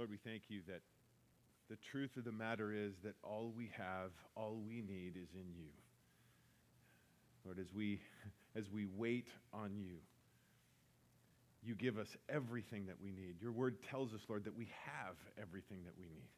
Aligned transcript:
Lord, 0.00 0.08
we 0.08 0.30
thank 0.30 0.44
you 0.48 0.62
that 0.66 0.80
the 1.68 1.76
truth 1.92 2.16
of 2.16 2.24
the 2.24 2.32
matter 2.32 2.72
is 2.72 2.94
that 3.04 3.16
all 3.22 3.52
we 3.54 3.70
have, 3.76 4.12
all 4.34 4.58
we 4.66 4.76
need 4.76 5.12
is 5.14 5.28
in 5.34 5.52
you. 5.54 5.68
Lord, 7.44 7.58
as 7.58 7.66
we, 7.76 8.00
as 8.56 8.64
we 8.70 8.86
wait 8.96 9.26
on 9.52 9.76
you, 9.76 9.96
you 11.62 11.74
give 11.74 11.98
us 11.98 12.08
everything 12.30 12.86
that 12.86 12.96
we 13.02 13.12
need. 13.12 13.42
Your 13.42 13.52
word 13.52 13.76
tells 13.90 14.14
us, 14.14 14.20
Lord, 14.26 14.44
that 14.44 14.56
we 14.56 14.70
have 14.86 15.16
everything 15.38 15.84
that 15.84 15.92
we 15.98 16.06
need. 16.06 16.30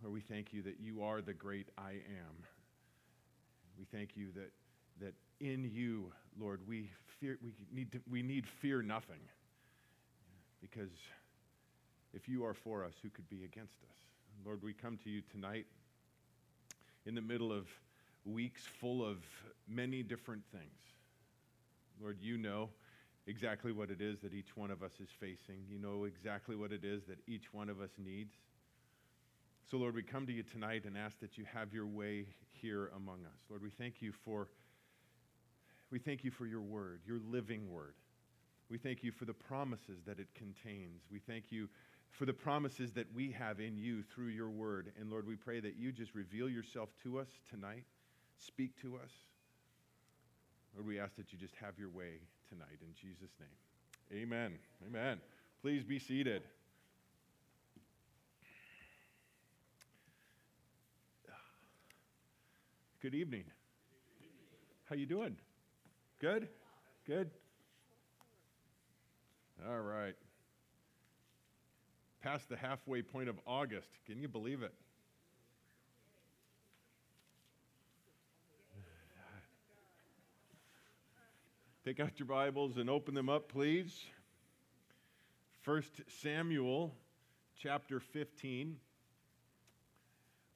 Lord, 0.00 0.14
we 0.14 0.20
thank 0.20 0.52
you 0.52 0.62
that 0.62 0.78
you 0.78 1.02
are 1.02 1.20
the 1.20 1.34
great 1.34 1.66
I 1.76 1.90
am. 1.90 2.44
We 3.76 3.86
thank 3.90 4.10
you 4.14 4.28
that, 4.36 4.52
that 5.00 5.14
in 5.40 5.68
you, 5.74 6.12
Lord, 6.38 6.60
we, 6.64 6.90
fear, 7.18 7.40
we, 7.42 7.54
need 7.74 7.90
to, 7.90 8.00
we 8.08 8.22
need 8.22 8.44
fear 8.62 8.82
nothing. 8.82 9.18
Because 10.60 10.90
if 12.12 12.28
you 12.28 12.44
are 12.44 12.54
for 12.54 12.84
us, 12.84 12.94
who 13.02 13.10
could 13.10 13.28
be 13.28 13.44
against 13.44 13.82
us? 13.82 13.96
Lord, 14.44 14.62
we 14.62 14.72
come 14.72 14.98
to 15.04 15.10
you 15.10 15.22
tonight 15.30 15.66
in 17.06 17.14
the 17.14 17.20
middle 17.20 17.52
of 17.52 17.66
weeks 18.24 18.62
full 18.80 19.04
of 19.04 19.18
many 19.68 20.02
different 20.02 20.42
things. 20.52 20.64
Lord, 22.00 22.18
you 22.20 22.38
know 22.38 22.70
exactly 23.26 23.72
what 23.72 23.90
it 23.90 24.00
is 24.00 24.18
that 24.20 24.32
each 24.32 24.56
one 24.56 24.70
of 24.70 24.82
us 24.82 24.92
is 25.00 25.08
facing. 25.18 25.64
You 25.68 25.78
know 25.78 26.04
exactly 26.04 26.56
what 26.56 26.72
it 26.72 26.84
is 26.84 27.04
that 27.04 27.18
each 27.26 27.52
one 27.52 27.68
of 27.68 27.80
us 27.80 27.90
needs. 27.98 28.34
So, 29.70 29.76
Lord, 29.76 29.94
we 29.94 30.02
come 30.02 30.26
to 30.26 30.32
you 30.32 30.42
tonight 30.42 30.84
and 30.84 30.96
ask 30.96 31.20
that 31.20 31.38
you 31.38 31.44
have 31.52 31.72
your 31.72 31.86
way 31.86 32.26
here 32.50 32.90
among 32.96 33.24
us. 33.24 33.40
Lord, 33.48 33.62
we 33.62 33.70
thank 33.70 34.02
you 34.02 34.12
for 34.24 34.48
we 35.90 35.98
thank 35.98 36.22
you 36.22 36.30
for 36.30 36.46
your 36.46 36.60
word, 36.60 37.00
your 37.04 37.18
living 37.30 37.68
word. 37.68 37.94
We 38.68 38.78
thank 38.78 39.02
you 39.02 39.10
for 39.10 39.24
the 39.24 39.34
promises 39.34 39.98
that 40.06 40.20
it 40.20 40.28
contains. 40.34 41.02
We 41.10 41.18
thank 41.18 41.50
you 41.50 41.68
for 42.10 42.26
the 42.26 42.32
promises 42.32 42.92
that 42.92 43.06
we 43.14 43.30
have 43.32 43.60
in 43.60 43.76
you 43.76 44.02
through 44.02 44.28
your 44.28 44.50
word. 44.50 44.92
And 44.98 45.10
Lord, 45.10 45.26
we 45.26 45.36
pray 45.36 45.60
that 45.60 45.76
you 45.76 45.92
just 45.92 46.14
reveal 46.14 46.48
yourself 46.48 46.90
to 47.02 47.18
us 47.18 47.28
tonight, 47.48 47.84
speak 48.38 48.80
to 48.82 48.96
us. 48.96 49.10
Lord, 50.74 50.86
we 50.86 51.00
ask 51.00 51.16
that 51.16 51.32
you 51.32 51.38
just 51.38 51.54
have 51.56 51.78
your 51.78 51.88
way 51.88 52.20
tonight 52.48 52.78
in 52.80 52.94
Jesus' 52.94 53.32
name. 53.38 54.22
Amen. 54.22 54.52
Amen. 54.86 55.18
Please 55.62 55.84
be 55.84 55.98
seated. 55.98 56.42
Good 63.00 63.14
evening. 63.14 63.44
How 64.84 64.96
you 64.96 65.06
doing? 65.06 65.36
Good? 66.20 66.48
Good? 67.06 67.30
All 69.66 69.80
right. 69.80 70.14
Past 72.22 72.50
the 72.50 72.56
halfway 72.56 73.00
point 73.00 73.30
of 73.30 73.40
August. 73.46 73.88
Can 74.04 74.20
you 74.20 74.28
believe 74.28 74.62
it? 74.62 74.74
Take 81.82 81.98
out 81.98 82.18
your 82.18 82.26
Bibles 82.26 82.76
and 82.76 82.90
open 82.90 83.14
them 83.14 83.30
up, 83.30 83.48
please. 83.48 84.04
First 85.62 86.02
Samuel 86.20 86.92
chapter 87.56 87.98
15. 88.00 88.76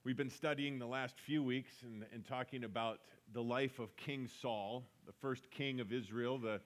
We've 0.05 0.19
been 0.19 0.29
studying 0.29 0.79
the 0.79 0.87
last 0.87 1.19
few 1.19 1.43
weeks 1.43 1.73
and, 1.83 2.05
and, 2.13 2.27
talking 2.27 2.65
about 2.65 3.01
the 3.33 3.43
life 3.43 3.79
of 3.79 3.97
King 3.97 4.29
Saul, 4.43 4.85
the 5.07 5.15
first 5.23 5.51
king 5.51 5.81
of 5.81 5.95
Israel, 5.95 6.37
the, 6.37 6.61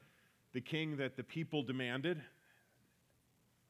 the 0.54 0.60
king 0.60 0.96
that 0.96 1.16
the 1.16 1.22
people 1.22 1.62
demanded. 1.62 2.20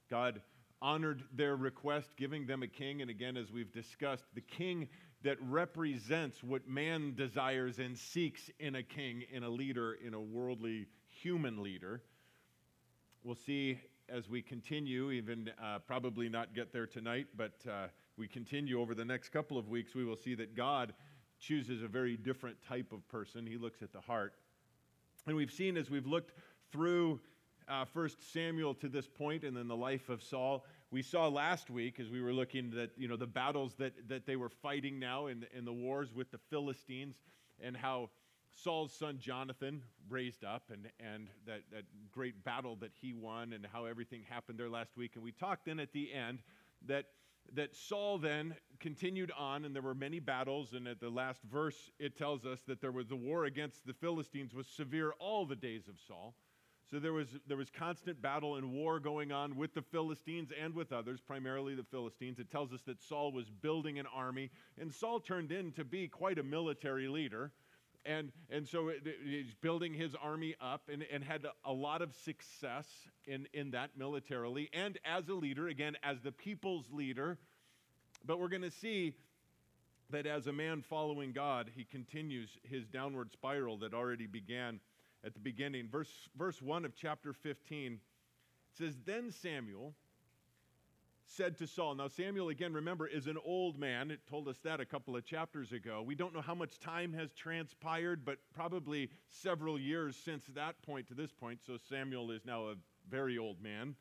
God 0.09 0.41
honored 0.81 1.23
their 1.35 1.57
request, 1.57 2.11
giving 2.17 2.47
them 2.47 2.63
a 2.63 2.69
king. 2.69 3.03
And 3.03 3.11
again, 3.11 3.37
as 3.37 3.51
we've 3.51 3.73
discussed, 3.73 4.25
the 4.35 4.41
king 4.41 4.89
that 5.23 5.37
represents 5.41 6.43
what 6.43 6.69
man 6.69 7.15
desires 7.15 7.79
and 7.79 7.97
seeks 7.97 8.51
in 8.61 8.77
a 8.77 8.83
king, 8.83 9.25
in 9.33 9.43
a 9.43 9.49
leader, 9.49 9.95
in 9.95 10.15
a 10.15 10.21
worldly 10.21 10.87
human 11.09 11.63
leader. 11.63 12.03
We'll 13.25 13.35
see 13.35 13.81
as 14.09 14.29
we 14.29 14.41
continue, 14.41 15.11
even 15.11 15.51
uh, 15.63 15.81
probably 15.81 16.29
not 16.29 16.55
get 16.55 16.73
there 16.73 16.87
tonight, 16.87 17.27
but 17.37 17.53
uh, 17.69 17.89
we 18.17 18.27
continue 18.27 18.81
over 18.81 18.95
the 18.95 19.05
next 19.05 19.31
couple 19.31 19.59
of 19.59 19.69
weeks, 19.69 19.95
we 19.95 20.05
will 20.05 20.17
see 20.17 20.35
that 20.37 20.57
God 20.57 20.95
chooses 21.39 21.83
a 21.83 21.89
very 21.89 22.17
different 22.17 22.57
type 22.67 22.93
of 22.93 23.07
person. 23.09 23.47
He 23.47 23.57
looks 23.57 23.83
at 23.83 23.93
the 23.93 24.01
heart. 24.01 24.35
And 25.27 25.37
we've 25.37 25.53
seen 25.53 25.77
as 25.77 25.91
we've 25.91 26.07
looked 26.07 26.33
through 26.73 27.21
uh, 27.69 27.85
First 27.85 28.33
Samuel 28.33 28.75
to 28.75 28.89
this 28.89 29.07
point, 29.07 29.45
and 29.45 29.57
then 29.57 29.69
the 29.69 29.77
life 29.77 30.09
of 30.09 30.23
Saul. 30.23 30.65
We 30.91 31.03
saw 31.03 31.29
last 31.29 31.71
week 31.71 32.01
as 32.01 32.09
we 32.09 32.23
were 32.23 32.33
looking 32.33 32.71
that 32.71 32.91
you 32.97 33.09
know 33.09 33.17
the 33.17 33.27
battles 33.27 33.75
that 33.79 34.09
that 34.09 34.27
they 34.27 34.37
were 34.37 34.49
fighting 34.49 34.99
now 34.99 35.27
in 35.27 35.47
in 35.57 35.65
the 35.65 35.73
wars 35.73 36.15
with 36.15 36.31
the 36.31 36.39
Philistines, 36.51 37.17
and 37.61 37.77
how 37.77 38.11
Saul's 38.51 38.93
son 38.93 39.19
Jonathan 39.19 39.83
raised 40.09 40.45
up, 40.45 40.65
and 40.73 40.89
and 40.99 41.29
that 41.47 41.63
that 41.73 41.85
great 42.11 42.43
battle 42.45 42.77
that 42.77 42.93
he 43.01 43.13
won, 43.13 43.53
and 43.53 43.67
how 43.73 43.85
everything 43.85 44.23
happened 44.29 44.59
there 44.59 44.71
last 44.71 44.97
week. 44.97 45.13
And 45.15 45.23
we 45.23 45.33
talked 45.33 45.67
then 45.67 45.81
at 45.81 45.93
the 45.93 46.13
end 46.13 46.41
that 46.87 47.07
that 47.55 47.75
Saul 47.75 48.19
then 48.19 48.55
continued 48.79 49.33
on, 49.37 49.65
and 49.65 49.75
there 49.75 49.83
were 49.83 49.95
many 49.95 50.21
battles. 50.21 50.73
And 50.73 50.87
at 50.87 51.01
the 51.01 51.09
last 51.09 51.43
verse, 51.43 51.91
it 51.99 52.17
tells 52.17 52.45
us 52.45 52.61
that 52.67 52.81
there 52.81 52.93
was 52.93 53.09
the 53.09 53.17
war 53.17 53.45
against 53.45 53.87
the 53.87 53.95
Philistines 53.95 54.55
was 54.55 54.67
severe 54.67 55.13
all 55.19 55.47
the 55.47 55.57
days 55.57 55.89
of 55.89 55.95
Saul. 56.07 56.35
So 56.91 56.99
there 56.99 57.13
was, 57.13 57.29
there 57.47 57.59
was 57.59 57.69
constant 57.71 58.23
battle 58.23 58.57
and 58.57 58.73
war 58.73 58.99
going 58.99 59.31
on 59.31 59.57
with 59.57 59.75
the 59.75 59.83
Philistines 59.83 60.51
and 60.59 60.75
with 60.75 60.91
others, 60.91 61.21
primarily 61.21 61.75
the 61.75 61.85
Philistines. 61.85 62.39
It 62.39 62.51
tells 62.51 62.73
us 62.73 62.81
that 62.87 63.03
Saul 63.03 63.31
was 63.31 63.51
building 63.51 63.99
an 63.99 64.07
army, 64.15 64.51
and 64.81 64.93
Saul 64.93 65.21
turned 65.21 65.53
in 65.53 65.73
to 65.73 65.85
be 65.85 66.09
quite 66.09 66.39
a 66.39 66.43
military 66.43 67.09
leader. 67.09 67.53
And, 68.07 68.33
and 68.49 68.67
so 68.67 68.89
it, 68.89 69.07
he's 69.23 69.55
building 69.61 69.93
his 69.93 70.15
army 70.15 70.55
up 70.63 70.89
and, 70.91 71.05
and 71.13 71.23
had 71.23 71.45
a 71.65 71.73
lot 71.73 72.01
of 72.01 72.15
success 72.15 72.87
in, 73.27 73.47
in 73.53 73.73
that 73.73 73.91
militarily 73.99 74.71
and 74.73 74.99
as 75.05 75.29
a 75.29 75.35
leader, 75.35 75.69
again, 75.69 75.95
as 76.03 76.23
the 76.23 76.33
people's 76.33 76.87
leader. 76.91 77.37
But 78.25 78.39
we're 78.39 78.49
going 78.49 78.63
to 78.63 78.71
see 78.71 79.13
that 80.11 80.27
as 80.27 80.47
a 80.47 80.53
man 80.53 80.81
following 80.81 81.33
God, 81.33 81.71
he 81.75 81.85
continues 81.85 82.49
his 82.63 82.87
downward 82.87 83.31
spiral 83.33 83.77
that 83.79 83.93
already 83.93 84.27
began 84.27 84.81
at 85.25 85.35
the 85.35 85.41
beginning. 85.41 85.89
Verse, 85.91 86.29
verse 86.37 86.61
1 86.63 86.85
of 86.85 86.95
chapter 86.95 87.33
15 87.33 87.99
says, 88.77 88.97
Then 89.05 89.31
Samuel 89.31 89.95
said 91.27 91.59
to 91.59 91.67
Saul. 91.67 91.95
Now, 91.95 92.09
Samuel, 92.09 92.49
again, 92.49 92.73
remember, 92.73 93.07
is 93.07 93.27
an 93.27 93.37
old 93.45 93.79
man. 93.79 94.11
It 94.11 94.21
told 94.29 94.49
us 94.49 94.59
that 94.65 94.81
a 94.81 94.87
couple 94.87 95.17
of 95.17 95.25
chapters 95.25 95.73
ago. 95.73 96.03
We 96.05 96.15
don't 96.15 96.35
know 96.35 96.41
how 96.41 96.55
much 96.55 96.79
time 96.81 97.13
has 97.13 97.33
transpired, 97.33 98.25
but 98.25 98.39
probably 98.55 99.11
several 99.29 99.79
years 99.79 100.17
since 100.17 100.45
that 100.55 100.81
point 100.83 101.07
to 101.09 101.15
this 101.15 101.33
point. 101.33 101.61
So, 101.67 101.77
Samuel 101.89 102.31
is 102.31 102.45
now 102.45 102.69
a 102.69 102.75
very 103.11 103.39
old 103.39 103.61
man. 103.63 103.95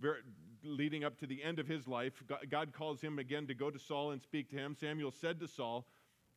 Very, 0.00 0.20
leading 0.62 1.04
up 1.04 1.18
to 1.18 1.26
the 1.26 1.42
end 1.42 1.58
of 1.58 1.68
his 1.68 1.86
life, 1.86 2.22
God 2.50 2.72
calls 2.72 3.00
him 3.00 3.18
again 3.18 3.46
to 3.46 3.54
go 3.54 3.70
to 3.70 3.78
Saul 3.78 4.10
and 4.12 4.20
speak 4.20 4.50
to 4.50 4.56
him. 4.56 4.74
Samuel 4.78 5.12
said 5.12 5.38
to 5.40 5.48
Saul, 5.48 5.86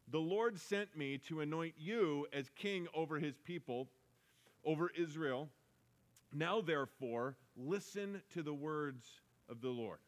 The 0.09 0.19
Lord 0.19 0.59
sent 0.59 0.95
me 0.95 1.17
to 1.29 1.41
anoint 1.41 1.75
you 1.77 2.27
as 2.33 2.49
king 2.55 2.87
over 2.93 3.17
his 3.17 3.37
people 3.37 3.87
over 4.67 4.91
Israel. 4.95 5.49
Now, 6.33 6.61
therefore, 6.61 7.37
listen 7.55 8.21
to 8.33 8.43
the 8.43 8.53
words 8.53 9.05
of 9.49 9.61
the 9.61 9.69
Lord. 9.69 9.99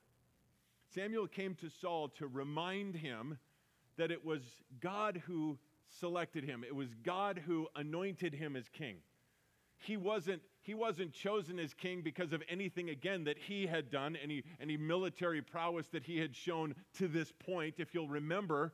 Samuel 0.93 1.27
came 1.27 1.55
to 1.55 1.69
Saul 1.69 2.09
to 2.09 2.27
remind 2.27 2.95
him 2.95 3.39
that 3.97 4.11
it 4.11 4.23
was 4.23 4.41
God 4.81 5.23
who 5.25 5.57
selected 5.99 6.43
him, 6.43 6.63
it 6.63 6.75
was 6.75 6.89
God 7.03 7.41
who 7.47 7.67
anointed 7.75 8.33
him 8.33 8.55
as 8.55 8.67
king. 8.69 8.97
He 9.77 9.95
wasn't, 9.95 10.41
he 10.61 10.73
wasn't 10.73 11.13
chosen 11.13 11.57
as 11.57 11.73
king 11.73 12.01
because 12.01 12.33
of 12.33 12.43
anything, 12.49 12.89
again, 12.89 13.23
that 13.23 13.37
he 13.37 13.65
had 13.65 13.89
done, 13.89 14.17
any, 14.21 14.43
any 14.61 14.75
military 14.75 15.41
prowess 15.41 15.87
that 15.87 16.03
he 16.03 16.17
had 16.17 16.35
shown 16.35 16.75
to 16.97 17.07
this 17.07 17.31
point. 17.31 17.75
If 17.77 17.93
you'll 17.93 18.09
remember, 18.09 18.73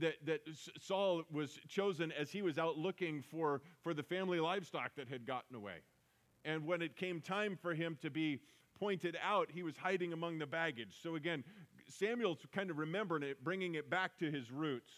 that, 0.00 0.14
that 0.24 0.40
Saul 0.80 1.22
was 1.30 1.58
chosen 1.68 2.12
as 2.12 2.30
he 2.30 2.42
was 2.42 2.58
out 2.58 2.76
looking 2.76 3.22
for, 3.22 3.62
for 3.82 3.94
the 3.94 4.02
family 4.02 4.40
livestock 4.40 4.92
that 4.96 5.08
had 5.08 5.26
gotten 5.26 5.56
away. 5.56 5.76
And 6.44 6.66
when 6.66 6.82
it 6.82 6.96
came 6.96 7.20
time 7.20 7.58
for 7.60 7.74
him 7.74 7.98
to 8.02 8.10
be 8.10 8.40
pointed 8.78 9.16
out, 9.22 9.50
he 9.50 9.62
was 9.62 9.76
hiding 9.76 10.12
among 10.12 10.38
the 10.38 10.46
baggage. 10.46 10.96
So 11.02 11.16
again, 11.16 11.44
Samuel's 11.88 12.38
kind 12.52 12.70
of 12.70 12.78
remembering 12.78 13.22
it, 13.22 13.42
bringing 13.42 13.74
it 13.74 13.88
back 13.88 14.18
to 14.18 14.30
his 14.30 14.50
roots. 14.50 14.92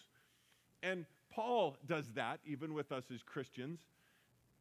And 0.83 1.07
Paul 1.31 1.77
does 1.87 2.11
that 2.15 2.41
even 2.45 2.75
with 2.75 2.93
us 2.93 3.05
as 3.13 3.23
Christians. 3.23 3.81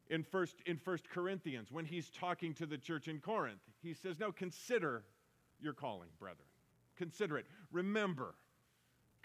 In 0.10 0.24
first, 0.24 0.56
in 0.66 0.78
first 0.78 1.10
Corinthians, 1.10 1.70
when 1.72 1.84
he's 1.84 2.10
talking 2.10 2.54
to 2.56 2.66
the 2.66 2.78
church 2.78 3.10
in 3.10 3.20
Corinth, 3.20 3.60
he 3.84 3.94
says, 3.94 4.20
Now 4.20 4.32
consider 4.32 5.04
your 5.60 5.74
calling, 5.74 6.10
brethren. 6.18 6.48
Consider 6.96 7.38
it. 7.38 7.46
Remember 7.72 8.36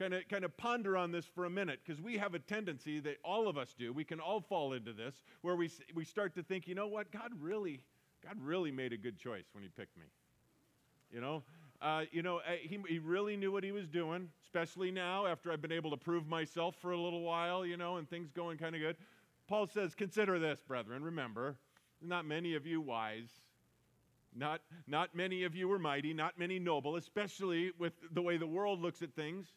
kind 0.03 0.15
of 0.15 0.29
kind 0.29 0.45
of 0.45 0.57
ponder 0.57 0.97
on 0.97 1.13
this 1.13 1.25
for 1.25 1.45
a 1.45 1.51
minute 1.51 1.81
because 1.85 2.03
we 2.03 2.19
have 2.19 2.35
a 2.35 2.39
tendency 2.39 2.99
that 3.01 3.17
all 3.25 3.49
of 3.49 3.57
us 3.57 3.75
do 3.79 3.93
we 3.93 4.05
can 4.05 4.19
all 4.21 4.41
fall 4.41 4.73
into 4.73 4.93
this 4.93 5.23
where 5.43 5.55
we 5.55 5.71
we 5.95 6.05
start 6.05 6.35
to 6.35 6.43
think 6.43 6.67
you 6.67 6.75
know 6.75 6.89
what 6.89 7.11
god 7.13 7.31
really 7.41 7.81
god 8.25 8.37
really 8.43 8.73
made 8.73 8.93
a 8.93 8.97
good 8.97 9.17
choice 9.17 9.45
when 9.53 9.63
he 9.63 9.71
picked 9.71 9.97
me 9.97 10.07
you 11.13 11.21
know 11.21 11.43
Uh, 11.83 12.05
you 12.13 12.23
know, 12.23 12.37
uh, 12.39 12.53
he, 12.63 12.79
he 12.89 13.01
really 13.01 13.37
knew 13.37 13.51
what 13.51 13.65
he 13.65 13.73
was 13.73 13.89
doing, 13.89 14.29
especially 14.45 14.93
now 14.93 15.27
after 15.27 15.51
I've 15.51 15.61
been 15.61 15.73
able 15.73 15.91
to 15.91 15.97
prove 15.97 16.29
myself 16.29 16.77
for 16.81 16.93
a 16.93 16.97
little 16.97 17.23
while, 17.23 17.67
you 17.67 17.77
know, 17.77 17.97
and 17.97 18.09
things 18.09 18.31
going 18.31 18.57
kind 18.57 18.77
of 18.77 18.81
good. 18.81 18.97
Paul 19.49 19.67
says, 19.67 19.93
Consider 19.97 20.39
this, 20.39 20.61
brethren. 20.63 21.03
Remember, 21.03 21.57
not 22.01 22.25
many 22.25 22.55
of 22.55 22.69
you 22.69 22.81
wise, 22.81 23.31
not, 24.33 24.61
not 24.87 25.13
many 25.17 25.43
of 25.43 25.57
you 25.57 25.73
are 25.73 25.79
mighty, 25.81 26.15
not 26.15 26.39
many 26.39 26.61
noble, 26.61 26.95
especially 26.95 27.73
with 27.81 27.95
the 28.13 28.23
way 28.23 28.37
the 28.37 28.47
world 28.47 28.81
looks 28.81 29.03
at 29.03 29.13
things. 29.15 29.49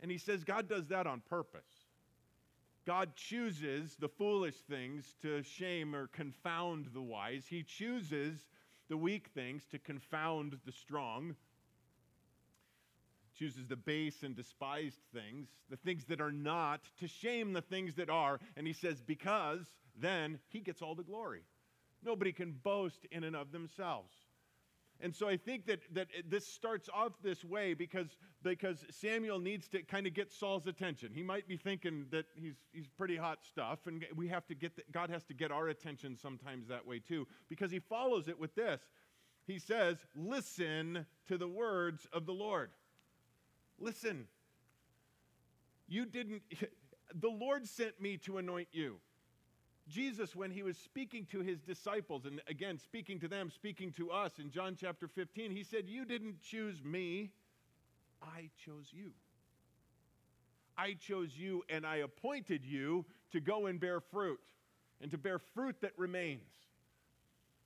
And 0.00 0.10
he 0.10 0.18
says 0.18 0.44
God 0.44 0.68
does 0.68 0.86
that 0.88 1.06
on 1.06 1.22
purpose. 1.28 1.86
God 2.86 3.14
chooses 3.16 3.96
the 3.96 4.08
foolish 4.08 4.56
things 4.70 5.14
to 5.20 5.42
shame 5.42 5.94
or 5.94 6.06
confound 6.06 6.88
the 6.94 7.02
wise. 7.02 7.44
He 7.46 7.62
chooses 7.62 8.46
the 8.88 8.96
weak 8.96 9.28
things 9.34 9.66
to 9.72 9.78
confound 9.78 10.58
the 10.64 10.72
strong. 10.72 11.36
Chooses 13.38 13.68
the 13.68 13.76
base 13.76 14.22
and 14.22 14.34
despised 14.34 15.00
things, 15.12 15.48
the 15.68 15.76
things 15.76 16.06
that 16.06 16.20
are 16.20 16.32
not, 16.32 16.80
to 16.98 17.06
shame 17.06 17.52
the 17.52 17.60
things 17.60 17.94
that 17.96 18.08
are. 18.08 18.40
And 18.56 18.66
he 18.66 18.72
says, 18.72 19.02
because 19.02 19.66
then 20.00 20.38
he 20.48 20.60
gets 20.60 20.80
all 20.80 20.94
the 20.94 21.02
glory. 21.02 21.42
Nobody 22.02 22.32
can 22.32 22.52
boast 22.52 23.06
in 23.10 23.22
and 23.22 23.36
of 23.36 23.52
themselves. 23.52 24.14
And 25.00 25.14
so 25.14 25.28
I 25.28 25.36
think 25.36 25.66
that, 25.66 25.80
that 25.92 26.08
this 26.28 26.46
starts 26.46 26.88
off 26.92 27.12
this 27.22 27.44
way 27.44 27.72
because, 27.74 28.16
because 28.42 28.84
Samuel 28.90 29.38
needs 29.38 29.68
to 29.68 29.82
kind 29.82 30.06
of 30.08 30.14
get 30.14 30.32
Saul's 30.32 30.66
attention. 30.66 31.12
He 31.14 31.22
might 31.22 31.46
be 31.46 31.56
thinking 31.56 32.06
that 32.10 32.26
he's, 32.34 32.56
he's 32.72 32.88
pretty 32.88 33.16
hot 33.16 33.38
stuff, 33.44 33.86
and 33.86 34.04
we 34.16 34.26
have 34.28 34.46
to 34.48 34.54
get 34.56 34.74
the, 34.74 34.82
God 34.90 35.10
has 35.10 35.22
to 35.24 35.34
get 35.34 35.52
our 35.52 35.68
attention 35.68 36.16
sometimes 36.16 36.66
that 36.68 36.84
way 36.84 36.98
too, 36.98 37.28
because 37.48 37.70
he 37.70 37.78
follows 37.78 38.26
it 38.26 38.38
with 38.38 38.54
this. 38.56 38.80
He 39.46 39.58
says, 39.58 39.96
Listen 40.16 41.06
to 41.28 41.38
the 41.38 41.48
words 41.48 42.06
of 42.12 42.26
the 42.26 42.32
Lord. 42.32 42.70
Listen. 43.78 44.26
You 45.86 46.04
didn't, 46.04 46.42
the 47.14 47.30
Lord 47.30 47.66
sent 47.66 48.00
me 48.00 48.16
to 48.18 48.38
anoint 48.38 48.68
you. 48.72 48.96
Jesus, 49.88 50.36
when 50.36 50.50
he 50.50 50.62
was 50.62 50.76
speaking 50.76 51.26
to 51.32 51.40
his 51.40 51.60
disciples, 51.60 52.24
and 52.26 52.40
again, 52.48 52.78
speaking 52.78 53.18
to 53.20 53.28
them, 53.28 53.50
speaking 53.50 53.92
to 53.92 54.10
us 54.10 54.38
in 54.38 54.50
John 54.50 54.76
chapter 54.78 55.08
15, 55.08 55.50
he 55.50 55.64
said, 55.64 55.88
You 55.88 56.04
didn't 56.04 56.40
choose 56.42 56.82
me, 56.84 57.30
I 58.22 58.50
chose 58.64 58.86
you. 58.92 59.12
I 60.76 60.94
chose 60.94 61.36
you 61.36 61.64
and 61.68 61.84
I 61.84 61.96
appointed 61.96 62.64
you 62.64 63.04
to 63.32 63.40
go 63.40 63.66
and 63.66 63.80
bear 63.80 64.00
fruit, 64.00 64.40
and 65.00 65.10
to 65.10 65.18
bear 65.18 65.38
fruit 65.38 65.76
that 65.80 65.92
remains. 65.96 66.52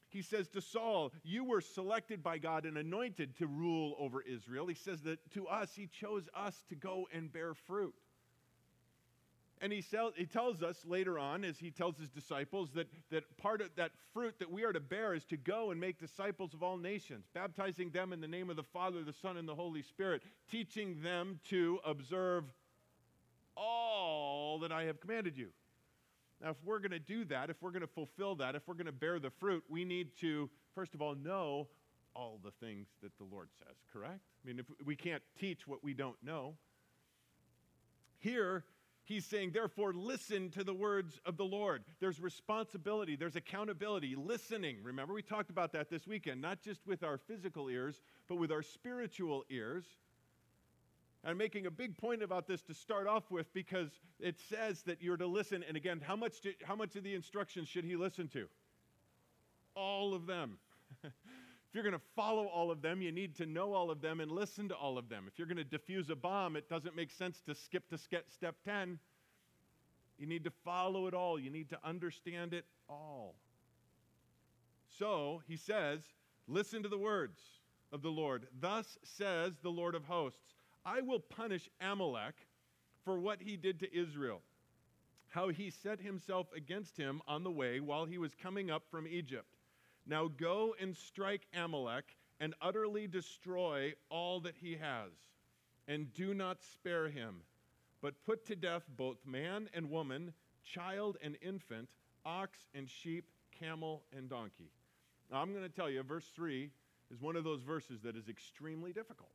He 0.08 0.22
says 0.22 0.48
to 0.50 0.60
Saul, 0.60 1.12
You 1.22 1.44
were 1.44 1.60
selected 1.60 2.22
by 2.22 2.38
God 2.38 2.66
and 2.66 2.76
anointed 2.76 3.36
to 3.38 3.46
rule 3.46 3.96
over 3.98 4.20
Israel. 4.22 4.66
He 4.66 4.74
says 4.74 5.00
that 5.02 5.18
to 5.32 5.48
us, 5.48 5.74
He 5.74 5.86
chose 5.86 6.28
us 6.34 6.64
to 6.68 6.74
go 6.74 7.08
and 7.12 7.32
bear 7.32 7.54
fruit. 7.54 7.94
And 9.62 9.72
he, 9.72 9.80
sell, 9.80 10.10
he 10.16 10.26
tells 10.26 10.60
us 10.60 10.78
later 10.84 11.20
on, 11.20 11.44
as 11.44 11.56
he 11.56 11.70
tells 11.70 11.96
his 11.96 12.10
disciples, 12.10 12.70
that, 12.74 12.88
that 13.12 13.22
part 13.38 13.60
of 13.60 13.70
that 13.76 13.92
fruit 14.12 14.34
that 14.40 14.50
we 14.50 14.64
are 14.64 14.72
to 14.72 14.80
bear 14.80 15.14
is 15.14 15.24
to 15.26 15.36
go 15.36 15.70
and 15.70 15.80
make 15.80 16.00
disciples 16.00 16.52
of 16.52 16.64
all 16.64 16.76
nations, 16.76 17.26
baptizing 17.32 17.90
them 17.90 18.12
in 18.12 18.20
the 18.20 18.26
name 18.26 18.50
of 18.50 18.56
the 18.56 18.64
Father, 18.64 19.04
the 19.04 19.12
Son, 19.12 19.36
and 19.36 19.48
the 19.48 19.54
Holy 19.54 19.82
Spirit, 19.82 20.22
teaching 20.50 21.00
them 21.00 21.38
to 21.48 21.78
observe 21.84 22.42
all 23.56 24.58
that 24.58 24.72
I 24.72 24.82
have 24.84 25.00
commanded 25.00 25.38
you. 25.38 25.50
Now, 26.42 26.50
if 26.50 26.56
we're 26.64 26.80
going 26.80 26.90
to 26.90 26.98
do 26.98 27.24
that, 27.26 27.48
if 27.48 27.62
we're 27.62 27.70
going 27.70 27.82
to 27.82 27.86
fulfill 27.86 28.34
that, 28.36 28.56
if 28.56 28.66
we're 28.66 28.74
going 28.74 28.86
to 28.86 28.92
bear 28.92 29.20
the 29.20 29.30
fruit, 29.30 29.62
we 29.68 29.84
need 29.84 30.08
to, 30.22 30.50
first 30.74 30.92
of 30.92 31.00
all, 31.00 31.14
know 31.14 31.68
all 32.16 32.40
the 32.42 32.50
things 32.66 32.88
that 33.00 33.16
the 33.16 33.24
Lord 33.30 33.48
says, 33.60 33.76
correct? 33.92 34.22
I 34.44 34.48
mean, 34.48 34.58
if 34.58 34.66
we 34.84 34.96
can't 34.96 35.22
teach 35.38 35.68
what 35.68 35.84
we 35.84 35.94
don't 35.94 36.16
know. 36.20 36.54
Here, 38.18 38.64
He's 39.04 39.26
saying, 39.26 39.50
therefore, 39.52 39.92
listen 39.92 40.50
to 40.50 40.62
the 40.62 40.74
words 40.74 41.20
of 41.26 41.36
the 41.36 41.44
Lord. 41.44 41.82
There's 41.98 42.20
responsibility, 42.20 43.16
there's 43.16 43.36
accountability, 43.36 44.14
listening. 44.14 44.76
Remember, 44.82 45.12
we 45.12 45.22
talked 45.22 45.50
about 45.50 45.72
that 45.72 45.90
this 45.90 46.06
weekend, 46.06 46.40
not 46.40 46.62
just 46.62 46.86
with 46.86 47.02
our 47.02 47.18
physical 47.18 47.68
ears, 47.68 48.00
but 48.28 48.36
with 48.36 48.52
our 48.52 48.62
spiritual 48.62 49.44
ears. 49.50 49.84
I'm 51.24 51.36
making 51.36 51.66
a 51.66 51.70
big 51.70 51.96
point 51.96 52.22
about 52.22 52.46
this 52.46 52.62
to 52.62 52.74
start 52.74 53.06
off 53.06 53.30
with 53.30 53.52
because 53.52 53.90
it 54.18 54.36
says 54.48 54.82
that 54.82 55.02
you're 55.02 55.16
to 55.16 55.26
listen. 55.26 55.64
And 55.66 55.76
again, 55.76 56.00
how 56.04 56.16
much, 56.16 56.40
do, 56.40 56.52
how 56.64 56.74
much 56.74 56.96
of 56.96 57.04
the 57.04 57.14
instructions 57.14 57.68
should 57.68 57.84
he 57.84 57.96
listen 57.96 58.28
to? 58.28 58.46
All 59.74 60.14
of 60.14 60.26
them. 60.26 60.58
If 61.72 61.76
you're 61.76 61.84
going 61.84 61.98
to 61.98 62.06
follow 62.14 62.48
all 62.48 62.70
of 62.70 62.82
them, 62.82 63.00
you 63.00 63.10
need 63.10 63.34
to 63.36 63.46
know 63.46 63.72
all 63.72 63.90
of 63.90 64.02
them 64.02 64.20
and 64.20 64.30
listen 64.30 64.68
to 64.68 64.74
all 64.74 64.98
of 64.98 65.08
them. 65.08 65.24
If 65.26 65.38
you're 65.38 65.48
going 65.48 65.56
to 65.56 65.64
defuse 65.64 66.10
a 66.10 66.14
bomb, 66.14 66.54
it 66.54 66.68
doesn't 66.68 66.94
make 66.94 67.10
sense 67.10 67.40
to 67.46 67.54
skip 67.54 67.88
to 67.88 67.96
step 67.96 68.56
10. 68.66 68.98
You 70.18 70.26
need 70.26 70.44
to 70.44 70.52
follow 70.66 71.06
it 71.06 71.14
all, 71.14 71.40
you 71.40 71.48
need 71.48 71.70
to 71.70 71.78
understand 71.82 72.52
it 72.52 72.66
all. 72.90 73.36
So 74.98 75.40
he 75.48 75.56
says, 75.56 76.00
Listen 76.46 76.82
to 76.82 76.90
the 76.90 76.98
words 76.98 77.40
of 77.90 78.02
the 78.02 78.10
Lord. 78.10 78.48
Thus 78.60 78.98
says 79.02 79.54
the 79.62 79.70
Lord 79.70 79.94
of 79.94 80.04
hosts 80.04 80.52
I 80.84 81.00
will 81.00 81.20
punish 81.20 81.70
Amalek 81.80 82.34
for 83.02 83.18
what 83.18 83.40
he 83.40 83.56
did 83.56 83.80
to 83.80 83.96
Israel, 83.98 84.42
how 85.30 85.48
he 85.48 85.70
set 85.70 86.00
himself 86.00 86.48
against 86.54 86.98
him 86.98 87.22
on 87.26 87.44
the 87.44 87.50
way 87.50 87.80
while 87.80 88.04
he 88.04 88.18
was 88.18 88.34
coming 88.34 88.70
up 88.70 88.82
from 88.90 89.08
Egypt. 89.08 89.46
Now 90.06 90.28
go 90.28 90.74
and 90.80 90.96
strike 90.96 91.46
Amalek 91.54 92.16
and 92.40 92.54
utterly 92.60 93.06
destroy 93.06 93.94
all 94.10 94.40
that 94.40 94.56
he 94.60 94.72
has, 94.72 95.12
and 95.86 96.12
do 96.12 96.34
not 96.34 96.58
spare 96.62 97.08
him, 97.08 97.42
but 98.00 98.14
put 98.24 98.44
to 98.46 98.56
death 98.56 98.82
both 98.96 99.18
man 99.24 99.68
and 99.74 99.90
woman, 99.90 100.32
child 100.64 101.16
and 101.22 101.36
infant, 101.40 101.90
ox 102.24 102.58
and 102.74 102.88
sheep, 102.88 103.26
camel 103.58 104.02
and 104.16 104.28
donkey. 104.28 104.70
Now, 105.30 105.38
I'm 105.38 105.52
going 105.52 105.64
to 105.64 105.74
tell 105.74 105.88
you, 105.88 106.02
verse 106.02 106.30
3 106.34 106.68
is 107.12 107.20
one 107.20 107.36
of 107.36 107.44
those 107.44 107.62
verses 107.62 108.00
that 108.02 108.16
is 108.16 108.28
extremely 108.28 108.92
difficult. 108.92 109.30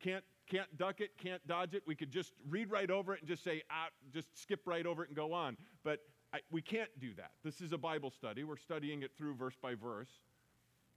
Can't, 0.00 0.24
can't 0.46 0.76
duck 0.76 1.00
it, 1.00 1.10
can't 1.18 1.44
dodge 1.46 1.74
it. 1.74 1.82
We 1.86 1.94
could 1.94 2.10
just 2.10 2.32
read 2.48 2.70
right 2.70 2.90
over 2.90 3.14
it 3.14 3.20
and 3.20 3.28
just 3.28 3.42
say, 3.42 3.62
ah, 3.70 3.88
just 4.12 4.28
skip 4.40 4.60
right 4.66 4.86
over 4.86 5.02
it 5.02 5.08
and 5.08 5.16
go 5.16 5.32
on. 5.32 5.56
But 5.82 6.00
I, 6.34 6.40
we 6.50 6.62
can't 6.62 6.90
do 6.98 7.14
that. 7.14 7.30
This 7.44 7.60
is 7.60 7.72
a 7.72 7.78
Bible 7.78 8.10
study. 8.10 8.42
We're 8.42 8.56
studying 8.56 9.02
it 9.02 9.12
through 9.16 9.36
verse 9.36 9.54
by 9.62 9.76
verse. 9.76 10.10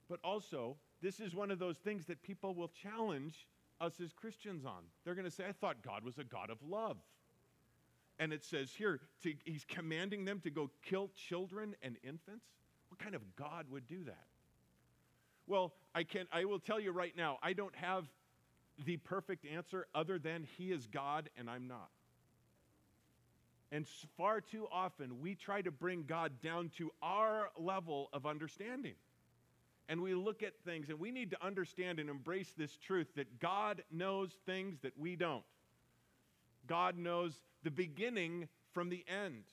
But 0.08 0.18
also, 0.24 0.76
this 1.00 1.20
is 1.20 1.32
one 1.32 1.52
of 1.52 1.60
those 1.60 1.76
things 1.76 2.06
that 2.06 2.20
people 2.22 2.56
will 2.56 2.72
challenge 2.82 3.46
us 3.80 3.92
as 4.02 4.12
Christians 4.12 4.64
on. 4.64 4.82
They're 5.04 5.14
going 5.14 5.26
to 5.26 5.30
say, 5.30 5.44
I 5.48 5.52
thought 5.52 5.80
God 5.80 6.02
was 6.02 6.18
a 6.18 6.24
God 6.24 6.50
of 6.50 6.58
love. 6.68 6.96
And 8.18 8.32
it 8.32 8.44
says 8.44 8.72
here, 8.76 8.98
to, 9.22 9.32
he's 9.44 9.64
commanding 9.68 10.24
them 10.24 10.40
to 10.40 10.50
go 10.50 10.70
kill 10.82 11.08
children 11.28 11.76
and 11.82 11.96
infants. 12.02 12.46
What 12.88 12.98
kind 12.98 13.14
of 13.14 13.22
God 13.36 13.66
would 13.70 13.86
do 13.86 14.02
that? 14.04 14.26
Well, 15.46 15.72
I, 15.94 16.02
can, 16.02 16.26
I 16.32 16.46
will 16.46 16.58
tell 16.58 16.80
you 16.80 16.90
right 16.90 17.16
now, 17.16 17.38
I 17.44 17.52
don't 17.52 17.76
have 17.76 18.06
the 18.84 18.96
perfect 18.96 19.46
answer 19.46 19.86
other 19.94 20.18
than 20.18 20.48
He 20.56 20.72
is 20.72 20.88
God 20.88 21.30
and 21.36 21.48
I'm 21.48 21.68
not. 21.68 21.90
And 23.70 23.86
far 24.16 24.40
too 24.40 24.66
often, 24.72 25.20
we 25.20 25.34
try 25.34 25.60
to 25.60 25.70
bring 25.70 26.04
God 26.04 26.40
down 26.42 26.70
to 26.78 26.90
our 27.02 27.50
level 27.58 28.08
of 28.12 28.24
understanding. 28.24 28.94
And 29.90 30.02
we 30.02 30.14
look 30.14 30.42
at 30.42 30.52
things, 30.64 30.88
and 30.88 30.98
we 30.98 31.10
need 31.10 31.30
to 31.30 31.44
understand 31.44 31.98
and 31.98 32.10
embrace 32.10 32.52
this 32.56 32.76
truth 32.76 33.08
that 33.16 33.40
God 33.40 33.82
knows 33.90 34.30
things 34.46 34.78
that 34.82 34.98
we 34.98 35.16
don't. 35.16 35.44
God 36.66 36.98
knows 36.98 37.32
the 37.62 37.70
beginning 37.70 38.48
from 38.72 38.90
the 38.90 39.04
end. 39.08 39.44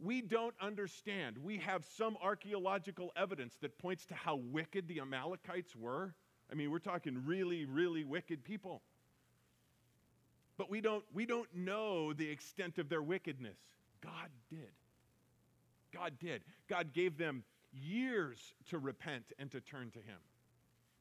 We 0.00 0.20
don't 0.20 0.54
understand. 0.60 1.38
We 1.38 1.58
have 1.58 1.84
some 1.96 2.16
archaeological 2.22 3.12
evidence 3.16 3.54
that 3.62 3.78
points 3.78 4.04
to 4.06 4.14
how 4.14 4.36
wicked 4.36 4.88
the 4.88 5.00
Amalekites 5.00 5.74
were. 5.76 6.14
I 6.50 6.54
mean, 6.54 6.70
we're 6.70 6.78
talking 6.78 7.22
really, 7.24 7.64
really 7.64 8.04
wicked 8.04 8.44
people. 8.44 8.82
But 10.56 10.70
we 10.70 10.80
don't, 10.80 11.04
we 11.12 11.26
don't 11.26 11.48
know 11.54 12.12
the 12.12 12.28
extent 12.28 12.78
of 12.78 12.88
their 12.88 13.02
wickedness. 13.02 13.58
God 14.02 14.30
did. 14.50 14.70
God 15.92 16.12
did. 16.20 16.42
God 16.68 16.92
gave 16.92 17.16
them 17.18 17.44
years 17.72 18.54
to 18.70 18.78
repent 18.78 19.32
and 19.38 19.50
to 19.50 19.60
turn 19.60 19.90
to 19.92 19.98
Him. 19.98 20.18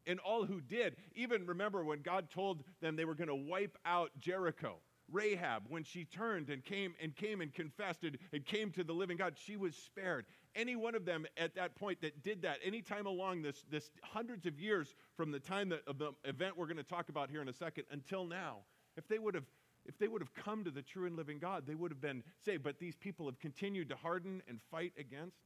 And 0.05 0.19
all 0.19 0.45
who 0.45 0.59
did, 0.59 0.97
even 1.15 1.45
remember 1.45 1.83
when 1.83 2.01
God 2.01 2.29
told 2.29 2.63
them 2.81 2.95
they 2.95 3.05
were 3.05 3.15
going 3.15 3.29
to 3.29 3.35
wipe 3.35 3.77
out 3.85 4.11
Jericho. 4.19 4.75
Rahab, 5.11 5.63
when 5.69 5.83
she 5.83 6.05
turned 6.05 6.49
and 6.49 6.63
came 6.63 6.95
and 7.01 7.15
came 7.15 7.41
and 7.41 7.53
confessed 7.53 8.03
and, 8.03 8.17
and 8.31 8.45
came 8.45 8.71
to 8.71 8.83
the 8.83 8.93
living 8.93 9.17
God, 9.17 9.35
she 9.37 9.57
was 9.57 9.75
spared. 9.75 10.25
Any 10.55 10.75
one 10.75 10.95
of 10.95 11.05
them 11.05 11.25
at 11.37 11.55
that 11.55 11.75
point 11.75 12.01
that 12.01 12.23
did 12.23 12.41
that, 12.43 12.59
any 12.63 12.81
time 12.81 13.05
along 13.05 13.41
this, 13.41 13.63
this 13.69 13.91
hundreds 14.01 14.45
of 14.45 14.59
years 14.59 14.95
from 15.15 15.31
the 15.31 15.39
time 15.39 15.69
that, 15.69 15.81
of 15.87 15.97
the 15.97 16.11
event 16.23 16.57
we're 16.57 16.67
going 16.67 16.77
to 16.77 16.83
talk 16.83 17.09
about 17.09 17.29
here 17.29 17.41
in 17.41 17.49
a 17.49 17.53
second 17.53 17.85
until 17.91 18.25
now, 18.25 18.59
if 18.97 19.07
they 19.07 19.19
would 19.19 19.35
have 19.35 19.45
if 19.85 19.97
they 19.97 20.07
would 20.07 20.21
have 20.21 20.33
come 20.33 20.63
to 20.63 20.71
the 20.71 20.81
true 20.81 21.05
and 21.05 21.17
living 21.17 21.39
God, 21.39 21.65
they 21.67 21.75
would 21.75 21.91
have 21.91 21.99
been 21.99 22.23
saved. 22.45 22.63
But 22.63 22.79
these 22.79 22.95
people 22.95 23.25
have 23.25 23.37
continued 23.39 23.89
to 23.89 23.95
harden 23.97 24.41
and 24.47 24.61
fight 24.71 24.93
against. 24.97 25.43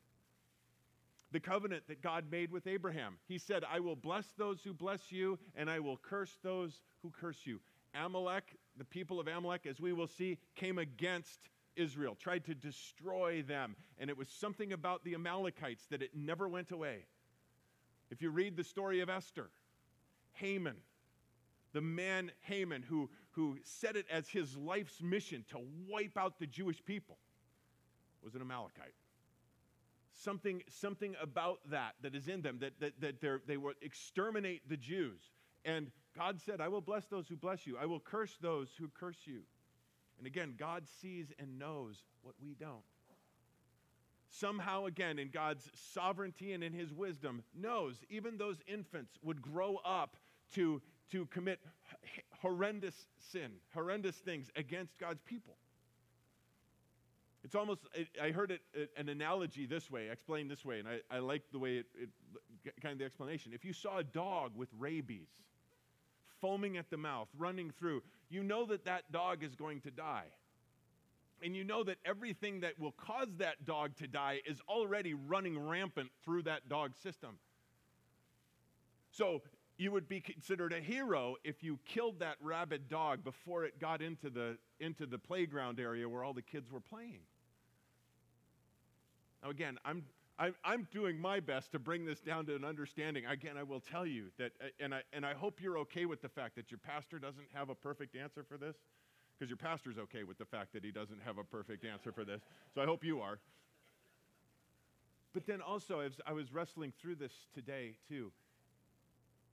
the 1.32 1.39
covenant 1.39 1.84
that 1.88 2.01
God 2.01 2.25
made 2.32 2.51
with 2.51 2.68
Abraham. 2.68 3.18
He 3.27 3.38
said, 3.38 3.63
I 3.70 3.80
will 3.80 3.96
bless 3.96 4.25
those 4.38 4.62
who 4.63 4.74
bless 4.74 5.12
you, 5.12 5.38
and 5.56 5.70
I 5.70 5.80
will 5.80 5.98
curse 5.98 6.38
those 6.42 6.82
who 7.01 7.12
curse 7.12 7.39
you. 7.44 7.60
Amalek, 7.94 8.56
the 8.77 8.86
people 8.86 9.20
of 9.20 9.27
Amalek, 9.27 9.66
as 9.66 9.80
we 9.80 9.94
will 9.94 10.08
see, 10.08 10.38
came 10.56 10.77
against 10.77 11.39
Israel, 11.75 12.16
tried 12.20 12.46
to 12.46 12.56
destroy 12.56 13.42
them. 13.42 13.75
And 14.00 14.10
it 14.10 14.18
was 14.18 14.30
something 14.30 14.74
about 14.74 15.04
the 15.04 15.16
Amalekites 15.16 15.86
that 15.89 16.01
it 16.01 16.12
never 16.16 16.48
went 16.48 16.72
away. 16.72 17.06
If 18.10 18.22
you 18.22 18.30
read 18.30 18.56
the 18.56 18.63
story 18.63 19.01
of 19.01 19.10
Esther, 19.10 19.50
Haman, 20.34 20.77
the 21.74 21.82
man 21.82 22.32
Haman 22.42 22.84
who, 22.84 23.10
who 23.38 23.58
set 23.63 23.96
it 23.96 24.06
as 24.12 24.27
his 24.27 24.58
life's 24.58 25.01
mission 25.01 25.46
to 25.51 25.60
wipe 25.88 26.17
out 26.17 26.39
the 26.39 26.48
Jewish 26.48 26.84
people, 26.84 27.17
was 28.22 28.36
an 28.36 28.41
Amalekite 28.41 28.94
something, 30.24 30.63
something 30.70 31.15
about 31.22 31.60
that 31.70 31.96
that 32.01 32.15
is 32.15 32.27
in 32.27 32.41
them, 32.41 32.58
that, 32.60 32.74
that, 32.79 33.00
that 33.01 33.48
they 33.48 33.58
will 33.58 33.74
exterminate 33.82 34.67
the 34.70 34.77
Jews. 34.77 35.22
And 35.65 35.91
God 36.17 36.39
said, 36.41 36.62
I 36.62 36.67
will 36.67 36.82
bless 36.82 37.06
those 37.06 37.27
who 37.27 37.36
bless 37.36 37.67
you, 37.67 37.77
I 37.77 37.86
will 37.86 38.00
curse 38.00 38.38
those 38.41 38.70
who 38.77 38.89
curse 39.00 39.20
you. 39.25 39.41
And 40.17 40.25
again, 40.25 40.56
God 40.58 40.84
sees 41.01 41.27
and 41.38 41.60
knows 41.60 42.03
what 42.24 42.36
we 42.41 42.56
don't. 42.56 42.82
Somehow, 44.29 44.86
again, 44.86 45.20
in 45.20 45.29
God's 45.29 45.70
sovereignty 45.94 46.51
and 46.53 46.63
in 46.63 46.74
his 46.74 46.91
wisdom, 46.94 47.44
knows 47.56 47.96
even 48.10 48.38
those 48.38 48.58
infants 48.67 49.13
would 49.24 49.41
grow 49.41 49.79
up 49.86 50.17
to, 50.53 50.82
to 51.12 51.25
commit 51.27 51.60
horrendous 52.38 53.08
sin, 53.32 53.51
horrendous 53.74 54.15
things 54.15 54.50
against 54.56 54.98
God's 54.98 55.22
people. 55.22 55.56
It's 57.44 57.56
almost, 57.56 57.82
I 58.22 58.32
heard 58.32 58.51
it, 58.51 58.62
an 58.98 59.10
analogy 59.10 59.65
this 59.65 59.89
way, 59.89 60.10
explained 60.10 60.51
this 60.51 60.65
way, 60.65 60.79
and 60.79 60.88
I, 60.88 61.00
I 61.10 61.20
like 61.20 61.44
the 61.51 61.60
way 61.60 61.77
it, 61.77 61.86
it, 61.98 62.10
kind 62.82 62.91
of 62.91 63.00
the 63.00 63.06
explanation. 63.06 63.53
If 63.53 63.63
you 63.63 63.74
saw 63.74 64.00
a 64.00 64.03
dog 64.03 64.51
with 64.56 64.70
rabies, 64.77 65.29
foaming 66.41 66.77
at 66.77 66.89
the 66.89 66.98
mouth, 66.98 67.29
running 67.38 67.72
through, 67.72 68.03
you 68.29 68.44
know 68.44 68.65
that 68.65 68.86
that 68.86 69.12
dog 69.12 69.44
is 69.44 69.56
going 69.56 69.82
to 69.82 69.91
die. 69.91 70.25
And 71.41 71.56
you 71.56 71.63
know 71.63 71.84
that 71.84 71.98
everything 72.03 72.62
that 72.62 72.79
will 72.79 72.94
cause 72.94 73.29
that 73.38 73.65
dog 73.65 73.96
to 73.98 74.08
die 74.08 74.41
is 74.46 74.60
already 74.67 75.13
running 75.13 75.67
rampant 75.67 76.10
through 76.25 76.44
that 76.44 76.67
dog's 76.67 76.98
system. 76.98 77.38
So 79.12 79.41
you 79.77 79.91
would 79.91 80.07
be 80.07 80.19
considered 80.19 80.74
a 80.74 80.79
hero 80.79 81.36
if 81.43 81.63
you 81.63 81.79
killed 81.86 82.19
that 82.19 82.36
rabid 82.41 82.89
dog 82.89 83.24
before 83.24 83.63
it 83.63 83.79
got 83.79 84.01
into 84.01 84.29
the, 84.29 84.57
into 84.79 85.05
the 85.05 85.19
playground 85.19 85.79
area 85.79 86.10
where 86.10 86.24
all 86.24 86.34
the 86.34 86.41
kids 86.41 86.72
were 86.72 86.79
playing. 86.79 87.22
Now, 89.43 89.51
again, 89.51 89.77
I'm, 89.86 90.03
I'm, 90.39 90.55
I'm 90.63 90.88
doing 90.91 91.19
my 91.19 91.39
best 91.39 91.72
to 91.74 91.79
bring 91.79 92.05
this 92.05 92.19
down 92.19 92.48
to 92.48 92.55
an 92.55 92.65
understanding. 92.65 93.25
Again, 93.27 93.55
I 93.55 93.63
will 93.63 93.79
tell 93.79 94.05
you 94.05 94.25
that, 94.39 94.51
uh, 94.60 94.67
and 94.79 94.96
I, 94.96 95.01
and 95.13 95.25
I 95.25 95.34
hope 95.36 95.62
you're 95.62 95.77
okay 95.79 96.05
with 96.05 96.22
the 96.22 96.29
fact 96.29 96.55
that 96.55 96.72
your 96.72 96.79
pastor 96.79 97.19
doesn't 97.19 97.48
have 97.53 97.69
a 97.69 97.75
perfect 97.75 98.15
answer 98.15 98.43
for 98.43 98.57
this, 98.57 98.75
because 99.38 99.50
your 99.50 99.57
pastor's 99.57 100.00
okay 100.00 100.24
with 100.24 100.39
the 100.39 100.46
fact 100.46 100.74
that 100.74 100.84
he 100.84 100.91
doesn't 100.91 101.22
have 101.24 101.38
a 101.38 101.43
perfect 101.43 101.86
answer 101.86 102.12
for 102.12 102.25
this. 102.25 102.41
So 102.74 102.81
I 102.81 102.86
hope 102.86 103.03
you 103.03 103.22
are. 103.22 103.38
But 105.34 105.46
then 105.46 105.62
also, 105.62 106.00
as 106.00 106.13
I 106.25 106.34
was 106.34 106.51
wrestling 106.51 106.93
through 107.00 107.15
this 107.15 107.34
today, 107.53 107.98
too, 108.10 108.31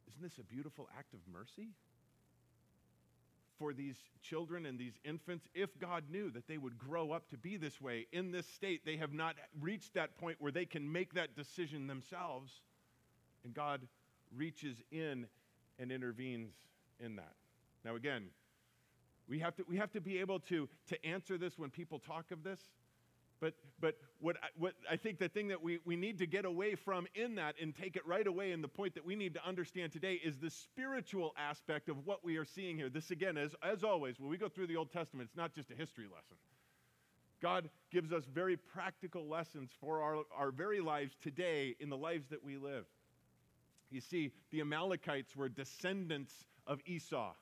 isn't 0.08 0.22
this 0.22 0.38
a 0.38 0.44
beautiful 0.44 0.88
act 0.98 1.14
of 1.14 1.20
mercy? 1.32 1.70
for 3.58 3.72
these 3.72 3.96
children 4.22 4.66
and 4.66 4.78
these 4.78 4.98
infants 5.04 5.46
if 5.54 5.78
God 5.78 6.04
knew 6.10 6.30
that 6.30 6.48
they 6.48 6.58
would 6.58 6.78
grow 6.78 7.12
up 7.12 7.28
to 7.30 7.36
be 7.36 7.56
this 7.56 7.80
way 7.80 8.06
in 8.12 8.32
this 8.32 8.46
state. 8.46 8.84
They 8.84 8.96
have 8.96 9.12
not 9.12 9.36
reached 9.60 9.94
that 9.94 10.18
point 10.18 10.36
where 10.40 10.52
they 10.52 10.64
can 10.64 10.90
make 10.90 11.14
that 11.14 11.36
decision 11.36 11.86
themselves. 11.86 12.52
And 13.44 13.54
God 13.54 13.82
reaches 14.36 14.76
in 14.90 15.26
and 15.78 15.92
intervenes 15.92 16.52
in 17.00 17.16
that. 17.16 17.34
Now, 17.84 17.96
again, 17.96 18.24
we 19.28 19.38
have 19.38 19.54
to, 19.56 19.64
we 19.68 19.76
have 19.76 19.92
to 19.92 20.00
be 20.00 20.18
able 20.18 20.40
to, 20.40 20.68
to 20.88 21.06
answer 21.06 21.38
this 21.38 21.58
when 21.58 21.70
people 21.70 21.98
talk 21.98 22.30
of 22.30 22.42
this. 22.42 22.60
But, 23.40 23.54
but 23.80 23.96
what, 24.20 24.36
I, 24.42 24.46
what 24.56 24.74
I 24.90 24.96
think 24.96 25.18
the 25.18 25.28
thing 25.28 25.48
that 25.48 25.62
we, 25.62 25.78
we 25.84 25.96
need 25.96 26.18
to 26.18 26.26
get 26.26 26.44
away 26.44 26.74
from 26.74 27.06
in 27.14 27.34
that 27.34 27.56
and 27.60 27.74
take 27.74 27.96
it 27.96 28.06
right 28.06 28.26
away, 28.26 28.52
and 28.52 28.64
the 28.64 28.68
point 28.68 28.94
that 28.94 29.04
we 29.04 29.16
need 29.16 29.34
to 29.34 29.46
understand 29.46 29.92
today 29.92 30.14
is 30.24 30.38
the 30.38 30.50
spiritual 30.50 31.34
aspect 31.36 31.88
of 31.88 32.06
what 32.06 32.24
we 32.24 32.36
are 32.36 32.44
seeing 32.44 32.76
here. 32.76 32.88
This, 32.88 33.10
again, 33.10 33.36
as, 33.36 33.54
as 33.62 33.84
always, 33.84 34.18
when 34.18 34.30
we 34.30 34.36
go 34.36 34.48
through 34.48 34.68
the 34.68 34.76
Old 34.76 34.92
Testament, 34.92 35.28
it's 35.28 35.36
not 35.36 35.52
just 35.54 35.70
a 35.70 35.74
history 35.74 36.06
lesson. 36.06 36.36
God 37.42 37.68
gives 37.90 38.12
us 38.12 38.24
very 38.32 38.56
practical 38.56 39.28
lessons 39.28 39.70
for 39.78 40.00
our, 40.00 40.22
our 40.34 40.50
very 40.50 40.80
lives 40.80 41.14
today 41.22 41.76
in 41.78 41.90
the 41.90 41.96
lives 41.96 42.28
that 42.30 42.42
we 42.42 42.56
live. 42.56 42.86
You 43.90 44.00
see, 44.00 44.32
the 44.50 44.60
Amalekites 44.62 45.36
were 45.36 45.48
descendants 45.50 46.32
of 46.66 46.80
Esau. 46.86 47.34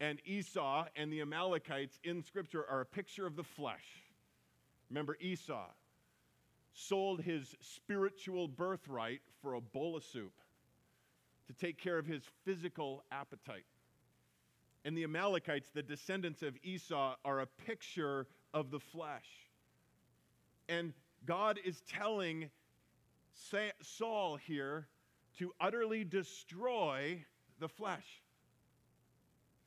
And 0.00 0.20
Esau 0.24 0.86
and 0.96 1.12
the 1.12 1.20
Amalekites 1.20 1.98
in 2.04 2.22
Scripture 2.22 2.64
are 2.68 2.80
a 2.80 2.86
picture 2.86 3.26
of 3.26 3.36
the 3.36 3.44
flesh. 3.44 3.84
Remember 4.90 5.16
Esau 5.20 5.66
sold 6.72 7.22
his 7.22 7.54
spiritual 7.60 8.48
birthright 8.48 9.20
for 9.40 9.54
a 9.54 9.60
bowl 9.60 9.96
of 9.96 10.04
soup 10.04 10.34
to 11.46 11.52
take 11.52 11.78
care 11.78 11.98
of 11.98 12.06
his 12.06 12.22
physical 12.44 13.02
appetite. 13.10 13.64
And 14.84 14.96
the 14.96 15.04
Amalekites, 15.04 15.70
the 15.70 15.82
descendants 15.82 16.42
of 16.42 16.54
Esau, 16.62 17.16
are 17.24 17.40
a 17.40 17.46
picture 17.46 18.26
of 18.52 18.70
the 18.70 18.78
flesh. 18.78 19.26
And 20.68 20.92
God 21.24 21.58
is 21.64 21.82
telling 21.88 22.50
Saul 23.82 24.36
here 24.36 24.86
to 25.38 25.52
utterly 25.60 26.04
destroy 26.04 27.24
the 27.58 27.68
flesh. 27.68 28.22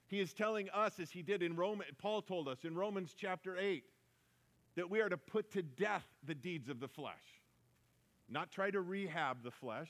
He 0.07 0.19
is 0.19 0.33
telling 0.33 0.69
us, 0.71 0.99
as 0.99 1.11
he 1.11 1.21
did 1.21 1.43
in 1.43 1.55
Rome, 1.55 1.83
Paul 1.97 2.21
told 2.21 2.47
us 2.47 2.63
in 2.63 2.75
Romans 2.75 3.13
chapter 3.15 3.57
8, 3.57 3.83
that 4.79 4.89
we 4.89 5.01
are 5.01 5.09
to 5.09 5.17
put 5.17 5.51
to 5.51 5.61
death 5.61 6.05
the 6.25 6.33
deeds 6.33 6.69
of 6.69 6.79
the 6.79 6.87
flesh, 6.87 7.41
not 8.29 8.49
try 8.49 8.71
to 8.71 8.79
rehab 8.79 9.43
the 9.43 9.51
flesh, 9.51 9.89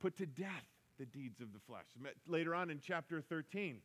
put 0.00 0.16
to 0.16 0.24
death 0.24 0.64
the 0.98 1.04
deeds 1.04 1.42
of 1.42 1.52
the 1.52 1.58
flesh. 1.58 1.84
Later 2.26 2.54
on 2.54 2.70
in 2.70 2.80
chapter 2.80 3.20
13, 3.20 3.80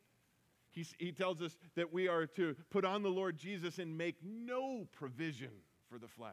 he, 0.72 0.86
he 0.98 1.12
tells 1.12 1.42
us 1.42 1.58
that 1.76 1.92
we 1.92 2.08
are 2.08 2.28
to 2.28 2.56
put 2.70 2.86
on 2.86 3.04
the 3.04 3.10
Lord 3.10 3.38
Jesus 3.38 3.78
and 3.78 3.98
make 3.98 4.16
no 4.24 4.88
provision 4.94 5.52
for 5.92 5.98
the 6.00 6.08
flesh. 6.08 6.32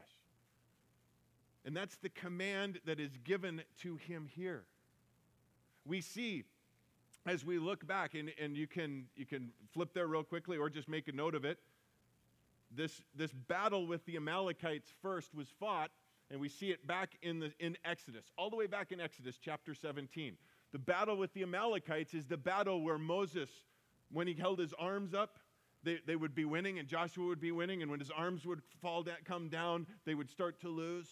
And 1.64 1.76
that's 1.76 1.96
the 1.96 2.10
command 2.10 2.78
that 2.84 3.00
is 3.00 3.18
given 3.24 3.62
to 3.82 3.96
him 3.96 4.28
here. 4.32 4.62
We 5.84 6.02
see 6.02 6.44
as 7.26 7.44
we 7.44 7.58
look 7.58 7.84
back, 7.84 8.14
and, 8.14 8.30
and 8.40 8.56
you, 8.56 8.68
can, 8.68 9.06
you 9.16 9.26
can 9.26 9.50
flip 9.72 9.92
there 9.92 10.06
real 10.06 10.22
quickly 10.22 10.56
or 10.56 10.70
just 10.70 10.88
make 10.88 11.08
a 11.08 11.12
note 11.12 11.34
of 11.34 11.44
it 11.44 11.58
this, 12.76 13.00
this 13.14 13.32
battle 13.32 13.86
with 13.86 14.04
the 14.06 14.16
Amalekites 14.16 14.92
first 15.02 15.34
was 15.34 15.48
fought, 15.58 15.90
and 16.30 16.40
we 16.40 16.48
see 16.48 16.70
it 16.70 16.86
back 16.86 17.16
in, 17.22 17.40
the, 17.40 17.52
in 17.58 17.76
Exodus, 17.84 18.24
all 18.36 18.50
the 18.50 18.56
way 18.56 18.66
back 18.66 18.92
in 18.92 19.00
Exodus 19.00 19.38
chapter 19.40 19.74
17. 19.74 20.36
The 20.72 20.78
battle 20.78 21.16
with 21.16 21.32
the 21.32 21.42
Amalekites 21.42 22.14
is 22.14 22.26
the 22.26 22.36
battle 22.36 22.82
where 22.82 22.98
Moses, 22.98 23.48
when 24.12 24.26
he 24.26 24.34
held 24.34 24.58
his 24.58 24.74
arms 24.78 25.14
up, 25.14 25.38
they, 25.82 25.98
they 26.06 26.16
would 26.16 26.34
be 26.34 26.44
winning, 26.44 26.78
and 26.78 26.88
Joshua 26.88 27.26
would 27.26 27.40
be 27.40 27.52
winning, 27.52 27.82
and 27.82 27.90
when 27.90 28.00
his 28.00 28.10
arms 28.10 28.44
would 28.44 28.60
fall 28.82 29.02
down, 29.02 29.16
come 29.24 29.48
down, 29.48 29.86
they 30.04 30.14
would 30.14 30.28
start 30.28 30.60
to 30.60 30.68
lose. 30.68 31.08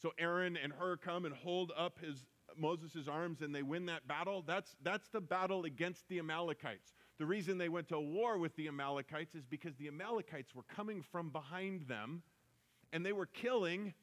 So 0.00 0.12
Aaron 0.18 0.56
and 0.56 0.72
Hur 0.72 0.96
come 0.96 1.26
and 1.26 1.34
hold 1.34 1.72
up 1.76 1.98
his 2.00 2.24
Moses' 2.56 3.08
arms 3.08 3.42
and 3.42 3.54
they 3.54 3.62
win 3.62 3.86
that 3.86 4.06
battle. 4.06 4.42
That's, 4.46 4.74
that's 4.82 5.08
the 5.08 5.20
battle 5.20 5.64
against 5.64 6.08
the 6.08 6.18
Amalekites. 6.18 6.92
The 7.22 7.26
reason 7.26 7.56
they 7.56 7.68
went 7.68 7.86
to 7.90 8.00
war 8.00 8.36
with 8.36 8.56
the 8.56 8.66
Amalekites 8.66 9.36
is 9.36 9.46
because 9.46 9.76
the 9.76 9.86
Amalekites 9.86 10.56
were 10.56 10.64
coming 10.64 11.02
from 11.02 11.30
behind 11.30 11.82
them 11.82 12.24
and 12.92 13.06
they 13.06 13.12
were 13.12 13.26
killing 13.26 13.94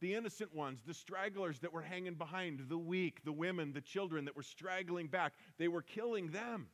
the 0.00 0.12
innocent 0.12 0.54
ones, 0.54 0.82
the 0.86 0.92
stragglers 0.92 1.58
that 1.60 1.72
were 1.72 1.80
hanging 1.80 2.16
behind, 2.16 2.66
the 2.68 2.76
weak, 2.76 3.24
the 3.24 3.32
women, 3.32 3.72
the 3.72 3.80
children 3.80 4.26
that 4.26 4.36
were 4.36 4.42
straggling 4.42 5.06
back. 5.06 5.32
They 5.56 5.68
were 5.68 5.80
killing 5.80 6.28
them. 6.32 6.66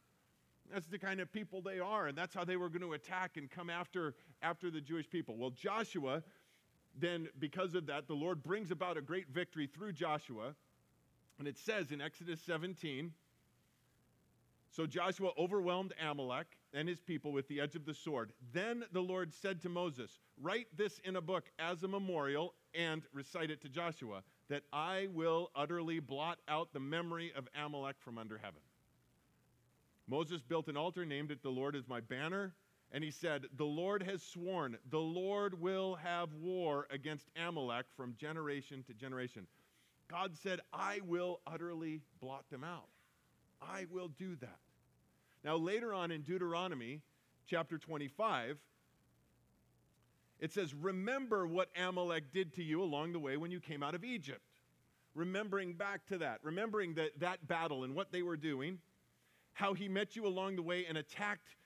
That's 0.73 0.89
the 0.89 0.99
kind 0.99 1.21
of 1.21 1.31
people 1.31 1.63
they 1.63 1.79
are, 1.79 2.09
and 2.09 2.19
that's 2.19 2.35
how 2.35 2.45
they 2.45 2.57
were 2.57 2.69
going 2.69 2.83
to 2.83 2.95
attack 2.95 3.37
and 3.37 3.49
come 3.49 3.71
after, 3.71 4.17
after 4.43 4.73
the 4.73 4.81
Jewish 4.81 5.09
people. 5.09 5.37
Well, 5.37 5.51
Joshua, 5.51 6.25
then, 6.99 7.29
because 7.39 7.77
of 7.77 7.87
that, 7.87 8.09
the 8.09 8.15
Lord 8.15 8.43
brings 8.43 8.73
about 8.73 8.97
a 8.97 9.03
great 9.03 9.29
victory 9.29 9.69
through 9.69 9.93
Joshua. 9.93 10.57
And 11.39 11.47
it 11.47 11.59
says 11.59 11.93
in 11.93 12.01
Exodus 12.01 12.41
17 12.41 13.13
so 14.73 14.87
Joshua 14.87 15.31
overwhelmed 15.39 15.93
Amalek 16.03 16.47
and 16.73 16.89
his 16.89 16.99
people 16.99 17.31
with 17.31 17.47
the 17.47 17.61
edge 17.61 17.75
of 17.75 17.85
the 17.85 17.93
sword. 17.93 18.33
Then 18.55 18.85
the 18.93 19.03
Lord 19.03 19.35
said 19.35 19.61
to 19.63 19.69
Moses, 19.69 20.19
Write 20.41 20.67
this 20.75 20.99
in 21.05 21.17
a 21.17 21.21
book 21.21 21.45
as 21.59 21.83
a 21.83 21.89
memorial 21.89 22.55
and 22.75 23.03
recite 23.13 23.51
it 23.51 23.61
to 23.63 23.69
Joshua, 23.69 24.23
that 24.49 24.63
I 24.73 25.09
will 25.13 25.51
utterly 25.55 26.01
blot 26.01 26.39
out 26.49 26.73
the 26.73 26.81
memory 26.81 27.33
of 27.37 27.49
Amalek 27.55 27.97
from 28.01 28.17
under 28.17 28.39
heaven. 28.39 28.63
Moses 30.09 30.43
built 30.43 30.69
an 30.69 30.77
altar, 30.79 31.05
named 31.05 31.31
it 31.31 31.43
The 31.43 31.51
Lord 31.51 31.77
is 31.77 31.87
my 31.87 32.01
banner, 32.01 32.55
And 32.93 33.05
he 33.05 33.11
said, 33.11 33.45
The 33.57 33.65
Lord 33.65 34.03
has 34.03 34.23
sworn, 34.23 34.79
the 34.91 34.99
Lord 34.99 35.61
will 35.61 35.97
have 35.97 36.33
war 36.33 36.87
against 36.91 37.29
Amalek 37.37 37.87
from 37.95 38.15
generation 38.19 38.83
to 38.87 38.95
generation. 38.95 39.47
God 40.09 40.35
said, 40.35 40.61
I 40.73 41.01
will 41.07 41.41
utterly 41.47 42.01
blot 42.21 42.49
them 42.51 42.65
out. 42.65 42.89
I 43.71 43.87
will 43.91 44.09
do 44.09 44.37
that. 44.37 44.59
Now, 45.45 45.57
later 45.57 45.93
on 45.93 46.11
in 46.11 46.23
Deuteronomy 46.23 47.01
chapter 47.47 47.79
25, 47.79 48.59
it 50.41 50.53
says, 50.53 50.75
Remember 50.75 51.47
what 51.47 51.69
Amalek 51.77 52.33
did 52.33 52.53
to 52.55 52.63
you 52.63 52.83
along 52.83 53.13
the 53.13 53.19
way 53.19 53.37
when 53.37 53.51
you 53.51 53.61
came 53.61 53.83
out 53.83 53.95
of 53.95 54.05
Egypt. 54.05 54.41
Remembering 55.15 55.75
back 55.75 56.07
to 56.07 56.19
that, 56.19 56.41
remembering 56.43 56.95
that, 56.95 57.19
that 57.21 57.47
battle 57.47 57.85
and 57.85 57.95
what 57.95 58.13
they 58.13 58.23
were 58.23 58.37
doing, 58.37 58.79
how 59.53 59.75
he 59.75 59.89
met 59.89 60.17
you 60.17 60.27
along 60.27 60.57
the 60.57 60.63
way 60.63 60.87
and 60.87 60.97
attacked 60.97 61.57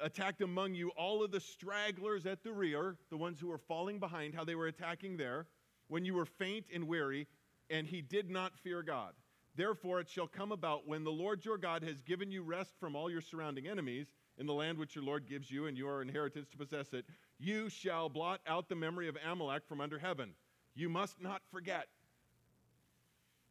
attacked 0.00 0.42
among 0.42 0.74
you 0.74 0.88
all 0.90 1.22
of 1.22 1.30
the 1.30 1.40
stragglers 1.40 2.26
at 2.26 2.42
the 2.42 2.52
rear, 2.52 2.96
the 3.10 3.16
ones 3.16 3.38
who 3.38 3.48
were 3.48 3.58
falling 3.58 3.98
behind, 3.98 4.34
how 4.34 4.44
they 4.44 4.54
were 4.54 4.66
attacking 4.66 5.16
there, 5.16 5.46
when 5.88 6.04
you 6.04 6.14
were 6.14 6.26
faint 6.26 6.66
and 6.74 6.86
weary, 6.88 7.26
and 7.70 7.86
he 7.86 8.00
did 8.00 8.30
not 8.30 8.58
fear 8.58 8.82
God. 8.82 9.12
Therefore, 9.54 10.00
it 10.00 10.08
shall 10.08 10.26
come 10.26 10.50
about 10.50 10.88
when 10.88 11.04
the 11.04 11.10
Lord 11.10 11.44
your 11.44 11.58
God 11.58 11.82
has 11.82 12.00
given 12.00 12.30
you 12.30 12.42
rest 12.42 12.72
from 12.80 12.96
all 12.96 13.10
your 13.10 13.20
surrounding 13.20 13.68
enemies 13.68 14.06
in 14.38 14.46
the 14.46 14.54
land 14.54 14.78
which 14.78 14.94
your 14.94 15.04
Lord 15.04 15.28
gives 15.28 15.50
you 15.50 15.66
and 15.66 15.76
your 15.76 16.00
inheritance 16.00 16.48
to 16.50 16.56
possess 16.56 16.94
it, 16.94 17.04
you 17.38 17.68
shall 17.68 18.08
blot 18.08 18.40
out 18.46 18.68
the 18.68 18.74
memory 18.74 19.08
of 19.08 19.16
Amalek 19.30 19.66
from 19.68 19.80
under 19.80 19.98
heaven. 19.98 20.30
You 20.74 20.88
must 20.88 21.20
not 21.20 21.42
forget. 21.50 21.88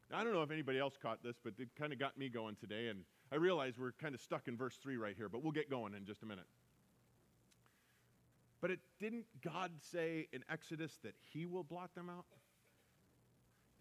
Now, 0.10 0.20
I 0.20 0.24
don't 0.24 0.34
know 0.34 0.42
if 0.42 0.52
anybody 0.52 0.80
else 0.80 0.98
caught 1.00 1.22
this, 1.24 1.36
but 1.44 1.54
it 1.60 1.70
kind 1.78 1.94
of 1.94 2.00
got 2.00 2.18
me 2.18 2.30
going 2.30 2.56
today, 2.56 2.88
and 2.88 3.04
I 3.32 3.36
realize 3.36 3.78
we're 3.78 3.92
kind 3.94 4.16
of 4.16 4.22
stuck 4.22 4.48
in 4.48 4.58
verse 4.58 4.78
3 4.82 4.98
right 4.98 5.16
here, 5.16 5.30
but 5.30 5.44
we'll 5.44 5.52
get 5.52 5.70
going 5.70 5.94
in 5.94 6.06
just 6.06 6.24
a 6.24 6.26
minute. 6.26 6.48
But 8.60 8.72
it 8.72 8.80
didn't 9.00 9.26
God 9.44 9.72
say 9.92 10.28
in 10.34 10.44
Exodus 10.50 10.98
that 11.04 11.14
he 11.32 11.46
will 11.46 11.64
blot 11.64 11.94
them 11.96 12.10
out? 12.10 12.26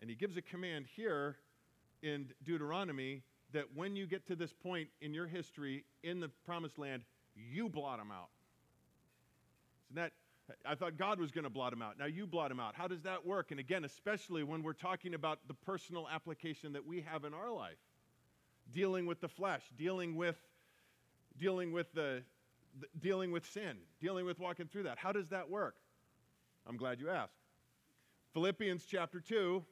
And 0.01 0.09
he 0.09 0.17
gives 0.17 0.37
a 0.37 0.43
command 0.43 0.87
here 0.95 1.37
in 2.03 2.29
Deuteronomy 2.45 3.23
that 3.53 3.65
when 3.75 3.97
you 3.97 4.07
get 4.07 4.27
to 4.29 4.37
this 4.37 4.53
point 4.53 4.89
in 5.01 5.13
your 5.13 5.27
history 5.27 5.85
in 6.03 6.21
the 6.21 6.29
promised 6.47 6.79
land, 6.79 7.03
you 7.35 7.69
blot 7.69 7.99
them 7.99 8.11
out. 8.11 8.29
Isn't 9.91 10.03
that 10.03 10.13
I 10.67 10.75
thought 10.75 10.97
God 10.97 11.21
was 11.21 11.31
going 11.31 11.45
to 11.45 11.51
blot 11.51 11.71
them 11.71 11.83
out. 11.83 11.99
Now 11.99 12.07
you 12.07 12.27
blot 12.27 12.49
them 12.49 12.61
out. 12.61 12.75
How 12.75 12.89
does 12.89 13.03
that 13.03 13.25
work? 13.25 13.51
And 13.51 13.61
again, 13.61 13.85
especially 13.85 14.43
when 14.43 14.63
we're 14.63 14.73
talking 14.73 15.15
about 15.15 15.39
the 15.47 15.55
personal 15.55 16.09
application 16.13 16.73
that 16.73 16.85
we 16.85 17.03
have 17.03 17.25
in 17.25 17.35
our 17.35 17.53
life 17.53 17.79
dealing 18.73 19.07
with 19.07 19.21
the 19.21 19.29
flesh, 19.29 19.63
dealing 19.77 20.17
with, 20.17 20.37
dealing 21.39 21.73
with 21.73 21.93
the, 21.93 22.23
the, 22.81 22.87
dealing 23.01 23.33
with 23.33 23.47
sin, 23.47 23.79
dealing 24.01 24.27
with 24.27 24.39
walking 24.39 24.67
through 24.67 24.85
that. 24.85 24.99
How 24.99 25.13
does 25.13 25.29
that 25.31 25.49
work? 25.49 25.77
I'm 26.67 26.77
glad 26.77 27.01
you 27.01 27.11
asked. 27.11 27.35
Philippians 28.33 28.85
chapter 28.85 29.21
2, 29.21 29.65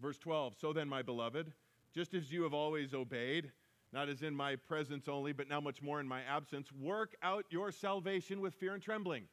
verse 0.00 0.18
12. 0.18 0.54
So 0.60 0.72
then, 0.72 0.88
my 0.88 1.02
beloved, 1.02 1.52
just 1.94 2.14
as 2.14 2.32
you 2.32 2.42
have 2.42 2.54
always 2.54 2.94
obeyed, 2.94 3.50
not 3.92 4.08
as 4.08 4.22
in 4.22 4.34
my 4.34 4.56
presence 4.56 5.08
only, 5.08 5.32
but 5.32 5.48
now 5.48 5.60
much 5.60 5.80
more 5.80 6.00
in 6.00 6.08
my 6.08 6.22
absence, 6.22 6.72
work 6.72 7.14
out 7.22 7.44
your 7.50 7.70
salvation 7.70 8.40
with 8.40 8.54
fear 8.54 8.74
and 8.74 8.82
trembling. 8.82 9.24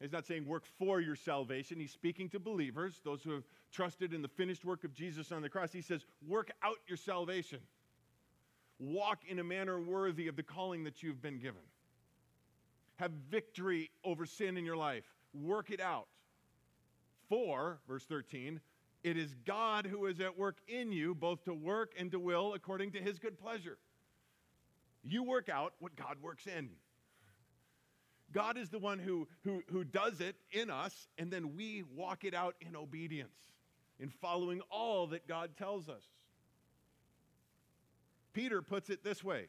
He's 0.00 0.12
not 0.12 0.26
saying 0.26 0.46
work 0.46 0.64
for 0.78 1.00
your 1.00 1.16
salvation. 1.16 1.80
He's 1.80 1.90
speaking 1.90 2.28
to 2.30 2.38
believers, 2.38 3.00
those 3.04 3.22
who 3.22 3.32
have 3.32 3.42
trusted 3.72 4.14
in 4.14 4.22
the 4.22 4.28
finished 4.28 4.64
work 4.64 4.84
of 4.84 4.94
Jesus 4.94 5.32
on 5.32 5.42
the 5.42 5.48
cross. 5.48 5.72
He 5.72 5.82
says, 5.82 6.04
work 6.26 6.52
out 6.62 6.76
your 6.86 6.96
salvation. 6.96 7.58
Walk 8.78 9.18
in 9.28 9.40
a 9.40 9.44
manner 9.44 9.80
worthy 9.80 10.28
of 10.28 10.36
the 10.36 10.44
calling 10.44 10.84
that 10.84 11.02
you've 11.02 11.20
been 11.20 11.40
given. 11.40 11.62
Have 12.96 13.10
victory 13.28 13.90
over 14.04 14.24
sin 14.24 14.56
in 14.56 14.64
your 14.64 14.76
life. 14.76 15.04
Work 15.34 15.70
it 15.70 15.80
out. 15.80 16.06
For, 17.28 17.78
verse 17.88 18.04
13, 18.04 18.60
it 19.02 19.16
is 19.16 19.34
God 19.46 19.86
who 19.86 20.06
is 20.06 20.20
at 20.20 20.36
work 20.36 20.58
in 20.66 20.92
you, 20.92 21.14
both 21.14 21.44
to 21.44 21.54
work 21.54 21.92
and 21.98 22.10
to 22.12 22.18
will 22.18 22.54
according 22.54 22.92
to 22.92 22.98
his 22.98 23.18
good 23.18 23.38
pleasure. 23.38 23.78
You 25.02 25.22
work 25.22 25.48
out 25.48 25.74
what 25.78 25.96
God 25.96 26.16
works 26.20 26.46
in. 26.46 26.70
God 28.32 28.58
is 28.58 28.68
the 28.68 28.78
one 28.78 28.98
who, 28.98 29.26
who, 29.44 29.62
who 29.70 29.84
does 29.84 30.20
it 30.20 30.36
in 30.50 30.70
us, 30.70 31.08
and 31.16 31.30
then 31.30 31.54
we 31.56 31.82
walk 31.94 32.24
it 32.24 32.34
out 32.34 32.56
in 32.60 32.76
obedience, 32.76 33.36
in 33.98 34.10
following 34.10 34.60
all 34.70 35.06
that 35.08 35.26
God 35.26 35.56
tells 35.56 35.88
us. 35.88 36.02
Peter 38.34 38.60
puts 38.60 38.90
it 38.90 39.02
this 39.02 39.24
way 39.24 39.46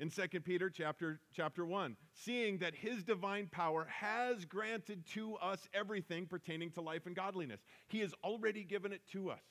in 0.00 0.08
2 0.08 0.40
Peter 0.40 0.70
chapter, 0.70 1.20
chapter 1.32 1.64
1 1.64 1.94
seeing 2.14 2.56
that 2.58 2.74
his 2.74 3.04
divine 3.04 3.46
power 3.46 3.86
has 3.90 4.46
granted 4.46 5.06
to 5.06 5.36
us 5.36 5.68
everything 5.74 6.26
pertaining 6.26 6.70
to 6.70 6.80
life 6.80 7.04
and 7.04 7.14
godliness. 7.14 7.60
He 7.86 8.00
has 8.00 8.14
already 8.24 8.64
given 8.64 8.92
it 8.92 9.02
to 9.12 9.30
us. 9.30 9.42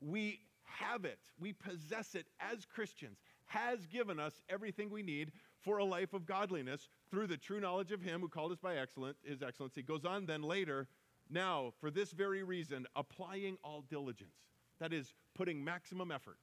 We 0.00 0.40
have 0.64 1.04
it, 1.04 1.20
we 1.38 1.52
possess 1.52 2.16
it 2.16 2.26
as 2.40 2.64
Christians, 2.64 3.18
has 3.46 3.86
given 3.86 4.18
us 4.18 4.42
everything 4.48 4.90
we 4.90 5.02
need 5.02 5.30
for 5.62 5.78
a 5.78 5.84
life 5.84 6.12
of 6.12 6.26
godliness 6.26 6.88
through 7.10 7.28
the 7.28 7.36
true 7.36 7.60
knowledge 7.60 7.92
of 7.92 8.02
him 8.02 8.20
who 8.20 8.28
called 8.28 8.50
us 8.50 8.58
by 8.58 8.76
excellent, 8.76 9.16
his 9.22 9.42
excellency. 9.42 9.82
Goes 9.82 10.04
on 10.04 10.26
then 10.26 10.42
later, 10.42 10.88
now 11.30 11.72
for 11.80 11.90
this 11.90 12.10
very 12.10 12.42
reason, 12.42 12.86
applying 12.96 13.56
all 13.62 13.84
diligence. 13.88 14.34
That 14.80 14.92
is, 14.92 15.14
putting 15.36 15.62
maximum 15.62 16.10
effort. 16.10 16.38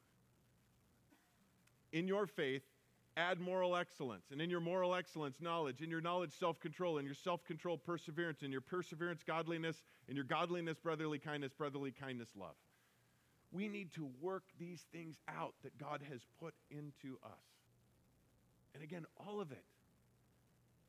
In 1.92 2.08
your 2.08 2.26
faith, 2.26 2.64
add 3.18 3.40
moral 3.40 3.76
excellence. 3.76 4.26
And 4.32 4.42
in 4.42 4.50
your 4.50 4.60
moral 4.60 4.96
excellence, 4.96 5.38
knowledge. 5.42 5.82
In 5.82 5.90
your 5.90 6.02
knowledge, 6.02 6.32
self 6.38 6.60
control. 6.60 6.98
In 6.98 7.06
your 7.06 7.14
self 7.14 7.44
control, 7.44 7.78
perseverance. 7.78 8.42
In 8.44 8.52
your 8.52 8.62
perseverance, 8.62 9.22
godliness. 9.26 9.84
In 10.08 10.16
your 10.16 10.26
godliness, 10.26 10.78
brotherly 10.80 11.20
kindness. 11.20 11.52
Brotherly 11.54 11.92
kindness, 11.92 12.30
love. 12.36 12.56
We 13.52 13.68
need 13.68 13.92
to 13.94 14.10
work 14.22 14.44
these 14.60 14.86
things 14.94 15.18
out 15.28 15.54
that 15.64 15.78
God 15.78 16.02
has 16.10 16.22
put 16.40 16.54
into 16.70 17.18
us. 17.24 17.52
And 18.74 18.84
again, 18.84 19.06
all 19.18 19.42
of 19.42 19.52
it. 19.52 19.64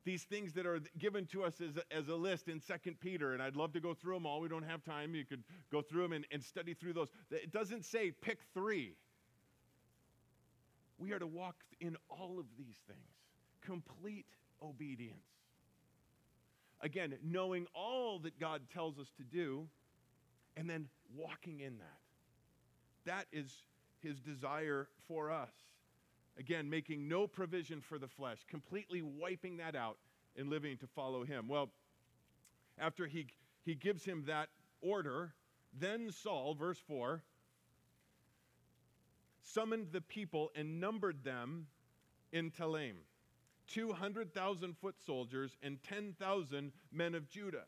These 0.05 0.25
things 0.25 0.53
that 0.55 0.67
are 0.67 0.81
given 0.99 1.27
to 1.27 1.45
us 1.45 1.61
as 1.61 1.77
a, 1.77 1.97
as 1.97 2.09
a 2.09 2.15
list 2.15 2.49
in 2.49 2.61
2 2.61 2.93
Peter, 3.01 3.35
and 3.35 3.43
I'd 3.43 3.55
love 3.55 3.73
to 3.75 3.81
go 3.81 3.95
through 3.95 4.15
them 4.15 4.27
all. 4.27 4.41
We 4.41 4.49
don't 4.49 4.65
have 4.65 4.83
time. 4.85 5.15
You 5.15 5.25
could 5.25 5.45
go 5.71 5.81
through 5.81 6.03
them 6.03 6.13
and, 6.13 6.27
and 6.33 6.43
study 6.43 6.75
through 6.75 6.95
those. 6.95 7.09
It 7.31 7.53
doesn't 7.53 7.85
say 7.85 8.11
pick 8.11 8.39
three. 8.53 8.95
We 10.99 11.13
are 11.13 11.19
to 11.19 11.27
walk 11.27 11.57
in 11.81 11.97
all 12.09 12.39
of 12.39 12.47
these 12.57 12.77
things. 12.87 13.01
Complete 13.65 14.27
obedience. 14.63 15.27
Again, 16.81 17.15
knowing 17.23 17.67
all 17.75 18.19
that 18.21 18.39
God 18.39 18.63
tells 18.73 18.99
us 18.99 19.09
to 19.17 19.23
do, 19.23 19.69
and 20.57 20.69
then 20.69 20.89
walking 21.17 21.61
in 21.61 21.79
that. 21.79 22.01
That 23.05 23.27
is 23.33 23.63
his 24.01 24.21
desire 24.21 24.89
for 25.07 25.31
us. 25.31 25.53
Again, 26.39 26.69
making 26.69 27.09
no 27.09 27.27
provision 27.27 27.81
for 27.81 27.99
the 27.99 28.09
flesh, 28.09 28.39
completely 28.49 29.03
wiping 29.03 29.59
that 29.59 29.77
out 29.77 29.99
and 30.37 30.49
living 30.49 30.77
to 30.79 30.87
follow 30.87 31.25
him. 31.25 31.47
Well, 31.49 31.71
after 32.79 33.07
he, 33.07 33.27
he 33.65 33.75
gives 33.75 34.05
him 34.05 34.25
that 34.27 34.49
order, 34.81 35.35
then 35.79 36.11
Saul, 36.11 36.55
verse 36.55 36.79
4, 36.87 37.23
summoned 39.43 39.89
the 39.93 40.01
people 40.01 40.51
and 40.55 40.81
numbered 40.81 41.25
them 41.25 41.67
in 42.33 42.51
Telaim 42.51 42.97
200,000 43.69 44.77
foot 44.77 44.97
soldiers 45.05 45.57
and 45.63 45.83
10,000 45.83 46.73
men 46.91 47.15
of 47.15 47.29
Judah. 47.29 47.65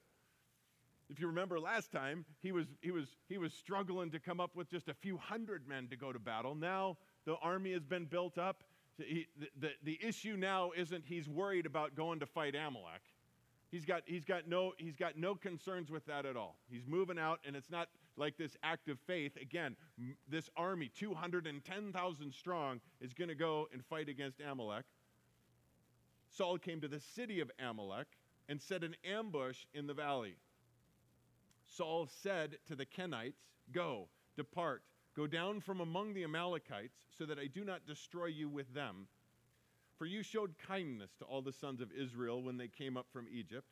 If 1.10 1.20
you 1.20 1.26
remember 1.26 1.60
last 1.60 1.92
time, 1.92 2.24
he 2.42 2.52
was, 2.52 2.66
he, 2.80 2.90
was, 2.90 3.06
he 3.28 3.38
was 3.38 3.52
struggling 3.52 4.10
to 4.10 4.18
come 4.18 4.40
up 4.40 4.56
with 4.56 4.70
just 4.70 4.88
a 4.88 4.94
few 4.94 5.16
hundred 5.16 5.68
men 5.68 5.88
to 5.88 5.96
go 5.96 6.12
to 6.12 6.18
battle. 6.18 6.54
Now 6.54 6.96
the 7.26 7.37
army 7.37 7.72
has 7.72 7.84
been 7.84 8.06
built 8.06 8.38
up. 8.38 8.64
He, 8.98 9.26
the, 9.38 9.48
the, 9.60 9.70
the 9.82 9.98
issue 10.02 10.37
now 10.37 10.72
isn't 10.76 11.04
he's 11.06 11.28
worried 11.28 11.66
about 11.66 11.94
going 11.94 12.20
to 12.20 12.26
fight 12.26 12.54
Amalek. 12.54 13.02
He's 13.74 13.84
got, 13.84 14.02
he's, 14.06 14.24
got 14.24 14.46
no, 14.46 14.72
he's 14.78 14.94
got 14.94 15.18
no 15.18 15.34
concerns 15.34 15.90
with 15.90 16.06
that 16.06 16.26
at 16.26 16.37
all. 16.37 16.54
He's 16.70 16.87
moving 16.87 17.18
out, 17.18 17.40
and 17.44 17.56
it's 17.56 17.72
not 17.72 17.88
like 18.16 18.37
this 18.37 18.56
act 18.62 18.88
of 18.88 19.00
faith. 19.00 19.32
Again, 19.37 19.74
m- 19.98 20.16
this 20.28 20.48
army, 20.56 20.92
210,000 20.96 22.32
strong, 22.32 22.80
is 23.00 23.12
going 23.12 23.30
to 23.30 23.34
go 23.34 23.66
and 23.72 23.84
fight 23.84 24.08
against 24.08 24.40
Amalek. 24.40 24.84
Saul 26.30 26.56
came 26.56 26.80
to 26.82 26.87
the 26.87 27.00
city 27.00 27.40
of 27.40 27.50
Amalek 27.58 28.06
and 28.48 28.62
set 28.62 28.84
an 28.84 28.94
ambush 29.04 29.66
in 29.74 29.88
the 29.88 29.94
valley. 29.94 30.37
Saul 31.66 32.08
said 32.22 32.58
to 32.68 32.76
the 32.76 32.87
Kenites, 32.87 33.42
Go, 33.72 34.06
depart, 34.37 34.84
go 35.16 35.26
down 35.26 35.60
from 35.60 35.80
among 35.80 36.14
the 36.14 36.22
Amalekites, 36.22 36.94
so 37.10 37.26
that 37.26 37.40
I 37.40 37.48
do 37.48 37.64
not 37.64 37.88
destroy 37.88 38.26
you 38.26 38.48
with 38.48 38.72
them. 38.72 39.08
For 39.98 40.07
you 40.07 40.22
showed 40.22 40.54
kindness 40.66 41.11
to 41.18 41.24
all 41.24 41.42
the 41.42 41.52
sons 41.52 41.80
of 41.80 41.90
Israel 41.92 42.42
when 42.42 42.57
they 42.57 42.68
came 42.68 42.96
up 42.96 43.07
from 43.12 43.26
Egypt. 43.33 43.66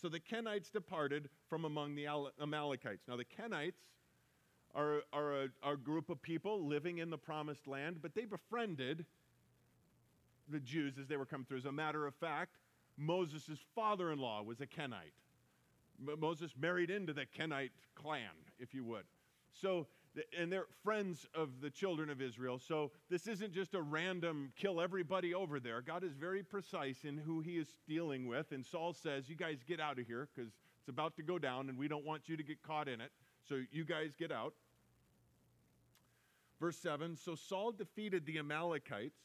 So 0.00 0.08
the 0.08 0.20
Kenites 0.20 0.70
departed 0.70 1.28
from 1.48 1.64
among 1.64 1.94
the 1.94 2.06
Amalekites. 2.40 3.04
Now, 3.06 3.16
the 3.16 3.24
Kenites 3.24 3.80
are, 4.74 5.02
are 5.12 5.42
a, 5.42 5.48
are 5.62 5.74
a 5.74 5.78
group 5.78 6.10
of 6.10 6.20
people 6.22 6.66
living 6.66 6.98
in 6.98 7.10
the 7.10 7.18
promised 7.18 7.66
land, 7.66 7.98
but 8.00 8.14
they 8.14 8.24
befriended 8.24 9.04
the 10.48 10.60
Jews 10.60 10.94
as 10.98 11.06
they 11.06 11.16
were 11.16 11.26
coming 11.26 11.44
through. 11.46 11.58
As 11.58 11.64
a 11.66 11.72
matter 11.72 12.06
of 12.06 12.14
fact, 12.14 12.56
Moses' 12.96 13.58
father 13.74 14.12
in 14.12 14.18
law 14.18 14.42
was 14.42 14.60
a 14.60 14.66
Kenite. 14.66 15.14
Moses 16.18 16.52
married 16.58 16.90
into 16.90 17.12
the 17.12 17.26
Kenite 17.26 17.72
clan, 17.94 18.30
if 18.58 18.74
you 18.74 18.84
would. 18.84 19.04
So, 19.52 19.86
and 20.38 20.52
they're 20.52 20.66
friends 20.82 21.26
of 21.34 21.60
the 21.60 21.70
children 21.70 22.10
of 22.10 22.20
Israel. 22.20 22.58
So, 22.58 22.90
this 23.08 23.26
isn't 23.26 23.52
just 23.52 23.74
a 23.74 23.82
random 23.82 24.52
kill 24.56 24.80
everybody 24.80 25.34
over 25.34 25.60
there. 25.60 25.80
God 25.82 26.02
is 26.02 26.14
very 26.14 26.42
precise 26.42 27.04
in 27.04 27.16
who 27.16 27.40
he 27.40 27.52
is 27.52 27.68
dealing 27.88 28.26
with. 28.26 28.52
And 28.52 28.64
Saul 28.64 28.92
says, 28.92 29.28
You 29.28 29.36
guys 29.36 29.58
get 29.66 29.80
out 29.80 29.98
of 29.98 30.06
here 30.06 30.28
because 30.34 30.52
it's 30.80 30.88
about 30.88 31.16
to 31.16 31.22
go 31.22 31.38
down 31.38 31.68
and 31.68 31.78
we 31.78 31.88
don't 31.88 32.04
want 32.04 32.28
you 32.28 32.36
to 32.36 32.42
get 32.42 32.62
caught 32.62 32.88
in 32.88 33.00
it. 33.00 33.12
So, 33.48 33.62
you 33.70 33.84
guys 33.84 34.14
get 34.18 34.32
out. 34.32 34.54
Verse 36.60 36.76
7 36.76 37.16
So 37.16 37.34
Saul 37.34 37.72
defeated 37.72 38.26
the 38.26 38.38
Amalekites 38.38 39.18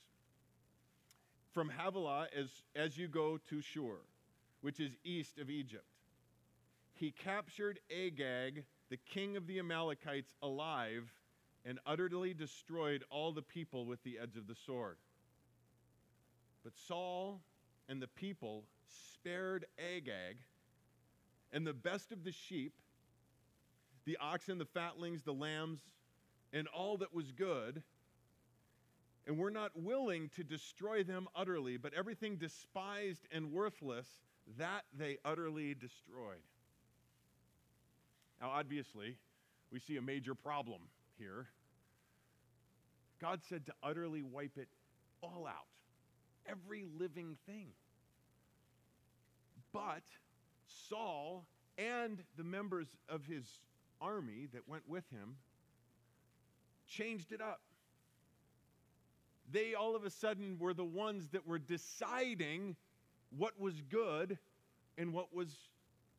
from 1.52 1.70
Havilah 1.70 2.28
as, 2.38 2.50
as 2.76 2.98
you 2.98 3.08
go 3.08 3.40
to 3.50 3.62
Shur, 3.62 4.02
which 4.62 4.80
is 4.80 4.92
east 5.04 5.38
of 5.40 5.50
Egypt. 5.50 5.86
He 6.94 7.12
captured 7.12 7.80
Agag, 7.92 8.64
the 8.90 8.98
king 8.98 9.38
of 9.38 9.48
the 9.48 9.60
Amalekites, 9.60 10.36
alive 10.42 11.12
and 11.66 11.80
utterly 11.86 12.34
destroyed 12.34 13.04
all 13.10 13.32
the 13.32 13.42
people 13.42 13.86
with 13.86 14.04
the 14.04 14.20
edge 14.22 14.38
of 14.38 14.48
the 14.48 14.56
sword. 14.56 14.98
But 16.64 16.74
Saul 16.88 17.42
and 17.90 18.02
the 18.02 18.08
people 18.08 18.66
spared 18.88 19.66
Agag 19.80 20.38
and 21.52 21.66
the 21.66 21.74
best 21.74 22.12
of 22.12 22.24
the 22.24 22.32
sheep, 22.32 22.74
the 24.06 24.18
oxen, 24.22 24.60
the 24.60 24.66
fatlings, 24.66 25.24
the 25.24 25.34
lambs, 25.34 25.80
and 26.54 26.68
all 26.68 26.98
that 26.98 27.14
was 27.14 27.32
good. 27.32 27.82
And 29.28 29.40
we're 29.40 29.50
not 29.50 29.72
willing 29.76 30.30
to 30.36 30.44
destroy 30.44 31.04
them 31.04 31.28
utterly, 31.36 31.78
but 31.78 31.94
everything 31.96 32.36
despised 32.36 33.28
and 33.32 33.52
worthless, 33.52 34.08
that 34.60 34.84
they 34.96 35.18
utterly 35.26 35.74
destroyed. 35.74 36.44
Now, 38.42 38.52
obviously, 38.52 39.18
we 39.72 39.80
see 39.80 39.98
a 39.98 40.02
major 40.02 40.36
problem 40.36 40.82
here. 41.18 41.48
God 43.20 43.42
said 43.48 43.66
to 43.68 43.74
utterly 43.82 44.22
wipe 44.22 44.58
it 44.58 44.68
all 45.22 45.48
out, 45.48 45.68
every 46.46 46.86
living 47.00 47.38
thing. 47.46 47.68
But 49.72 50.04
Saul 50.90 51.46
and 51.78 52.22
the 52.38 52.44
members 52.44 52.88
of 53.10 53.26
his 53.26 53.46
army 54.02 54.48
that 54.54 54.68
went 54.68 54.84
with 54.88 55.04
him 55.10 55.36
changed 56.88 57.32
it 57.32 57.42
up. 57.42 57.62
They 59.52 59.74
all 59.74 59.96
of 59.96 60.06
a 60.06 60.10
sudden 60.10 60.58
were 60.60 60.74
the 60.74 60.86
ones 60.86 61.30
that 61.30 61.46
were 61.48 61.60
deciding 61.60 62.76
what 63.38 63.60
was 63.60 63.82
good 63.90 64.38
and 64.98 65.14
what 65.14 65.34
was 65.34 65.50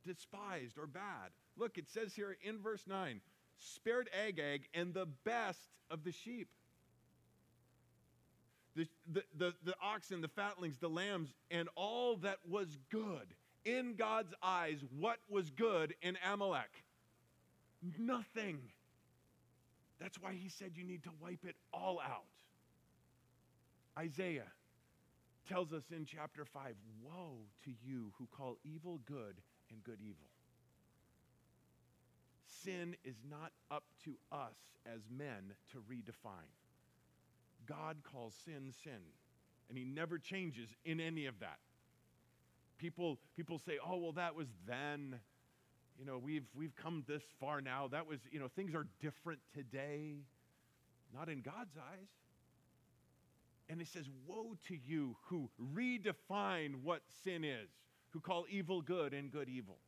despised 0.05 0.79
or 0.79 0.87
bad. 0.87 1.31
Look, 1.57 1.79
it 1.79 1.89
says 1.89 2.15
here 2.15 2.37
in 2.43 2.59
verse 2.61 2.85
9 2.87 3.21
spared 3.59 4.11
Agag 4.27 4.69
and 4.75 4.93
the 4.93 5.07
best 5.25 5.69
of 5.91 6.05
the 6.05 6.13
sheep. 6.13 6.49
The, 8.75 8.87
the, 9.11 9.23
the, 9.39 9.55
the, 9.65 9.75
oxen, 9.83 10.21
the 10.21 10.29
fatlings, 10.29 10.79
the 10.79 10.89
lambs, 10.89 11.33
and 11.51 11.69
all 11.77 12.17
that 12.17 12.39
was 12.47 12.77
good. 12.91 13.35
In 13.65 13.95
God's 13.97 14.35
eyes, 14.43 14.85
what 15.01 15.17
was 15.31 15.51
good 15.51 15.95
in 16.03 16.19
Amalek? 16.31 16.71
Nothing. 17.99 18.59
That's 19.99 20.21
why 20.21 20.35
he 20.35 20.51
said 20.51 20.73
you 20.75 20.85
need 20.85 21.03
to 21.05 21.11
wipe 21.23 21.45
it 21.45 21.57
all 21.73 22.01
out. 22.01 22.27
Isaiah 23.99 24.53
tells 25.49 25.73
us 25.73 25.85
in 25.91 26.05
chapter 26.05 26.45
5 26.45 26.75
Woe 27.03 27.39
to 27.65 27.71
you 27.83 28.13
who 28.19 28.27
call 28.37 28.59
evil 28.63 29.01
good 29.07 29.37
and 29.71 29.83
good 29.85 29.99
evil. 30.03 30.36
Sin 32.67 32.97
is 33.05 33.17
not 33.31 33.53
up 33.71 33.85
to 34.05 34.17
us 34.31 34.57
as 34.87 35.01
men 35.11 35.55
to 35.73 35.79
redefine. 35.79 36.53
God 37.67 37.97
calls 38.03 38.35
sin 38.45 38.73
sin, 38.85 39.01
and 39.69 39.79
he 39.79 39.85
never 39.85 40.19
changes 40.19 40.69
in 40.85 41.01
any 41.01 41.27
of 41.27 41.41
that. 41.41 41.59
People, 42.79 43.19
people 43.37 43.59
say, 43.59 43.79
oh, 43.85 43.97
well, 43.97 44.13
that 44.13 44.35
was 44.35 44.49
then 44.67 45.17
you 45.99 46.05
know, 46.05 46.19
we've, 46.19 46.45
we've 46.55 46.75
come 46.77 47.05
this 47.09 47.23
far 47.41 47.61
now. 47.61 47.89
That 47.89 48.07
was, 48.07 48.21
you 48.31 48.39
know, 48.39 48.49
things 48.49 48.75
are 48.75 48.87
different 49.01 49.41
today. 49.55 50.17
Not 51.15 51.29
in 51.29 51.41
God's 51.41 51.77
eyes. 51.77 52.09
And 53.69 53.81
it 53.81 53.89
says, 53.89 54.09
Woe 54.27 54.57
to 54.69 54.77
you 54.77 55.17
who 55.25 55.49
redefine 55.75 56.83
what 56.83 57.03
sin 57.25 57.45
is, 57.45 57.69
who 58.11 58.21
call 58.21 58.45
evil 58.49 58.83
good 58.83 59.15
and 59.15 59.31
good 59.31 59.49
evil. 59.49 59.79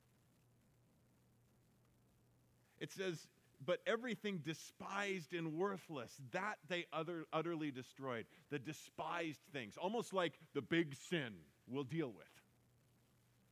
It 2.80 2.92
says, 2.92 3.26
But 3.64 3.80
everything 3.86 4.38
despised 4.38 5.32
and 5.32 5.54
worthless, 5.54 6.12
that 6.32 6.58
they 6.68 6.86
utter, 6.92 7.26
utterly 7.32 7.70
destroyed. 7.70 8.26
The 8.50 8.58
despised 8.58 9.40
things, 9.52 9.76
almost 9.76 10.12
like 10.12 10.34
the 10.54 10.62
big 10.62 10.94
sin 11.10 11.34
we'll 11.66 11.84
deal 11.84 12.08
with. 12.08 12.26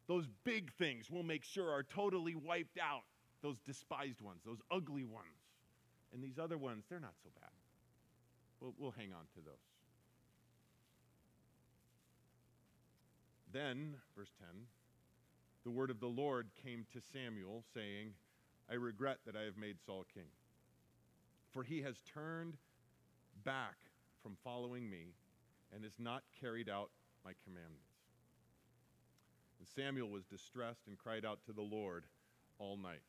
Those 0.07 0.27
big 0.45 0.73
things 0.75 1.11
we'll 1.11 1.25
make 1.25 1.45
sure 1.45 1.71
are 1.71 1.83
totally 1.83 2.35
wiped 2.35 2.79
out. 2.79 3.03
Those 3.43 3.59
despised 3.61 4.21
ones, 4.21 4.41
those 4.45 4.61
ugly 4.71 5.05
ones. 5.05 5.27
And 6.13 6.23
these 6.23 6.39
other 6.39 6.57
ones, 6.57 6.85
they're 6.89 7.01
not 7.01 7.15
so 7.23 7.31
bad. 7.41 7.51
We'll, 8.61 8.75
we'll 8.79 8.95
hang 8.97 9.13
on 9.13 9.27
to 9.35 9.41
those. 9.45 9.55
Then, 13.53 13.95
verse 14.17 14.33
10, 14.39 14.49
the 15.65 15.71
word 15.71 15.91
of 15.91 16.01
the 16.01 16.07
Lord 16.07 16.49
came 16.63 16.87
to 16.93 17.01
Samuel, 17.13 17.65
saying, 17.75 18.13
I 18.71 18.75
regret 18.75 19.19
that 19.27 19.37
I 19.37 19.43
have 19.43 19.57
made 19.57 19.77
Saul 19.85 20.05
king, 20.13 20.29
for 21.53 21.63
he 21.63 21.83
has 21.83 21.97
turned 22.13 22.57
back 23.45 23.77
from 24.23 24.37
following 24.43 24.91
me 24.91 25.15
and 25.73 25.85
has 25.85 25.95
not 25.99 26.23
carried 26.41 26.69
out 26.69 26.91
my 27.25 27.33
commandments. 27.45 27.93
And 29.59 29.69
Samuel 29.69 30.11
was 30.11 30.25
distressed 30.25 30.87
and 30.87 30.99
cried 30.99 31.25
out 31.25 31.39
to 31.47 31.53
the 31.53 31.63
Lord 31.63 32.05
all 32.59 32.77
night. 32.77 33.03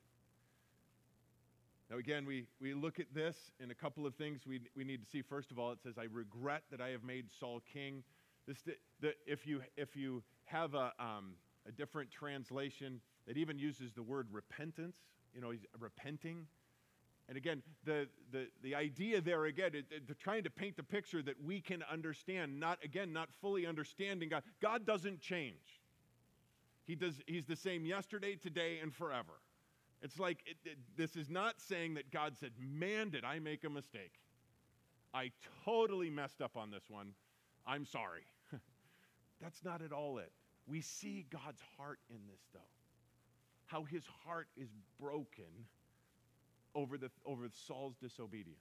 Now, 1.89 1.97
again, 1.97 2.25
we, 2.25 2.47
we 2.59 2.73
look 2.73 2.99
at 2.99 3.07
this 3.13 3.35
in 3.59 3.71
a 3.71 3.75
couple 3.75 4.05
of 4.05 4.15
things 4.15 4.41
we, 4.45 4.59
we 4.75 4.83
need 4.83 5.01
to 5.01 5.09
see. 5.09 5.21
First 5.21 5.51
of 5.51 5.59
all, 5.59 5.71
it 5.71 5.79
says, 5.81 5.93
I 5.97 6.07
regret 6.11 6.63
that 6.69 6.81
I 6.81 6.89
have 6.89 7.03
made 7.03 7.27
Saul 7.39 7.61
king. 7.71 8.03
This, 8.45 8.57
the, 8.61 8.73
the, 8.99 9.13
if, 9.25 9.47
you, 9.47 9.61
if 9.77 9.95
you 9.95 10.21
have 10.45 10.73
a, 10.73 10.91
um, 10.99 11.35
a 11.65 11.71
different 11.71 12.11
translation 12.11 12.99
that 13.25 13.37
even 13.37 13.57
uses 13.57 13.93
the 13.93 14.03
word 14.03 14.27
repentance, 14.31 14.97
you 15.37 15.43
know, 15.43 15.51
he's 15.51 15.65
repenting. 15.79 16.47
And 17.29 17.37
again, 17.37 17.61
the, 17.85 18.07
the, 18.31 18.47
the 18.63 18.73
idea 18.73 19.21
there, 19.21 19.45
again, 19.45 19.71
it, 19.75 19.85
it, 19.91 20.19
trying 20.19 20.43
to 20.45 20.49
paint 20.49 20.77
the 20.77 20.83
picture 20.83 21.21
that 21.21 21.35
we 21.45 21.61
can 21.61 21.83
understand, 21.91 22.59
not, 22.59 22.79
again, 22.83 23.13
not 23.13 23.29
fully 23.39 23.67
understanding 23.67 24.29
God. 24.29 24.41
God 24.61 24.87
doesn't 24.87 25.21
change. 25.21 25.81
He 26.85 26.95
does, 26.95 27.21
he's 27.27 27.45
the 27.45 27.55
same 27.55 27.85
yesterday, 27.85 28.35
today, 28.35 28.79
and 28.81 28.91
forever. 28.91 29.33
It's 30.01 30.17
like 30.17 30.39
it, 30.47 30.57
it, 30.65 30.77
this 30.95 31.15
is 31.15 31.29
not 31.29 31.59
saying 31.59 31.93
that 31.95 32.09
God 32.11 32.35
said, 32.39 32.51
Man, 32.59 33.09
did 33.09 33.23
I 33.23 33.37
make 33.39 33.63
a 33.63 33.69
mistake. 33.69 34.13
I 35.13 35.31
totally 35.65 36.09
messed 36.09 36.41
up 36.41 36.57
on 36.57 36.71
this 36.71 36.83
one. 36.89 37.13
I'm 37.65 37.85
sorry. 37.85 38.25
That's 39.41 39.63
not 39.63 39.81
at 39.81 39.91
all 39.91 40.17
it. 40.17 40.31
We 40.65 40.81
see 40.81 41.25
God's 41.29 41.61
heart 41.77 41.99
in 42.09 42.19
this, 42.27 42.41
though. 42.53 42.59
How 43.67 43.83
his 43.83 44.03
heart 44.25 44.47
is 44.57 44.69
broken 44.99 45.67
over, 46.73 46.97
the, 46.97 47.09
over 47.25 47.47
Saul's 47.67 47.95
disobedience. 48.01 48.59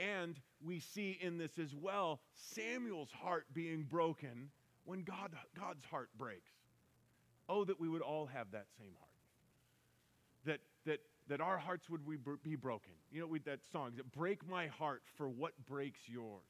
And 0.00 0.40
we 0.64 0.80
see 0.80 1.18
in 1.20 1.38
this 1.38 1.58
as 1.58 1.74
well 1.74 2.20
Samuel's 2.34 3.12
heart 3.12 3.46
being 3.52 3.84
broken 3.84 4.50
when 4.84 5.02
God, 5.02 5.32
God's 5.58 5.84
heart 5.84 6.08
breaks. 6.18 6.50
Oh, 7.48 7.64
that 7.64 7.78
we 7.78 7.88
would 7.88 8.02
all 8.02 8.26
have 8.26 8.50
that 8.52 8.66
same 8.78 8.92
heart. 8.98 9.10
That, 10.46 10.60
that, 10.86 11.00
that 11.28 11.40
our 11.40 11.58
hearts 11.58 11.88
would 11.88 12.00
be 12.42 12.56
broken. 12.56 12.92
You 13.12 13.20
know, 13.20 13.36
that 13.44 13.60
song, 13.70 13.92
that 13.96 14.10
break 14.12 14.48
my 14.48 14.66
heart 14.66 15.02
for 15.16 15.28
what 15.28 15.52
breaks 15.66 16.00
yours. 16.06 16.42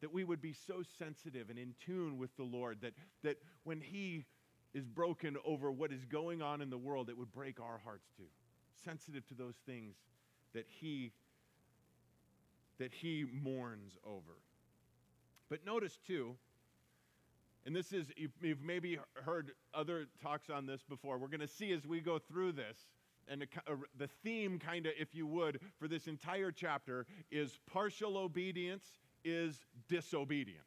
That 0.00 0.12
we 0.12 0.24
would 0.24 0.42
be 0.42 0.52
so 0.52 0.82
sensitive 0.98 1.50
and 1.50 1.58
in 1.58 1.74
tune 1.84 2.18
with 2.18 2.36
the 2.36 2.42
Lord 2.42 2.78
that, 2.82 2.92
that 3.22 3.38
when 3.62 3.80
He 3.80 4.24
is 4.74 4.86
broken 4.86 5.36
over 5.44 5.70
what 5.70 5.92
is 5.92 6.04
going 6.04 6.42
on 6.42 6.60
in 6.60 6.68
the 6.68 6.78
world, 6.78 7.08
it 7.08 7.16
would 7.16 7.32
break 7.32 7.60
our 7.60 7.80
hearts 7.84 8.08
too. 8.16 8.24
Sensitive 8.84 9.26
to 9.28 9.34
those 9.34 9.56
things 9.66 9.94
that 10.52 10.66
He 10.68 11.12
that 12.78 12.92
He 12.92 13.24
mourns 13.32 13.96
over. 14.04 14.36
But 15.48 15.64
notice 15.64 15.98
too, 16.04 16.34
and 17.66 17.74
this 17.74 17.92
is, 17.92 18.06
you've, 18.16 18.62
maybe 18.62 18.98
heard 19.14 19.52
other 19.72 20.06
talks 20.22 20.50
on 20.50 20.66
this 20.66 20.82
before. 20.82 21.16
We're 21.18 21.28
going 21.28 21.40
to 21.40 21.48
see 21.48 21.72
as 21.72 21.86
we 21.86 22.00
go 22.00 22.18
through 22.18 22.52
this, 22.52 22.76
and 23.28 23.46
the 23.96 24.08
theme, 24.22 24.58
kind 24.58 24.86
of, 24.86 24.92
if 24.98 25.14
you 25.14 25.26
would, 25.26 25.60
for 25.78 25.88
this 25.88 26.08
entire 26.08 26.50
chapter 26.50 27.06
is 27.30 27.58
partial 27.72 28.18
obedience 28.18 28.84
is 29.24 29.64
disobedience. 29.88 30.60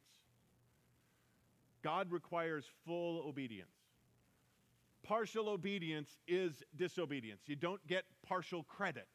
God 1.84 2.12
requires 2.12 2.65
full 2.86 3.28
obedience. 3.28 3.77
Partial 5.08 5.48
obedience 5.48 6.17
is 6.28 6.63
disobedience. 6.76 7.41
You 7.46 7.56
don't 7.56 7.86
get 7.88 8.04
partial 8.28 8.63
credit 8.63 9.08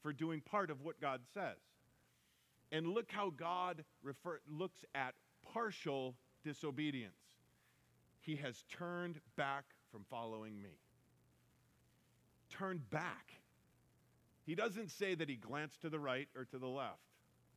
for 0.00 0.12
doing 0.12 0.40
part 0.40 0.70
of 0.70 0.82
what 0.82 1.00
God 1.00 1.20
says. 1.34 1.56
And 2.70 2.86
look 2.86 3.10
how 3.10 3.30
God 3.30 3.84
refer, 4.04 4.40
looks 4.48 4.84
at 4.94 5.14
partial 5.52 6.14
disobedience. 6.44 7.14
He 8.20 8.36
has 8.36 8.62
turned 8.70 9.20
back 9.36 9.64
from 9.90 10.04
following 10.08 10.62
me. 10.62 10.78
Turned 12.48 12.88
back. 12.90 13.32
He 14.44 14.54
doesn't 14.54 14.92
say 14.92 15.16
that 15.16 15.28
he 15.28 15.34
glanced 15.34 15.82
to 15.82 15.90
the 15.90 15.98
right 15.98 16.28
or 16.36 16.44
to 16.44 16.58
the 16.58 16.68
left 16.68 17.00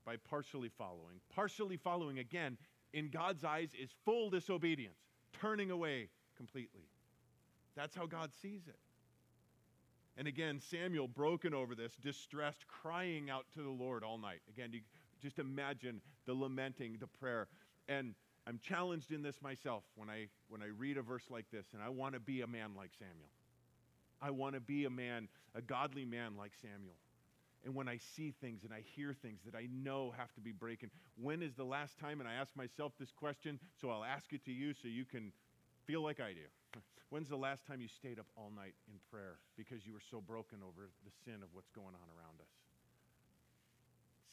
by 0.06 0.16
partially 0.18 0.70
following. 0.76 1.20
Partially 1.36 1.78
following, 1.78 2.18
again, 2.18 2.58
in 2.94 3.10
God's 3.10 3.44
eyes, 3.44 3.70
is 3.80 3.92
full 4.06 4.32
disobedience, 4.32 4.98
turning 5.40 5.70
away 5.70 6.10
completely. 6.36 6.88
That's 7.80 7.96
how 7.96 8.08
God 8.08 8.32
sees 8.42 8.68
it. 8.68 8.76
And 10.18 10.28
again, 10.28 10.60
Samuel, 10.60 11.08
broken 11.08 11.54
over 11.54 11.76
this, 11.76 11.94
distressed, 12.04 12.68
crying 12.68 13.30
out 13.30 13.46
to 13.54 13.64
the 13.64 13.70
Lord 13.70 14.04
all 14.04 14.18
night. 14.18 14.42
Again, 14.50 14.72
you 14.74 14.82
just 15.22 15.40
imagine 15.40 16.02
the 16.26 16.34
lamenting, 16.34 16.98
the 17.00 17.08
prayer. 17.08 17.48
And 17.88 18.16
I'm 18.46 18.60
challenged 18.62 19.14
in 19.14 19.22
this 19.22 19.42
myself 19.42 19.84
when 19.96 20.10
I, 20.10 20.28
when 20.50 20.62
I 20.62 20.66
read 20.78 20.98
a 20.98 21.02
verse 21.02 21.24
like 21.30 21.46
this, 21.54 21.68
and 21.72 21.82
I 21.82 21.88
want 21.88 22.16
to 22.16 22.20
be 22.20 22.42
a 22.42 22.48
man 22.48 22.72
like 22.76 22.90
Samuel. 23.00 23.30
I 24.22 24.32
want 24.32 24.56
to 24.56 24.60
be 24.60 24.84
a 24.84 24.90
man, 24.90 25.30
a 25.56 25.62
godly 25.62 26.04
man 26.04 26.36
like 26.38 26.52
Samuel. 26.62 26.98
And 27.64 27.74
when 27.74 27.88
I 27.88 27.98
see 28.14 28.34
things 28.42 28.66
and 28.66 28.74
I 28.74 28.84
hear 28.94 29.14
things 29.14 29.40
that 29.46 29.56
I 29.56 29.70
know 29.72 30.14
have 30.18 30.34
to 30.34 30.42
be 30.42 30.52
breaking, 30.52 30.90
when 31.16 31.42
is 31.42 31.54
the 31.54 31.64
last 31.64 31.98
time, 31.98 32.20
and 32.20 32.28
I 32.28 32.34
ask 32.34 32.54
myself 32.58 32.92
this 33.00 33.14
question, 33.14 33.58
so 33.80 33.90
I'll 33.90 34.04
ask 34.04 34.34
it 34.34 34.44
to 34.46 34.52
you 34.52 34.74
so 34.74 34.90
you 34.90 35.06
can 35.06 35.32
feel 35.88 36.04
like 36.04 36.20
I 36.20 36.34
do. 36.34 36.42
When's 37.10 37.30
the 37.30 37.38
last 37.38 37.66
time 37.66 37.82
you 37.82 37.88
stayed 37.88 38.20
up 38.20 38.28
all 38.36 38.52
night 38.56 38.76
in 38.88 39.00
prayer 39.10 39.40
because 39.58 39.86
you 39.86 39.94
were 39.94 40.04
so 40.12 40.22
broken 40.22 40.60
over 40.62 40.90
the 41.06 41.12
sin 41.26 41.42
of 41.42 41.50
what's 41.54 41.72
going 41.72 41.88
on 41.88 42.08
around 42.18 42.40
us? 42.40 42.54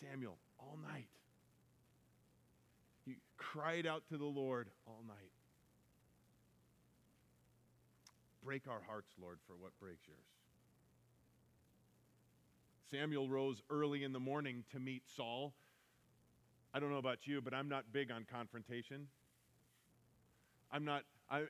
Samuel, 0.01 0.37
all 0.59 0.79
night. 0.93 1.09
He 3.07 3.17
cried 3.39 3.87
out 3.87 4.03
to 4.11 4.19
the 4.19 4.27
Lord 4.27 4.69
all 4.87 5.03
night. 5.07 5.33
Break 8.45 8.69
our 8.69 8.83
hearts, 8.87 9.13
Lord, 9.21 9.39
for 9.47 9.55
what 9.59 9.73
breaks 9.81 10.07
yours. 10.07 10.19
Samuel 12.91 13.29
rose 13.29 13.63
early 13.71 14.05
in 14.05 14.13
the 14.13 14.21
morning 14.21 14.65
to 14.73 14.79
meet 14.79 15.03
Saul. 15.17 15.53
I 16.73 16.79
don't 16.79 16.91
know 16.91 16.99
about 16.99 17.27
you, 17.27 17.41
but 17.41 17.55
I'm 17.55 17.69
not 17.69 17.85
big 17.93 18.11
on 18.13 18.27
confrontation. 18.31 19.09
I'm 20.71 20.85
not, 20.85 21.03
I, 21.29 21.43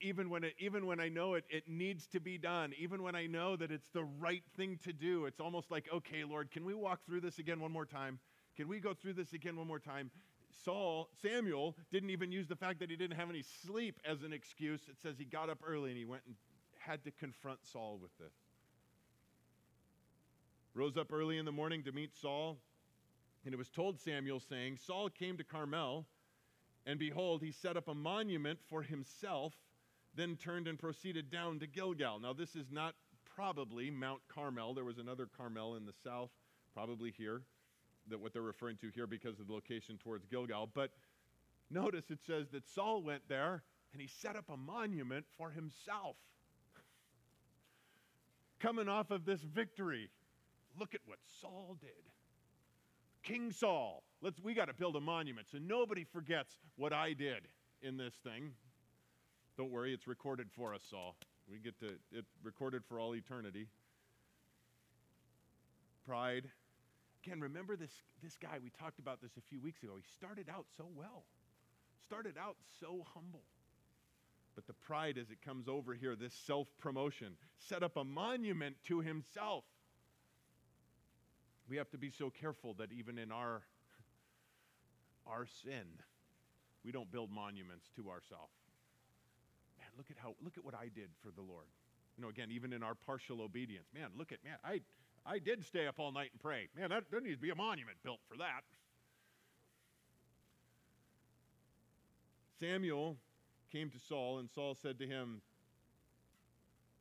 even, 0.00 0.28
when 0.28 0.44
it, 0.44 0.54
even 0.58 0.86
when 0.86 1.00
I 1.00 1.08
know 1.08 1.34
it, 1.34 1.44
it 1.48 1.64
needs 1.66 2.06
to 2.08 2.20
be 2.20 2.36
done, 2.36 2.72
even 2.78 3.02
when 3.02 3.14
I 3.14 3.26
know 3.26 3.56
that 3.56 3.70
it's 3.70 3.88
the 3.88 4.04
right 4.04 4.42
thing 4.56 4.78
to 4.84 4.92
do, 4.92 5.24
it's 5.24 5.40
almost 5.40 5.70
like, 5.70 5.86
okay, 5.92 6.24
Lord, 6.24 6.50
can 6.50 6.64
we 6.64 6.74
walk 6.74 7.00
through 7.06 7.22
this 7.22 7.38
again 7.38 7.60
one 7.60 7.72
more 7.72 7.86
time? 7.86 8.18
Can 8.56 8.68
we 8.68 8.80
go 8.80 8.92
through 8.92 9.14
this 9.14 9.32
again 9.32 9.56
one 9.56 9.66
more 9.66 9.78
time? 9.78 10.10
Saul, 10.64 11.08
Samuel, 11.22 11.76
didn't 11.90 12.10
even 12.10 12.30
use 12.30 12.48
the 12.48 12.56
fact 12.56 12.80
that 12.80 12.90
he 12.90 12.96
didn't 12.96 13.16
have 13.16 13.30
any 13.30 13.42
sleep 13.42 13.98
as 14.04 14.22
an 14.22 14.32
excuse. 14.32 14.82
It 14.88 14.96
says 15.02 15.16
he 15.18 15.24
got 15.24 15.48
up 15.48 15.58
early 15.66 15.90
and 15.90 15.98
he 15.98 16.04
went 16.04 16.22
and 16.26 16.36
had 16.78 17.02
to 17.04 17.10
confront 17.10 17.60
Saul 17.64 17.98
with 18.00 18.16
this. 18.18 18.34
Rose 20.74 20.96
up 20.96 21.12
early 21.12 21.38
in 21.38 21.44
the 21.44 21.52
morning 21.52 21.82
to 21.84 21.92
meet 21.92 22.10
Saul, 22.20 22.58
and 23.44 23.54
it 23.54 23.56
was 23.56 23.70
told 23.70 24.00
Samuel, 24.00 24.40
saying, 24.40 24.78
Saul 24.84 25.08
came 25.08 25.36
to 25.38 25.44
Carmel 25.44 26.06
and 26.86 26.98
behold, 26.98 27.42
he 27.42 27.52
set 27.52 27.76
up 27.76 27.88
a 27.88 27.94
monument 27.94 28.58
for 28.68 28.82
himself, 28.82 29.54
then 30.14 30.36
turned 30.36 30.68
and 30.68 30.78
proceeded 30.78 31.30
down 31.30 31.58
to 31.60 31.66
Gilgal. 31.66 32.20
Now, 32.20 32.32
this 32.32 32.54
is 32.54 32.70
not 32.70 32.94
probably 33.34 33.90
Mount 33.90 34.20
Carmel. 34.28 34.74
There 34.74 34.84
was 34.84 34.98
another 34.98 35.28
Carmel 35.36 35.76
in 35.76 35.86
the 35.86 35.94
south, 36.04 36.30
probably 36.72 37.10
here, 37.10 37.42
that 38.08 38.20
what 38.20 38.32
they're 38.32 38.42
referring 38.42 38.76
to 38.78 38.90
here 38.94 39.06
because 39.06 39.40
of 39.40 39.46
the 39.46 39.52
location 39.52 39.98
towards 39.98 40.26
Gilgal. 40.26 40.68
But 40.72 40.90
notice 41.70 42.10
it 42.10 42.20
says 42.26 42.48
that 42.52 42.68
Saul 42.74 43.02
went 43.02 43.22
there 43.28 43.62
and 43.92 44.02
he 44.02 44.08
set 44.08 44.36
up 44.36 44.50
a 44.50 44.56
monument 44.56 45.24
for 45.38 45.50
himself. 45.50 46.16
Coming 48.60 48.88
off 48.88 49.10
of 49.10 49.24
this 49.24 49.40
victory, 49.40 50.10
look 50.78 50.94
at 50.94 51.00
what 51.06 51.18
Saul 51.40 51.76
did. 51.80 51.90
King 53.24 53.50
Saul. 53.50 54.02
Let's, 54.22 54.40
we 54.40 54.54
got 54.54 54.66
to 54.66 54.74
build 54.74 54.96
a 54.96 55.00
monument 55.00 55.48
so 55.50 55.58
nobody 55.58 56.04
forgets 56.04 56.56
what 56.76 56.92
I 56.92 57.12
did 57.12 57.48
in 57.82 57.96
this 57.96 58.14
thing. 58.22 58.52
Don't 59.56 59.70
worry, 59.70 59.92
it's 59.92 60.06
recorded 60.06 60.48
for 60.54 60.74
us, 60.74 60.82
Saul. 60.88 61.16
We 61.50 61.58
get 61.58 61.78
to 61.80 61.86
it 62.12 62.24
recorded 62.42 62.82
for 62.88 62.98
all 62.98 63.14
eternity. 63.14 63.66
Pride. 66.06 66.44
Again, 67.24 67.40
remember 67.40 67.76
this, 67.76 67.92
this 68.22 68.36
guy, 68.36 68.58
we 68.62 68.70
talked 68.70 68.98
about 68.98 69.22
this 69.22 69.32
a 69.38 69.40
few 69.48 69.60
weeks 69.60 69.82
ago. 69.82 69.92
He 69.96 70.04
started 70.16 70.48
out 70.54 70.66
so 70.76 70.86
well, 70.94 71.24
started 72.04 72.34
out 72.38 72.56
so 72.80 73.04
humble. 73.14 73.44
But 74.54 74.66
the 74.66 74.74
pride 74.74 75.18
as 75.18 75.30
it 75.30 75.42
comes 75.44 75.66
over 75.68 75.94
here, 75.94 76.14
this 76.14 76.34
self 76.34 76.68
promotion, 76.78 77.36
set 77.58 77.82
up 77.82 77.96
a 77.96 78.04
monument 78.04 78.76
to 78.84 79.00
himself. 79.00 79.64
We 81.68 81.76
have 81.76 81.90
to 81.90 81.98
be 81.98 82.10
so 82.10 82.30
careful 82.30 82.74
that 82.74 82.92
even 82.92 83.18
in 83.18 83.32
our, 83.32 83.62
our 85.26 85.46
sin, 85.62 85.86
we 86.84 86.92
don't 86.92 87.10
build 87.10 87.30
monuments 87.30 87.88
to 87.96 88.10
ourselves. 88.10 88.52
Man, 89.78 89.88
look 89.96 90.10
at 90.10 90.16
how 90.22 90.34
look 90.42 90.58
at 90.58 90.64
what 90.64 90.74
I 90.74 90.90
did 90.94 91.08
for 91.22 91.30
the 91.30 91.40
Lord. 91.40 91.66
You 92.16 92.22
know, 92.22 92.28
again, 92.28 92.50
even 92.50 92.72
in 92.72 92.82
our 92.82 92.94
partial 92.94 93.40
obedience, 93.40 93.86
man, 93.94 94.10
look 94.16 94.30
at 94.30 94.44
man, 94.44 94.56
I 94.62 94.80
I 95.26 95.38
did 95.38 95.64
stay 95.64 95.86
up 95.86 95.98
all 95.98 96.12
night 96.12 96.30
and 96.32 96.40
pray. 96.40 96.68
Man, 96.76 96.90
that, 96.90 97.04
there 97.10 97.20
needs 97.20 97.36
to 97.36 97.42
be 97.42 97.50
a 97.50 97.54
monument 97.54 97.96
built 98.02 98.20
for 98.28 98.36
that. 98.36 98.62
Samuel 102.60 103.16
came 103.72 103.90
to 103.90 103.98
Saul, 103.98 104.38
and 104.38 104.48
Saul 104.54 104.74
said 104.74 104.98
to 104.98 105.06
him, 105.06 105.40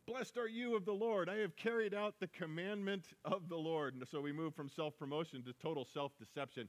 Blessed 0.05 0.37
are 0.37 0.47
you 0.47 0.75
of 0.75 0.85
the 0.85 0.93
Lord. 0.93 1.29
I 1.29 1.37
have 1.37 1.55
carried 1.55 1.93
out 1.93 2.15
the 2.19 2.27
commandment 2.27 3.05
of 3.23 3.47
the 3.47 3.55
Lord. 3.55 3.95
And 3.95 4.05
so 4.07 4.19
we 4.19 4.33
move 4.33 4.53
from 4.53 4.69
self 4.69 4.97
promotion 4.97 5.43
to 5.43 5.53
total 5.53 5.85
self 5.85 6.11
deception. 6.17 6.67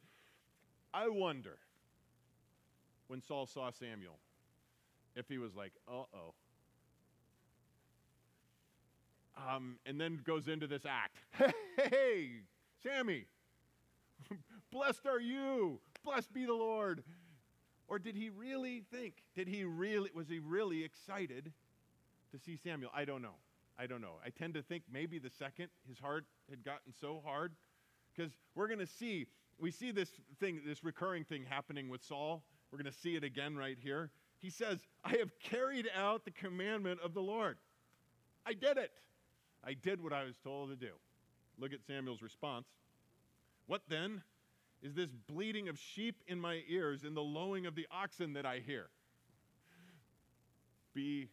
I 0.92 1.08
wonder 1.08 1.58
when 3.08 3.20
Saul 3.20 3.46
saw 3.46 3.70
Samuel 3.70 4.18
if 5.16 5.28
he 5.28 5.38
was 5.38 5.54
like, 5.54 5.72
uh 5.88 6.04
oh. 6.14 6.34
Um, 9.36 9.78
and 9.84 10.00
then 10.00 10.20
goes 10.24 10.46
into 10.46 10.66
this 10.66 10.84
act. 10.86 11.18
Hey, 11.90 12.30
Sammy, 12.84 13.24
blessed 14.70 15.06
are 15.06 15.20
you. 15.20 15.80
Blessed 16.04 16.32
be 16.32 16.46
the 16.46 16.54
Lord. 16.54 17.02
Or 17.88 17.98
did 17.98 18.14
he 18.14 18.30
really 18.30 18.84
think? 18.92 19.24
Did 19.34 19.48
he 19.48 19.64
really, 19.64 20.10
was 20.14 20.28
he 20.28 20.38
really 20.38 20.84
excited 20.84 21.52
to 22.34 22.40
see 22.44 22.56
Samuel? 22.56 22.90
I 22.94 23.04
don't 23.04 23.22
know. 23.22 23.36
I 23.78 23.86
don't 23.86 24.00
know. 24.00 24.14
I 24.24 24.30
tend 24.30 24.54
to 24.54 24.62
think 24.62 24.84
maybe 24.92 25.18
the 25.18 25.30
second 25.30 25.68
his 25.88 25.98
heart 25.98 26.24
had 26.48 26.64
gotten 26.64 26.92
so 27.00 27.20
hard 27.24 27.52
because 28.14 28.32
we're 28.54 28.68
going 28.68 28.80
to 28.80 28.86
see 28.86 29.26
we 29.58 29.70
see 29.70 29.90
this 29.90 30.10
thing 30.40 30.60
this 30.66 30.84
recurring 30.84 31.24
thing 31.24 31.44
happening 31.48 31.88
with 31.88 32.02
Saul. 32.02 32.44
We're 32.70 32.78
going 32.78 32.92
to 32.92 32.98
see 32.98 33.16
it 33.16 33.24
again 33.24 33.56
right 33.56 33.78
here. 33.80 34.10
He 34.38 34.50
says, 34.50 34.80
"I 35.04 35.16
have 35.16 35.30
carried 35.38 35.88
out 35.94 36.24
the 36.24 36.30
commandment 36.30 37.00
of 37.02 37.14
the 37.14 37.22
Lord. 37.22 37.58
I 38.46 38.52
did 38.52 38.76
it. 38.76 38.92
I 39.64 39.74
did 39.74 40.02
what 40.02 40.12
I 40.12 40.24
was 40.24 40.36
told 40.38 40.70
to 40.70 40.76
do." 40.76 40.92
Look 41.58 41.72
at 41.72 41.84
Samuel's 41.86 42.22
response. 42.22 42.66
What 43.66 43.82
then 43.88 44.22
is 44.82 44.94
this 44.94 45.10
bleating 45.28 45.68
of 45.68 45.78
sheep 45.78 46.16
in 46.26 46.40
my 46.40 46.62
ears 46.68 47.04
and 47.04 47.16
the 47.16 47.22
lowing 47.22 47.64
of 47.64 47.74
the 47.74 47.86
oxen 47.90 48.34
that 48.34 48.44
I 48.44 48.58
hear? 48.58 48.88
Be 50.94 51.28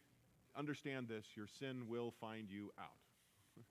understand 0.56 1.08
this 1.08 1.26
your 1.34 1.46
sin 1.46 1.88
will 1.88 2.12
find 2.20 2.50
you 2.50 2.70
out. 2.78 2.96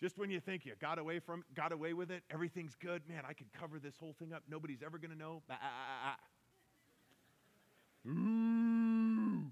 Just 0.00 0.18
when 0.18 0.30
you 0.30 0.40
think 0.40 0.64
you 0.64 0.72
got 0.80 0.98
away 0.98 1.18
from 1.18 1.44
got 1.54 1.72
away 1.72 1.92
with 1.92 2.10
it, 2.10 2.22
everything's 2.30 2.74
good, 2.74 3.02
man, 3.08 3.22
I 3.28 3.32
could 3.32 3.52
cover 3.52 3.78
this 3.78 3.94
whole 3.98 4.14
thing 4.18 4.32
up. 4.32 4.42
Nobody's 4.48 4.82
ever 4.84 4.98
going 4.98 5.12
to 5.12 5.18
know. 5.18 5.42
Ah, 5.50 5.58
ah, 5.60 6.16
ah. 8.06 8.08
Ooh. 8.08 9.50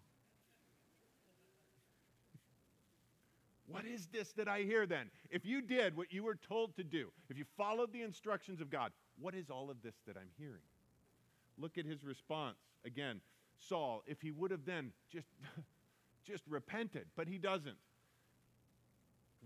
What 3.67 3.85
is 3.85 4.07
this 4.07 4.33
that 4.33 4.49
I 4.49 4.63
hear 4.63 4.87
then? 4.87 5.11
If 5.31 5.45
you 5.45 5.61
did 5.61 5.95
what 5.95 6.11
you 6.11 6.25
were 6.25 6.37
told 6.37 6.75
to 6.77 6.85
do, 6.85 7.11
if 7.29 7.37
you 7.37 7.45
followed 7.57 7.93
the 7.93 8.01
instructions 8.01 8.63
of 8.63 8.71
God, 8.71 8.93
what 9.21 9.35
is 9.35 9.51
all 9.51 9.71
of 9.71 9.83
this 9.83 9.95
that 10.07 10.17
I'm 10.17 10.31
hearing? 10.39 10.63
Look 11.59 11.77
at 11.77 11.85
his 11.85 12.03
response. 12.03 12.57
Again, 12.87 13.21
Saul 13.59 14.03
if 14.07 14.21
he 14.21 14.31
would 14.31 14.51
have 14.51 14.65
then 14.65 14.93
just, 15.11 15.29
just 16.27 16.45
repented, 16.49 17.07
but 17.17 17.29
he 17.29 17.39
doesn't. 17.39 17.77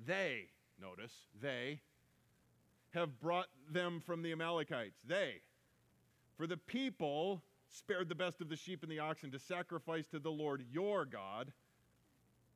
They, 0.06 0.48
notice, 0.80 1.12
they 1.40 1.80
have 2.90 3.20
brought 3.20 3.48
them 3.70 4.00
from 4.04 4.22
the 4.22 4.32
Amalekites. 4.32 4.98
They. 5.06 5.40
For 6.36 6.46
the 6.46 6.56
people 6.56 7.42
spared 7.68 8.08
the 8.08 8.14
best 8.14 8.40
of 8.40 8.48
the 8.48 8.56
sheep 8.56 8.82
and 8.82 8.92
the 8.92 8.98
oxen 8.98 9.30
to 9.30 9.38
sacrifice 9.38 10.06
to 10.08 10.18
the 10.18 10.30
Lord 10.30 10.64
your 10.70 11.04
God, 11.04 11.52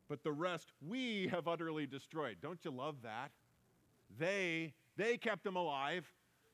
but 0.09 0.23
the 0.23 0.33
rest 0.33 0.73
we 0.87 1.29
have 1.29 1.49
utterly 1.49 1.87
destroyed. 1.87 2.37
Don't 2.40 2.64
you 2.64 2.71
love 2.71 2.97
that? 3.03 3.31
They 4.19 4.75
they 4.97 5.16
kept 5.16 5.45
them 5.45 5.57
alive. 5.57 6.07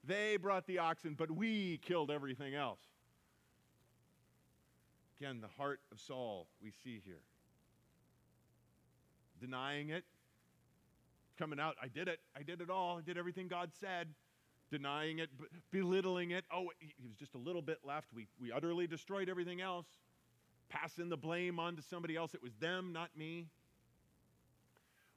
They 0.05 0.37
brought 0.37 0.67
the 0.67 0.79
oxen, 0.79 1.15
but 1.15 1.31
we 1.31 1.79
killed 1.79 2.11
everything 2.11 2.55
else. 2.55 2.81
Again, 5.23 5.41
the 5.41 5.63
heart 5.63 5.79
of 5.93 6.01
Saul 6.01 6.49
we 6.61 6.73
see 6.83 7.01
here. 7.05 7.21
Denying 9.41 9.91
it, 9.91 10.03
coming 11.39 11.61
out, 11.61 11.77
I 11.81 11.87
did 11.87 12.09
it, 12.09 12.19
I 12.37 12.43
did 12.43 12.61
it 12.61 12.69
all, 12.69 12.99
I 12.99 13.03
did 13.03 13.17
everything 13.17 13.47
God 13.47 13.71
said. 13.79 14.09
Denying 14.73 15.21
it, 15.21 15.31
belittling 15.71 16.33
it. 16.33 16.45
Oh, 16.53 16.73
he 16.81 16.93
was 17.07 17.15
just 17.15 17.37
a 17.37 17.39
little 17.39 17.63
bit 17.63 17.79
left. 17.85 18.09
We, 18.13 18.27
we 18.41 18.51
utterly 18.51 18.89
destroyed 18.89 19.29
everything 19.29 19.61
else. 19.61 19.87
Passing 20.69 21.09
the 21.09 21.17
blame 21.17 21.61
on 21.61 21.77
to 21.77 21.83
somebody 21.83 22.17
else. 22.17 22.35
It 22.35 22.43
was 22.43 22.55
them, 22.57 22.93
not 22.93 23.11
me. 23.17 23.47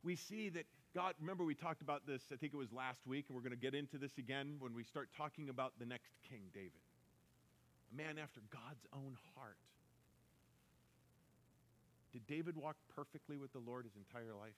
We 0.04 0.16
see 0.16 0.50
that 0.50 0.66
God, 0.94 1.16
remember 1.20 1.44
we 1.46 1.56
talked 1.56 1.82
about 1.82 2.06
this, 2.06 2.22
I 2.32 2.36
think 2.36 2.54
it 2.54 2.58
was 2.58 2.72
last 2.72 3.08
week, 3.08 3.26
and 3.28 3.36
we're 3.36 3.42
going 3.42 3.58
to 3.58 3.58
get 3.58 3.74
into 3.74 3.98
this 3.98 4.20
again 4.20 4.58
when 4.60 4.76
we 4.76 4.84
start 4.84 5.10
talking 5.18 5.50
about 5.50 5.74
the 5.80 5.86
next 5.88 6.12
king, 6.30 6.42
David. 6.54 6.74
A 7.92 7.98
man 7.98 8.20
after 8.22 8.42
God's 8.52 8.86
own 8.94 9.18
heart. 9.34 9.58
Did 12.16 12.28
David 12.28 12.56
walk 12.56 12.78
perfectly 12.96 13.36
with 13.36 13.52
the 13.52 13.60
Lord 13.60 13.84
his 13.84 13.98
entire 13.98 14.34
life? 14.34 14.56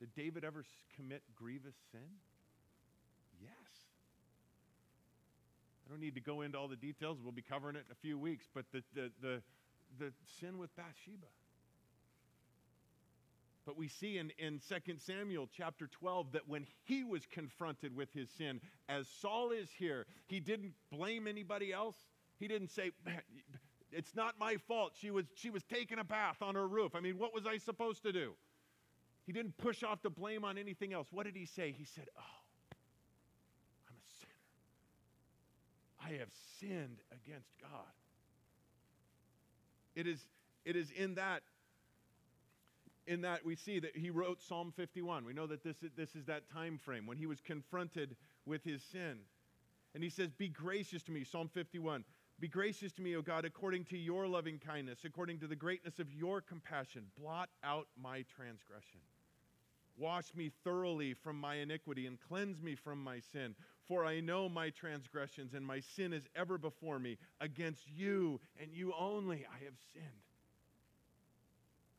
Did 0.00 0.14
David 0.14 0.44
ever 0.44 0.64
commit 0.96 1.20
grievous 1.36 1.74
sin? 1.92 2.08
Yes. 3.38 3.50
I 5.84 5.90
don't 5.90 6.00
need 6.00 6.14
to 6.14 6.22
go 6.22 6.40
into 6.40 6.56
all 6.56 6.68
the 6.68 6.76
details. 6.76 7.18
We'll 7.22 7.32
be 7.32 7.42
covering 7.42 7.76
it 7.76 7.84
in 7.86 7.92
a 7.92 8.00
few 8.00 8.18
weeks. 8.18 8.46
But 8.54 8.64
the, 8.72 8.82
the, 8.94 9.10
the, 9.20 9.42
the 9.98 10.12
sin 10.40 10.56
with 10.56 10.74
Bathsheba. 10.74 11.26
But 13.66 13.76
we 13.76 13.88
see 13.88 14.16
in, 14.16 14.32
in 14.38 14.58
2 14.66 14.94
Samuel 14.96 15.50
chapter 15.54 15.86
12 15.86 16.32
that 16.32 16.48
when 16.48 16.66
he 16.84 17.04
was 17.04 17.26
confronted 17.26 17.94
with 17.94 18.10
his 18.14 18.30
sin, 18.38 18.58
as 18.88 19.06
Saul 19.20 19.50
is 19.50 19.68
here, 19.78 20.06
he 20.28 20.40
didn't 20.40 20.72
blame 20.90 21.26
anybody 21.26 21.74
else. 21.74 21.96
He 22.38 22.48
didn't 22.48 22.70
say, 22.70 22.92
it's 23.94 24.14
not 24.14 24.34
my 24.38 24.56
fault. 24.68 24.92
She 25.00 25.10
was, 25.10 25.26
she 25.34 25.50
was 25.50 25.62
taking 25.62 25.98
a 25.98 26.04
bath 26.04 26.42
on 26.42 26.54
her 26.54 26.66
roof. 26.66 26.94
I 26.94 27.00
mean, 27.00 27.18
what 27.18 27.32
was 27.32 27.46
I 27.46 27.58
supposed 27.58 28.02
to 28.02 28.12
do? 28.12 28.32
He 29.26 29.32
didn't 29.32 29.56
push 29.56 29.82
off 29.82 30.02
the 30.02 30.10
blame 30.10 30.44
on 30.44 30.58
anything 30.58 30.92
else. 30.92 31.08
What 31.10 31.24
did 31.24 31.36
he 31.36 31.46
say? 31.46 31.72
He 31.76 31.84
said, 31.84 32.08
Oh, 32.18 32.42
I'm 33.88 33.94
a 33.96 34.06
sinner. 34.20 36.16
I 36.16 36.18
have 36.18 36.28
sinned 36.60 36.98
against 37.10 37.48
God. 37.60 37.70
It 39.94 40.06
is, 40.06 40.20
it 40.64 40.76
is 40.76 40.90
in 40.90 41.14
that 41.14 41.42
in 43.06 43.20
that 43.20 43.44
we 43.44 43.54
see 43.54 43.78
that 43.78 43.94
he 43.94 44.10
wrote 44.10 44.40
Psalm 44.40 44.72
51. 44.74 45.26
We 45.26 45.34
know 45.34 45.46
that 45.46 45.62
this 45.62 45.76
is, 45.82 45.90
this 45.94 46.16
is 46.16 46.24
that 46.24 46.50
time 46.50 46.78
frame 46.78 47.06
when 47.06 47.18
he 47.18 47.26
was 47.26 47.38
confronted 47.40 48.16
with 48.46 48.64
his 48.64 48.82
sin. 48.82 49.18
And 49.94 50.02
he 50.02 50.08
says, 50.08 50.30
Be 50.32 50.48
gracious 50.48 51.02
to 51.04 51.12
me, 51.12 51.22
Psalm 51.24 51.50
51. 51.52 52.04
Be 52.40 52.48
gracious 52.48 52.92
to 52.92 53.02
me, 53.02 53.16
O 53.16 53.22
God, 53.22 53.44
according 53.44 53.84
to 53.86 53.96
your 53.96 54.26
loving 54.26 54.58
kindness, 54.58 55.00
according 55.04 55.38
to 55.38 55.46
the 55.46 55.56
greatness 55.56 55.98
of 55.98 56.12
your 56.12 56.40
compassion. 56.40 57.04
Blot 57.18 57.48
out 57.62 57.86
my 58.00 58.24
transgression. 58.36 59.00
Wash 59.96 60.34
me 60.34 60.50
thoroughly 60.64 61.14
from 61.14 61.38
my 61.38 61.56
iniquity 61.56 62.06
and 62.06 62.18
cleanse 62.20 62.60
me 62.60 62.74
from 62.74 63.02
my 63.02 63.20
sin. 63.20 63.54
For 63.86 64.04
I 64.04 64.20
know 64.20 64.48
my 64.48 64.70
transgressions 64.70 65.54
and 65.54 65.64
my 65.64 65.80
sin 65.80 66.12
is 66.12 66.24
ever 66.34 66.58
before 66.58 66.98
me. 66.98 67.18
Against 67.40 67.88
you 67.88 68.40
and 68.60 68.72
you 68.72 68.92
only 68.98 69.46
I 69.46 69.64
have 69.64 69.74
sinned. 69.92 70.06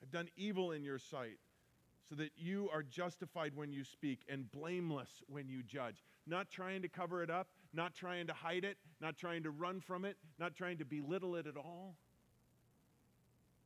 I've 0.02 0.12
done 0.12 0.30
evil 0.36 0.71
in 0.71 0.84
your 0.84 1.00
sight 1.00 1.38
so 2.10 2.15
that 2.15 2.32
you 2.36 2.69
are 2.74 2.84
justified 2.84 3.56
when 3.56 3.71
you 3.71 3.84
speak 3.84 4.19
and 4.30 4.52
blameless 4.52 5.10
when 5.28 5.48
you 5.48 5.63
judge. 5.63 6.04
Not 6.28 6.50
trying 6.50 6.82
to 6.82 6.89
cover 6.89 7.24
it 7.24 7.30
up, 7.30 7.48
not 7.76 7.94
trying 7.94 8.28
to 8.28 8.34
hide 8.34 8.64
it, 8.64 8.78
not 9.02 9.18
trying 9.18 9.44
to 9.44 9.52
run 9.52 9.82
from 9.82 10.06
it, 10.06 10.18
not 10.40 10.56
trying 10.56 10.78
to 10.78 10.86
belittle 10.86 11.36
it 11.36 11.48
at 11.48 11.58
all. 11.58 11.96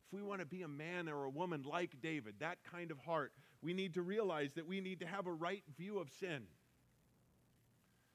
If 0.08 0.14
we 0.14 0.24
want 0.24 0.40
to 0.42 0.46
be 0.46 0.64
a 0.64 0.68
man 0.68 1.08
or 1.08 1.26
a 1.26 1.30
woman 1.30 1.64
like 1.64 2.02
David, 2.02 2.36
that 2.40 2.58
kind 2.72 2.90
of 2.90 2.98
heart, 3.00 3.32
we 3.62 3.74
need 3.74 3.94
to 3.94 4.02
realize 4.02 4.54
that 4.56 4.68
we 4.68 4.82
need 4.82 5.02
to 5.02 5.06
have 5.06 5.28
a 5.28 5.32
right 5.32 5.64
view 5.78 6.00
of 6.00 6.10
sin. 6.20 6.44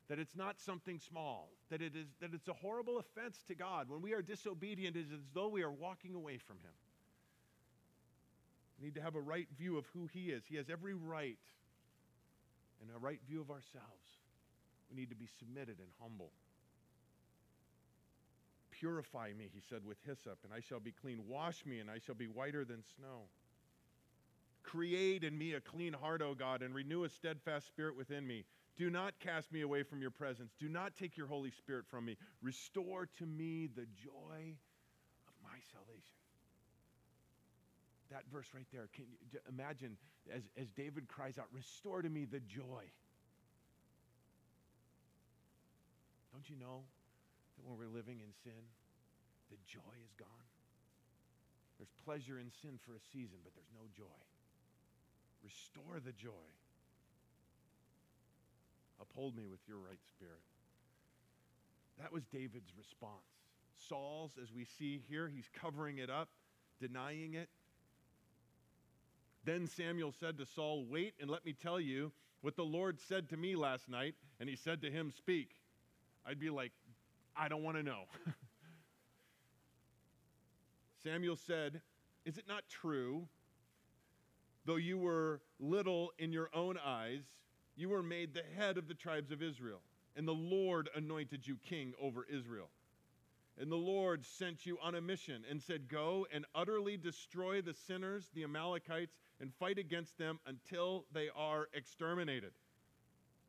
That 0.08 0.18
it's 0.18 0.34
not 0.36 0.60
something 0.60 0.98
small, 0.98 1.50
that, 1.70 1.80
it 1.80 1.94
is, 1.94 2.06
that 2.20 2.34
it's 2.34 2.48
a 2.48 2.52
horrible 2.52 2.98
offense 2.98 3.38
to 3.48 3.54
God. 3.54 3.88
When 3.88 4.02
we 4.02 4.12
are 4.12 4.22
disobedient, 4.22 4.96
it 4.96 5.06
is 5.06 5.12
as 5.12 5.20
though 5.32 5.48
we 5.48 5.62
are 5.62 5.70
walking 5.70 6.14
away 6.14 6.38
from 6.38 6.56
Him. 6.56 6.72
We 8.78 8.86
need 8.86 8.96
to 8.96 9.00
have 9.00 9.14
a 9.14 9.20
right 9.20 9.48
view 9.56 9.78
of 9.78 9.86
who 9.94 10.08
He 10.12 10.30
is. 10.30 10.42
He 10.46 10.56
has 10.56 10.68
every 10.68 10.94
right 10.94 11.38
and 12.82 12.90
a 12.94 12.98
right 12.98 13.20
view 13.26 13.40
of 13.40 13.50
ourselves. 13.50 14.23
We 14.94 15.00
need 15.00 15.10
to 15.10 15.16
be 15.16 15.28
submitted 15.38 15.78
and 15.78 15.88
humble. 16.00 16.30
Purify 18.70 19.32
me, 19.36 19.48
he 19.52 19.60
said, 19.68 19.84
with 19.84 19.98
hyssop, 20.06 20.38
and 20.44 20.52
I 20.52 20.60
shall 20.60 20.80
be 20.80 20.92
clean. 20.92 21.20
Wash 21.28 21.64
me, 21.66 21.80
and 21.80 21.90
I 21.90 21.98
shall 21.98 22.14
be 22.14 22.26
whiter 22.26 22.64
than 22.64 22.82
snow. 22.96 23.22
Create 24.62 25.24
in 25.24 25.36
me 25.36 25.54
a 25.54 25.60
clean 25.60 25.92
heart, 25.92 26.22
O 26.22 26.34
God, 26.34 26.62
and 26.62 26.74
renew 26.74 27.04
a 27.04 27.08
steadfast 27.08 27.66
spirit 27.66 27.96
within 27.96 28.26
me. 28.26 28.44
Do 28.76 28.90
not 28.90 29.18
cast 29.20 29.52
me 29.52 29.60
away 29.60 29.82
from 29.82 30.00
your 30.00 30.10
presence. 30.10 30.52
Do 30.58 30.68
not 30.68 30.96
take 30.96 31.16
your 31.16 31.26
Holy 31.26 31.50
Spirit 31.50 31.86
from 31.88 32.04
me. 32.04 32.16
Restore 32.42 33.08
to 33.18 33.26
me 33.26 33.68
the 33.74 33.86
joy 34.02 34.54
of 35.28 35.34
my 35.42 35.58
salvation. 35.72 36.18
That 38.10 38.24
verse 38.32 38.46
right 38.54 38.66
there, 38.72 38.88
can 38.94 39.04
you 39.32 39.38
imagine 39.48 39.96
as, 40.34 40.42
as 40.56 40.68
David 40.70 41.08
cries 41.08 41.38
out, 41.38 41.46
Restore 41.52 42.02
to 42.02 42.08
me 42.08 42.24
the 42.24 42.40
joy. 42.40 42.84
Don't 46.34 46.50
you 46.50 46.58
know 46.58 46.82
that 47.54 47.62
when 47.62 47.78
we're 47.78 47.94
living 47.94 48.18
in 48.18 48.34
sin, 48.42 48.58
the 49.54 49.56
joy 49.70 49.94
is 50.02 50.10
gone? 50.18 50.50
There's 51.78 51.94
pleasure 52.04 52.42
in 52.42 52.50
sin 52.60 52.74
for 52.82 52.98
a 52.98 53.02
season, 53.14 53.38
but 53.46 53.54
there's 53.54 53.70
no 53.70 53.86
joy. 53.94 54.18
Restore 55.46 56.02
the 56.04 56.10
joy. 56.10 56.50
Uphold 59.00 59.36
me 59.36 59.46
with 59.46 59.60
your 59.68 59.78
right 59.78 60.02
spirit. 60.10 60.42
That 62.00 62.12
was 62.12 62.24
David's 62.32 62.72
response. 62.76 63.30
Saul's, 63.88 64.32
as 64.42 64.52
we 64.52 64.64
see 64.64 65.02
here, 65.08 65.28
he's 65.28 65.48
covering 65.54 65.98
it 65.98 66.10
up, 66.10 66.30
denying 66.80 67.34
it. 67.34 67.48
Then 69.44 69.68
Samuel 69.68 70.12
said 70.18 70.38
to 70.38 70.46
Saul, 70.46 70.84
Wait 70.88 71.14
and 71.20 71.30
let 71.30 71.44
me 71.44 71.52
tell 71.52 71.78
you 71.78 72.10
what 72.40 72.56
the 72.56 72.64
Lord 72.64 72.98
said 72.98 73.28
to 73.28 73.36
me 73.36 73.54
last 73.54 73.88
night. 73.88 74.14
And 74.40 74.48
he 74.48 74.56
said 74.56 74.82
to 74.82 74.90
him, 74.90 75.12
Speak. 75.16 75.50
I'd 76.26 76.40
be 76.40 76.50
like, 76.50 76.72
I 77.36 77.48
don't 77.48 77.62
want 77.62 77.76
to 77.76 77.82
know. 77.82 78.04
Samuel 81.02 81.36
said, 81.36 81.80
Is 82.24 82.38
it 82.38 82.44
not 82.48 82.62
true 82.68 83.28
Though 84.64 84.76
you 84.76 84.96
were 84.96 85.42
little 85.60 86.12
in 86.18 86.32
your 86.32 86.48
own 86.54 86.78
eyes, 86.82 87.22
you 87.76 87.90
were 87.90 88.02
made 88.02 88.32
the 88.32 88.42
head 88.56 88.78
of 88.78 88.88
the 88.88 88.94
tribes 88.94 89.30
of 89.30 89.42
Israel, 89.42 89.80
and 90.16 90.26
the 90.26 90.32
Lord 90.32 90.88
anointed 90.94 91.46
you 91.46 91.58
king 91.68 91.92
over 92.00 92.26
Israel. 92.32 92.70
And 93.60 93.70
the 93.70 93.76
Lord 93.76 94.24
sent 94.24 94.66
you 94.66 94.78
on 94.82 94.94
a 94.94 95.00
mission 95.00 95.44
and 95.48 95.62
said, 95.62 95.88
Go 95.88 96.26
and 96.32 96.44
utterly 96.54 96.96
destroy 96.96 97.60
the 97.60 97.74
sinners, 97.74 98.30
the 98.34 98.42
Amalekites, 98.42 99.14
and 99.40 99.52
fight 99.54 99.78
against 99.78 100.18
them 100.18 100.40
until 100.46 101.04
they 101.12 101.28
are 101.36 101.68
exterminated. 101.74 102.52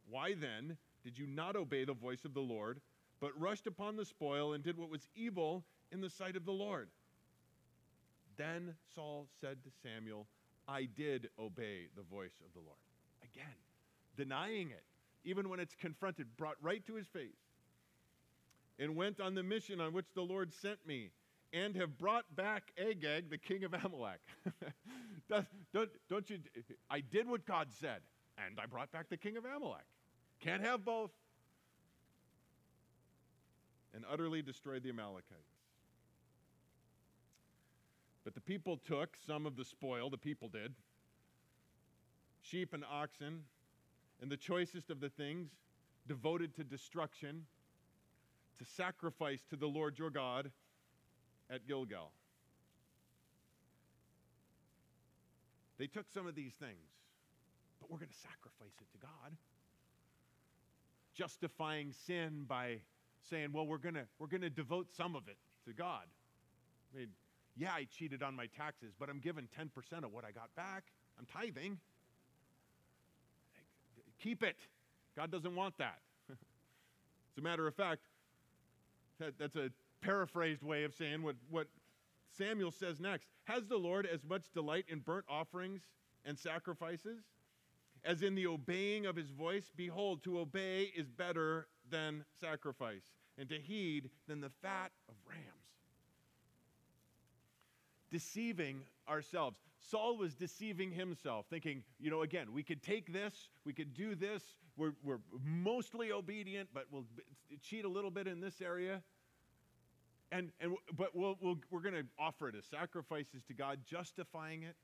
Why 0.08 0.36
then 0.36 0.78
did 1.06 1.18
you 1.20 1.28
not 1.28 1.56
obey 1.56 1.86
the 1.86 1.94
voice 1.94 2.26
of 2.26 2.34
the 2.34 2.42
Lord, 2.42 2.82
but 3.22 3.40
rushed 3.40 3.68
upon 3.68 3.96
the 3.96 4.04
spoil 4.04 4.54
and 4.54 4.64
did 4.64 4.76
what 4.76 4.90
was 4.90 5.08
evil 5.16 5.64
in 5.92 6.02
the 6.02 6.10
sight 6.10 6.36
of 6.36 6.46
the 6.46 6.52
Lord? 6.52 6.90
Then 8.38 8.74
Saul 8.96 9.28
said 9.40 9.64
to 9.64 9.70
Samuel, 9.84 10.26
I 10.68 10.86
did 10.86 11.30
obey 11.40 11.88
the 11.96 12.02
voice 12.02 12.42
of 12.44 12.52
the 12.54 12.60
Lord. 12.60 12.80
Again, 13.24 13.54
denying 14.18 14.72
it, 14.72 14.84
even 15.24 15.48
when 15.48 15.60
it's 15.60 15.76
confronted, 15.76 16.26
brought 16.38 16.56
right 16.60 16.84
to 16.88 16.96
his 16.96 17.06
face, 17.08 17.30
and 18.80 18.96
went 18.96 19.22
on 19.22 19.36
the 19.36 19.44
mission 19.44 19.80
on 19.80 19.94
which 19.94 20.08
the 20.16 20.24
Lord 20.24 20.52
sent 20.52 20.86
me, 20.88 21.12
and 21.54 21.76
have 21.76 22.00
brought 22.00 22.36
back 22.36 22.72
Agag, 22.78 23.30
the 23.30 23.38
king 23.38 23.64
of 23.64 23.74
Amalek. 23.74 24.20
don't, 25.30 25.90
don't 26.10 26.30
you? 26.30 26.40
I 26.90 27.00
did 27.00 27.30
what 27.30 27.46
God 27.46 27.68
said, 27.80 28.02
and 28.44 28.60
I 28.60 28.66
brought 28.66 28.92
back 28.92 29.08
the 29.10 29.18
king 29.18 29.38
of 29.38 29.46
Amalek. 29.46 29.86
Can't 30.40 30.64
have 30.64 30.86
both. 30.86 31.12
And 33.94 34.04
utterly 34.12 34.42
destroyed 34.42 34.84
the 34.84 34.90
Amalekites. 34.90 35.56
But 38.24 38.34
the 38.34 38.42
people 38.42 38.78
took 38.78 39.16
some 39.26 39.46
of 39.46 39.56
the 39.56 39.64
spoil, 39.64 40.10
the 40.10 40.18
people 40.18 40.50
did 40.50 40.74
sheep 42.42 42.74
and 42.74 42.84
oxen, 42.86 43.42
and 44.22 44.30
the 44.30 44.38
choicest 44.38 44.92
of 44.92 45.00
the 45.00 45.10
things 45.10 45.50
devoted 46.08 46.56
to 46.56 46.64
destruction. 46.64 47.46
to 48.58 48.66
sacrifice 48.66 49.44
to 49.50 49.56
the 49.56 49.68
Lord 49.68 50.00
your 50.00 50.10
God 50.10 50.52
at 51.50 51.68
Gilgal. 51.68 52.12
They 55.78 55.88
took 55.88 56.06
some 56.14 56.26
of 56.26 56.36
these 56.36 56.54
things, 56.54 56.88
but 57.82 57.92
we're 57.92 57.98
going 57.98 58.10
to 58.10 58.16
sacrifice 58.16 58.76
it 58.80 58.88
to 58.94 58.98
God. 58.98 59.36
Justifying 61.16 61.94
sin 62.06 62.46
by 62.48 62.82
saying, 63.30 63.52
well, 63.54 63.66
we're 63.66 63.78
going 63.78 63.98
we're 64.20 64.28
going 64.28 64.42
to 64.42 64.50
devote 64.50 64.88
some 64.96 65.16
of 65.16 65.28
it 65.28 65.38
to 65.66 65.74
God. 65.74 66.04
I 66.94 67.00
mean, 67.00 67.08
yeah, 67.58 67.72
I 67.74 67.88
cheated 67.98 68.22
on 68.22 68.36
my 68.36 68.48
taxes, 68.48 68.94
but 69.00 69.10
I'm 69.10 69.20
giving 69.20 69.48
10% 69.60 70.04
of 70.04 70.12
what 70.12 70.26
I 70.26 70.32
got 70.32 70.54
back. 70.56 70.84
I'm 71.18 71.26
tithing. 71.26 71.80
Keep 74.22 74.44
it. 74.44 74.58
God 75.16 75.32
doesn't 75.32 75.56
want 75.56 75.78
that. 75.78 76.00
As 76.30 77.38
a 77.38 77.42
matter 77.42 77.68
of 77.68 77.76
fact, 77.76 78.02
that, 79.20 79.38
that's 79.40 79.56
a 79.56 79.70
paraphrased 80.02 80.64
way 80.64 80.84
of 80.84 80.94
saying 80.94 81.24
what, 81.24 81.36
what 81.50 81.68
Samuel 82.38 82.72
says 82.72 83.00
next. 83.00 83.30
Has 83.46 83.66
the 83.68 83.78
Lord 83.78 84.06
as 84.06 84.24
much 84.26 84.52
delight 84.54 84.86
in 84.90 85.00
burnt 85.00 85.26
offerings 85.30 85.82
and 86.26 86.38
sacrifices 86.38 87.22
as 88.06 88.22
in 88.22 88.36
the 88.36 88.48
obeying 88.48 89.06
of 89.06 89.16
his 89.16 89.32
voice? 89.32 89.72
Behold, 89.76 90.24
to 90.24 90.40
obey 90.40 90.92
is 90.96 91.10
better 91.10 91.68
than 91.90 92.24
sacrifice, 92.40 93.04
and 93.38 93.50
to 93.50 93.56
heed 93.56 94.10
than 94.28 94.42
the 94.42 94.52
fat 94.62 94.92
of 95.10 95.16
rams. 95.28 95.42
Deceiving 98.12 98.82
ourselves. 99.10 99.58
Saul 99.80 100.18
was 100.18 100.34
deceiving 100.34 100.92
himself, 100.92 101.46
thinking, 101.50 101.84
you 102.00 102.10
know, 102.10 102.22
again, 102.22 102.54
we 102.54 102.64
could 102.64 102.82
take 102.82 103.12
this, 103.12 103.50
we 103.66 103.74
could 103.74 103.94
do 103.94 104.16
this, 104.16 104.42
we're, 104.78 104.94
we're 105.04 105.20
mostly 105.44 106.12
obedient, 106.12 106.70
but 106.74 106.86
we'll 106.92 107.06
cheat 107.62 107.86
a 107.86 107.90
little 107.90 108.12
bit 108.12 108.28
in 108.28 108.40
this 108.40 108.62
area. 108.62 109.02
And, 110.32 110.52
and, 110.60 110.76
but 110.98 111.16
we'll, 111.16 111.38
we'll, 111.40 111.58
we're 111.70 111.82
going 111.82 111.94
to 111.94 112.06
offer 112.20 112.50
it 112.50 112.56
as 112.56 112.66
sacrifices 112.66 113.44
to 113.48 113.54
God, 113.54 113.80
justifying 113.86 114.64
it. 114.64 114.76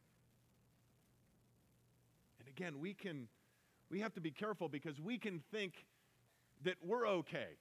Again, 2.58 2.80
we 2.80 2.94
can, 2.94 3.28
we 3.90 4.00
have 4.02 4.14
to 4.14 4.22
be 4.22 4.32
careful 4.32 4.68
because 4.68 5.00
we 5.00 5.18
can 5.18 5.42
think 5.52 5.86
that 6.64 6.76
we're 6.86 7.08
okay. 7.08 7.58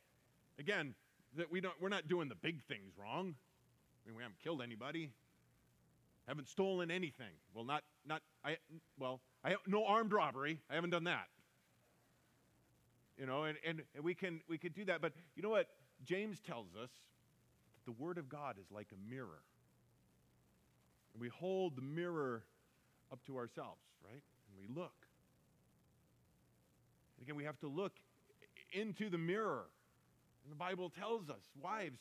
Again, 0.59 0.95
that 1.37 1.51
we 1.51 1.61
don't, 1.61 1.75
we're 1.81 1.89
not 1.89 2.09
doing 2.09 2.29
the 2.29 2.35
big 2.35 2.63
things 2.65 2.93
wrong. 3.01 3.35
I 4.05 4.09
mean, 4.09 4.17
we 4.17 4.23
haven't 4.23 4.41
killed 4.43 4.63
anybody, 4.63 5.11
haven't 6.27 6.49
stolen 6.49 6.91
anything. 6.91 7.33
Well, 7.55 7.65
not, 7.65 7.83
not, 8.05 8.23
I, 8.45 8.57
well, 8.99 9.21
I, 9.45 9.57
no 9.67 9.85
armed 9.87 10.13
robbery. 10.13 10.61
I 10.69 10.75
haven't 10.75 10.91
done 10.91 11.05
that. 11.05 11.29
You 13.17 13.27
know, 13.27 13.45
and, 13.45 13.59
and, 13.67 13.83
and 13.95 14.03
we 14.03 14.15
can, 14.15 14.41
we 14.49 14.59
could 14.59 14.75
do 14.75 14.85
that. 14.87 15.01
But 15.01 15.13
you 15.37 15.43
know 15.43 15.51
what? 15.51 15.69
James 16.05 16.41
tells 16.41 16.69
us 16.83 16.91
the 17.85 17.93
Word 17.93 18.19
of 18.19 18.29
God 18.29 18.57
is 18.59 18.67
like 18.73 18.89
a 18.93 19.11
mirror. 19.11 19.43
And 21.13 21.21
we 21.21 21.29
hold 21.29 21.77
the 21.77 21.83
mirror 21.83 22.43
up 23.13 23.23
to 23.27 23.37
ourselves, 23.37 23.83
right? 24.05 24.23
And 24.51 24.59
we 24.59 24.75
look. 24.75 25.07
And 27.17 27.27
again, 27.27 27.37
we 27.37 27.45
have 27.45 27.59
to 27.61 27.69
look 27.69 27.93
into 28.73 29.09
the 29.09 29.19
mirror. 29.19 29.65
And 30.45 30.53
the 30.53 30.57
Bible 30.57 30.91
tells 30.91 31.29
us, 31.29 31.43
wives, 31.61 32.01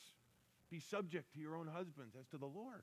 be 0.70 0.80
subject 0.80 1.32
to 1.34 1.40
your 1.40 1.56
own 1.56 1.66
husbands 1.66 2.14
as 2.18 2.26
to 2.28 2.38
the 2.38 2.46
Lord. 2.46 2.82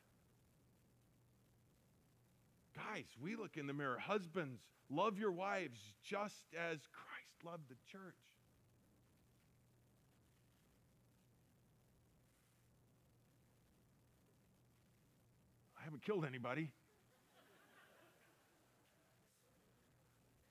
Guys, 2.76 3.06
we 3.22 3.36
look 3.36 3.58
in 3.58 3.66
the 3.66 3.74
mirror. 3.74 3.98
Husbands, 3.98 4.62
love 4.90 5.18
your 5.18 5.32
wives 5.32 5.80
just 6.04 6.46
as 6.56 6.78
Christ 6.92 7.44
loved 7.44 7.70
the 7.70 7.76
church. 7.92 8.14
I 15.80 15.84
haven't 15.84 16.04
killed 16.04 16.26
anybody. 16.26 16.72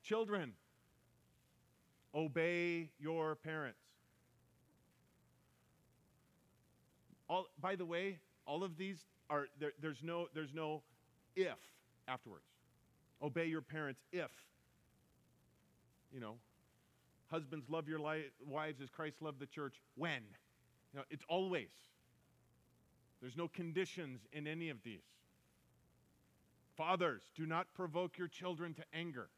Children, 0.07 0.53
obey 2.15 2.91
your 2.97 3.35
parents. 3.35 3.79
All, 7.29 7.47
by 7.59 7.75
the 7.75 7.83
way, 7.83 8.19
all 8.45 8.63
of 8.63 8.77
these 8.77 9.03
are 9.29 9.47
there, 9.59 9.73
there's 9.81 10.01
no 10.01 10.27
there's 10.33 10.53
no 10.53 10.81
if 11.35 11.57
afterwards. 12.07 12.45
Obey 13.21 13.47
your 13.47 13.61
parents 13.61 13.99
if 14.13 14.31
you 16.13 16.21
know 16.21 16.35
husbands 17.29 17.65
love 17.69 17.89
your 17.89 17.99
li- 17.99 18.31
wives 18.45 18.79
as 18.81 18.89
Christ 18.89 19.21
loved 19.21 19.39
the 19.41 19.45
church 19.45 19.81
when 19.95 20.21
you 20.93 20.99
know 20.99 21.03
it's 21.09 21.25
always 21.27 21.67
there's 23.19 23.35
no 23.35 23.49
conditions 23.49 24.21
in 24.31 24.47
any 24.47 24.69
of 24.69 24.77
these 24.85 25.03
Fathers, 26.77 27.23
do 27.35 27.47
not 27.47 27.73
provoke 27.73 28.19
your 28.19 28.27
children 28.27 28.75
to 28.75 28.83
anger. 28.93 29.29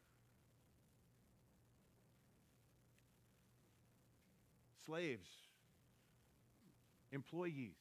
Slaves, 4.89 5.29
employees, 7.11 7.77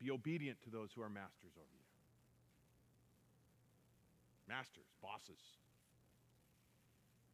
be 0.00 0.10
obedient 0.10 0.60
to 0.64 0.70
those 0.70 0.88
who 0.96 1.02
are 1.02 1.08
masters 1.08 1.52
over 1.56 1.70
you. 1.70 1.86
Masters, 4.48 4.86
bosses, 5.00 5.38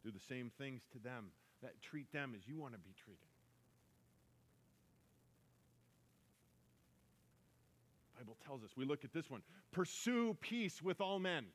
do 0.05 0.11
the 0.11 0.21
same 0.29 0.51
things 0.59 0.83
to 0.93 0.99
them 0.99 1.31
that 1.63 1.81
treat 1.81 2.13
them 2.13 2.35
as 2.37 2.47
you 2.47 2.59
want 2.59 2.75
to 2.75 2.79
be 2.79 2.93
treated. 3.03 3.25
Bible 8.19 8.37
tells 8.45 8.63
us. 8.63 8.71
We 8.77 8.85
look 8.85 9.03
at 9.03 9.15
this 9.15 9.31
one. 9.31 9.41
Pursue 9.73 10.37
peace 10.43 10.83
with 10.83 11.01
all 11.01 11.19
men. 11.19 11.47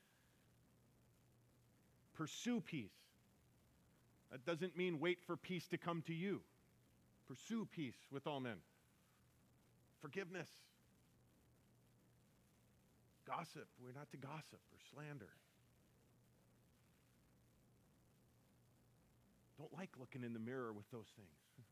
Pursue 2.16 2.62
peace. 2.62 2.99
That 4.32 4.46
doesn't 4.46 4.78
mean 4.78 5.00
wait 5.00 5.20
for 5.26 5.36
peace 5.36 5.68
to 5.70 5.78
come 5.78 6.04
to 6.08 6.14
you. 6.14 6.42
Pursue 7.28 7.68
peace 7.72 7.98
with 8.12 8.28
all 8.28 8.40
men. 8.40 8.58
Forgiveness. 10.02 10.50
Gossip. 13.26 13.68
We're 13.84 13.94
not 13.94 14.10
to 14.12 14.18
gossip 14.18 14.60
or 14.72 14.80
slander. 14.94 15.30
Don't 19.58 19.74
like 19.78 19.90
looking 20.00 20.24
in 20.24 20.34
the 20.34 20.40
mirror 20.40 20.72
with 20.72 20.90
those 20.92 21.08
things. 21.16 21.66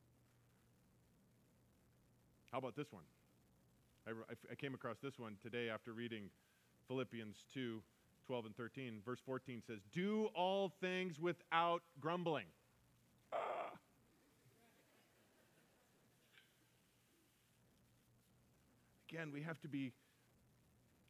How 2.51 2.57
about 2.57 2.75
this 2.75 2.91
one? 2.91 3.03
I, 4.07 4.11
I 4.51 4.55
came 4.55 4.73
across 4.73 4.97
this 5.01 5.17
one 5.17 5.37
today 5.41 5.69
after 5.69 5.93
reading 5.93 6.29
Philippians 6.87 7.35
2 7.53 7.81
12 8.27 8.45
and 8.47 8.55
13. 8.55 9.01
Verse 9.05 9.19
14 9.25 9.61
says, 9.65 9.79
Do 9.93 10.29
all 10.35 10.71
things 10.81 11.19
without 11.19 11.81
grumbling. 11.99 12.45
Again, 19.09 19.31
we 19.33 19.41
have 19.41 19.59
to 19.61 19.67
be 19.69 19.93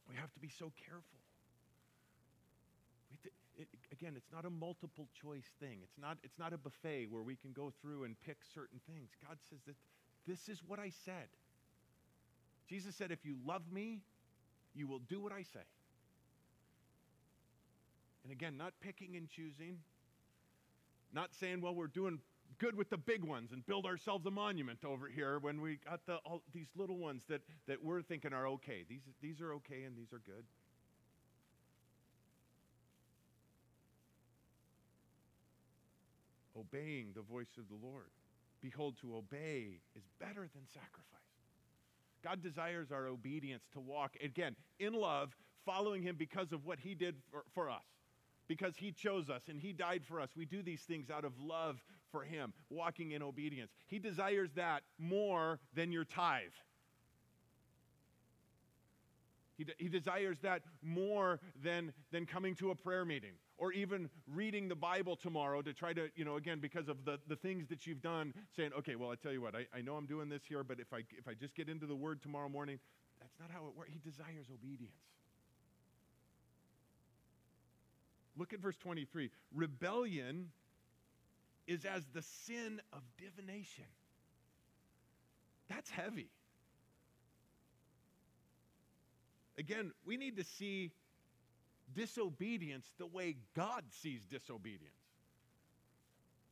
we 0.07 0.15
have 0.15 0.31
to 0.33 0.39
be 0.39 0.47
so 0.47 0.71
careful. 0.85 1.19
It, 3.57 3.67
again, 3.91 4.13
it's 4.15 4.31
not 4.31 4.45
a 4.45 4.49
multiple 4.49 5.07
choice 5.19 5.49
thing. 5.59 5.79
It's 5.83 5.97
not, 5.99 6.17
it's 6.23 6.37
not 6.37 6.53
a 6.53 6.57
buffet 6.57 7.07
where 7.09 7.23
we 7.23 7.35
can 7.35 7.51
go 7.53 7.73
through 7.81 8.03
and 8.03 8.15
pick 8.25 8.37
certain 8.53 8.79
things. 8.87 9.09
God 9.27 9.37
says 9.49 9.59
that 9.65 9.75
this 10.27 10.47
is 10.47 10.61
what 10.65 10.79
I 10.79 10.91
said. 11.03 11.27
Jesus 12.69 12.95
said, 12.95 13.11
If 13.11 13.25
you 13.25 13.35
love 13.45 13.63
me, 13.71 14.01
you 14.75 14.87
will 14.87 14.99
do 14.99 15.19
what 15.19 15.31
I 15.31 15.41
say. 15.41 15.65
And 18.27 18.33
again, 18.33 18.57
not 18.57 18.73
picking 18.81 19.15
and 19.15 19.29
choosing, 19.29 19.77
not 21.13 21.29
saying, 21.39 21.61
well, 21.61 21.73
we're 21.73 21.87
doing 21.87 22.19
good 22.59 22.75
with 22.75 22.89
the 22.89 22.97
big 22.97 23.23
ones 23.23 23.53
and 23.53 23.65
build 23.65 23.85
ourselves 23.85 24.25
a 24.25 24.31
monument 24.31 24.79
over 24.83 25.07
here 25.07 25.39
when 25.39 25.61
we 25.61 25.79
got 25.89 26.05
the, 26.05 26.15
all 26.25 26.41
these 26.53 26.67
little 26.75 26.97
ones 26.97 27.23
that, 27.29 27.39
that 27.69 27.81
we're 27.81 28.01
thinking 28.01 28.33
are 28.33 28.45
okay. 28.49 28.83
These, 28.89 29.03
these 29.21 29.39
are 29.39 29.53
okay 29.53 29.83
and 29.85 29.95
these 29.95 30.11
are 30.11 30.19
good. 30.25 30.43
Obeying 36.59 37.13
the 37.15 37.21
voice 37.21 37.55
of 37.57 37.69
the 37.69 37.87
Lord. 37.87 38.09
Behold, 38.61 38.95
to 38.99 39.15
obey 39.15 39.79
is 39.95 40.03
better 40.19 40.49
than 40.53 40.67
sacrifice. 40.73 41.05
God 42.25 42.43
desires 42.43 42.91
our 42.91 43.07
obedience 43.07 43.63
to 43.71 43.79
walk, 43.79 44.17
again, 44.21 44.57
in 44.81 44.91
love, 44.91 45.33
following 45.65 46.03
Him 46.03 46.17
because 46.19 46.51
of 46.51 46.65
what 46.65 46.79
He 46.81 46.93
did 46.93 47.15
for, 47.31 47.45
for 47.53 47.69
us, 47.69 47.85
because 48.47 48.75
He 48.77 48.91
chose 48.91 49.29
us 49.29 49.43
and 49.49 49.59
He 49.59 49.73
died 49.73 50.03
for 50.05 50.19
us. 50.19 50.29
We 50.35 50.45
do 50.45 50.61
these 50.61 50.81
things 50.81 51.09
out 51.09 51.25
of 51.25 51.33
love 51.39 51.83
for 52.11 52.23
Him, 52.23 52.53
walking 52.69 53.11
in 53.11 53.21
obedience. 53.21 53.71
He 53.87 53.99
desires 53.99 54.51
that 54.55 54.83
more 54.97 55.59
than 55.73 55.91
your 55.91 56.05
tithe. 56.05 56.43
He, 59.57 59.63
de- 59.63 59.73
he 59.79 59.89
desires 59.89 60.37
that 60.43 60.61
more 60.83 61.39
than, 61.63 61.91
than 62.11 62.25
coming 62.27 62.53
to 62.55 62.69
a 62.69 62.75
prayer 62.75 63.05
meeting 63.05 63.33
or 63.57 63.71
even 63.71 64.09
reading 64.27 64.67
the 64.67 64.75
Bible 64.75 65.15
tomorrow 65.15 65.63
to 65.63 65.73
try 65.73 65.93
to, 65.93 66.09
you 66.15 66.23
know, 66.23 66.35
again, 66.35 66.59
because 66.59 66.87
of 66.87 67.03
the, 67.05 67.19
the 67.27 67.35
things 67.35 67.67
that 67.69 67.87
you've 67.87 68.01
done, 68.01 68.33
saying, 68.55 68.71
okay, 68.77 68.95
well, 68.95 69.09
I 69.09 69.15
tell 69.15 69.31
you 69.31 69.41
what, 69.41 69.55
I, 69.55 69.65
I 69.75 69.81
know 69.81 69.95
I'm 69.95 70.05
doing 70.05 70.29
this 70.29 70.43
here, 70.47 70.63
but 70.63 70.79
if 70.79 70.93
I, 70.93 70.99
if 71.17 71.27
I 71.27 71.33
just 71.33 71.55
get 71.55 71.69
into 71.69 71.87
the 71.87 71.95
Word 71.95 72.21
tomorrow 72.21 72.49
morning, 72.49 72.79
that's 73.19 73.33
not 73.39 73.49
how 73.49 73.67
it 73.67 73.75
works. 73.75 73.89
He 73.91 73.99
desires 73.99 74.45
obedience. 74.53 74.93
Look 78.37 78.53
at 78.53 78.59
verse 78.59 78.77
23. 78.77 79.31
Rebellion 79.53 80.49
is 81.67 81.85
as 81.85 82.03
the 82.13 82.21
sin 82.21 82.79
of 82.93 83.01
divination. 83.17 83.85
That's 85.69 85.89
heavy. 85.89 86.29
Again, 89.57 89.91
we 90.05 90.17
need 90.17 90.37
to 90.37 90.43
see 90.43 90.91
disobedience 91.95 92.85
the 92.99 93.07
way 93.07 93.35
God 93.55 93.83
sees 94.01 94.21
disobedience. 94.29 94.93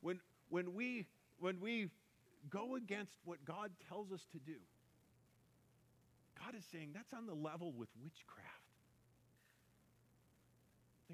When, 0.02 0.20
when, 0.50 0.74
we, 0.74 1.06
when 1.40 1.60
we 1.60 1.90
go 2.50 2.76
against 2.76 3.14
what 3.26 3.44
God 3.46 3.72
tells 3.88 4.12
us 4.12 4.26
to 4.32 4.40
do, 4.40 4.58
God 6.44 6.56
is 6.56 6.66
saying 6.72 6.92
that's 6.94 7.14
on 7.14 7.28
the 7.28 7.34
level 7.34 7.72
with 7.72 7.90
witchcraft. 8.04 8.55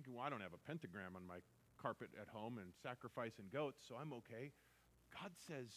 Thinking, 0.02 0.18
well, 0.18 0.26
I 0.26 0.32
don't 0.32 0.42
have 0.42 0.56
a 0.56 0.68
pentagram 0.68 1.16
on 1.16 1.28
my 1.28 1.38
carpet 1.80 2.10
at 2.20 2.28
home 2.28 2.58
and 2.58 2.74
sacrificing 2.82 3.46
goats, 3.54 3.84
so 3.88 3.94
I'm 4.02 4.14
okay. 4.14 4.52
God 5.14 5.30
says 5.48 5.68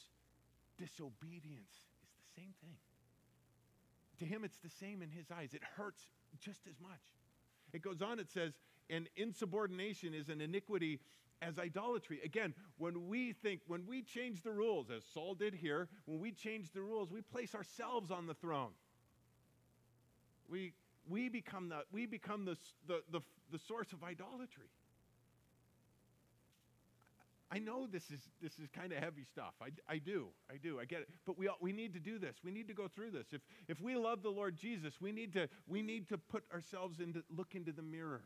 disobedience 0.78 1.74
is 2.02 2.08
the 2.08 2.40
same 2.40 2.54
thing. 2.62 2.78
To 4.20 4.24
him, 4.24 4.42
it's 4.42 4.56
the 4.56 4.70
same 4.70 5.02
in 5.02 5.10
his 5.10 5.26
eyes. 5.30 5.52
It 5.52 5.60
hurts 5.76 6.08
just 6.40 6.66
as 6.66 6.80
much. 6.80 7.02
It 7.74 7.82
goes 7.82 8.00
on, 8.00 8.18
it 8.18 8.30
says, 8.30 8.54
and 8.88 9.10
insubordination 9.14 10.14
is 10.14 10.30
an 10.30 10.40
iniquity 10.40 11.00
as 11.42 11.58
idolatry. 11.58 12.20
Again, 12.24 12.54
when 12.78 13.06
we 13.06 13.32
think, 13.32 13.60
when 13.66 13.84
we 13.86 14.00
change 14.00 14.42
the 14.42 14.52
rules, 14.52 14.86
as 14.88 15.02
Saul 15.12 15.34
did 15.34 15.52
here, 15.52 15.88
when 16.06 16.18
we 16.18 16.32
change 16.32 16.72
the 16.72 16.80
rules, 16.80 17.12
we 17.12 17.20
place 17.20 17.54
ourselves 17.54 18.10
on 18.10 18.26
the 18.26 18.34
throne. 18.34 18.72
We, 20.48 20.72
we 21.08 21.28
become, 21.28 21.68
the, 21.68 21.80
we 21.92 22.06
become 22.06 22.44
the, 22.44 22.56
the, 22.86 23.00
the, 23.10 23.20
the 23.52 23.58
source 23.58 23.92
of 23.92 24.02
idolatry. 24.02 24.68
I 27.50 27.58
know 27.58 27.86
this 27.86 28.10
is, 28.10 28.20
this 28.42 28.58
is 28.58 28.68
kind 28.74 28.92
of 28.92 28.98
heavy 28.98 29.22
stuff. 29.22 29.54
I, 29.62 29.68
I 29.88 29.98
do. 29.98 30.26
I 30.50 30.56
do. 30.56 30.80
I 30.80 30.86
get 30.86 31.02
it. 31.02 31.08
But 31.24 31.38
we, 31.38 31.48
we 31.60 31.72
need 31.72 31.92
to 31.94 32.00
do 32.00 32.18
this. 32.18 32.36
We 32.42 32.50
need 32.50 32.66
to 32.68 32.74
go 32.74 32.88
through 32.88 33.12
this. 33.12 33.26
If, 33.32 33.42
if 33.68 33.80
we 33.80 33.94
love 33.94 34.22
the 34.22 34.30
Lord 34.30 34.56
Jesus, 34.56 34.94
we 35.00 35.12
need, 35.12 35.32
to, 35.34 35.48
we 35.68 35.80
need 35.80 36.08
to 36.08 36.18
put 36.18 36.42
ourselves 36.52 36.98
into, 36.98 37.22
look 37.30 37.54
into 37.54 37.70
the 37.70 37.82
mirror. 37.82 38.22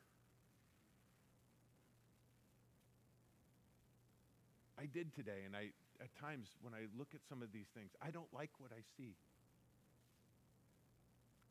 I 4.80 4.86
did 4.86 5.14
today, 5.14 5.42
and 5.44 5.56
I, 5.56 5.72
at 6.00 6.14
times 6.18 6.48
when 6.62 6.72
I 6.72 6.86
look 6.96 7.08
at 7.12 7.20
some 7.28 7.42
of 7.42 7.52
these 7.52 7.66
things, 7.74 7.90
I 8.00 8.10
don't 8.10 8.32
like 8.32 8.50
what 8.58 8.70
I 8.72 8.80
see. 8.96 9.16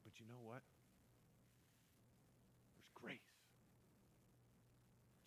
But 0.03 0.19
you 0.19 0.25
know 0.25 0.39
what? 0.41 0.61
There's 2.73 2.89
grace. 2.95 3.19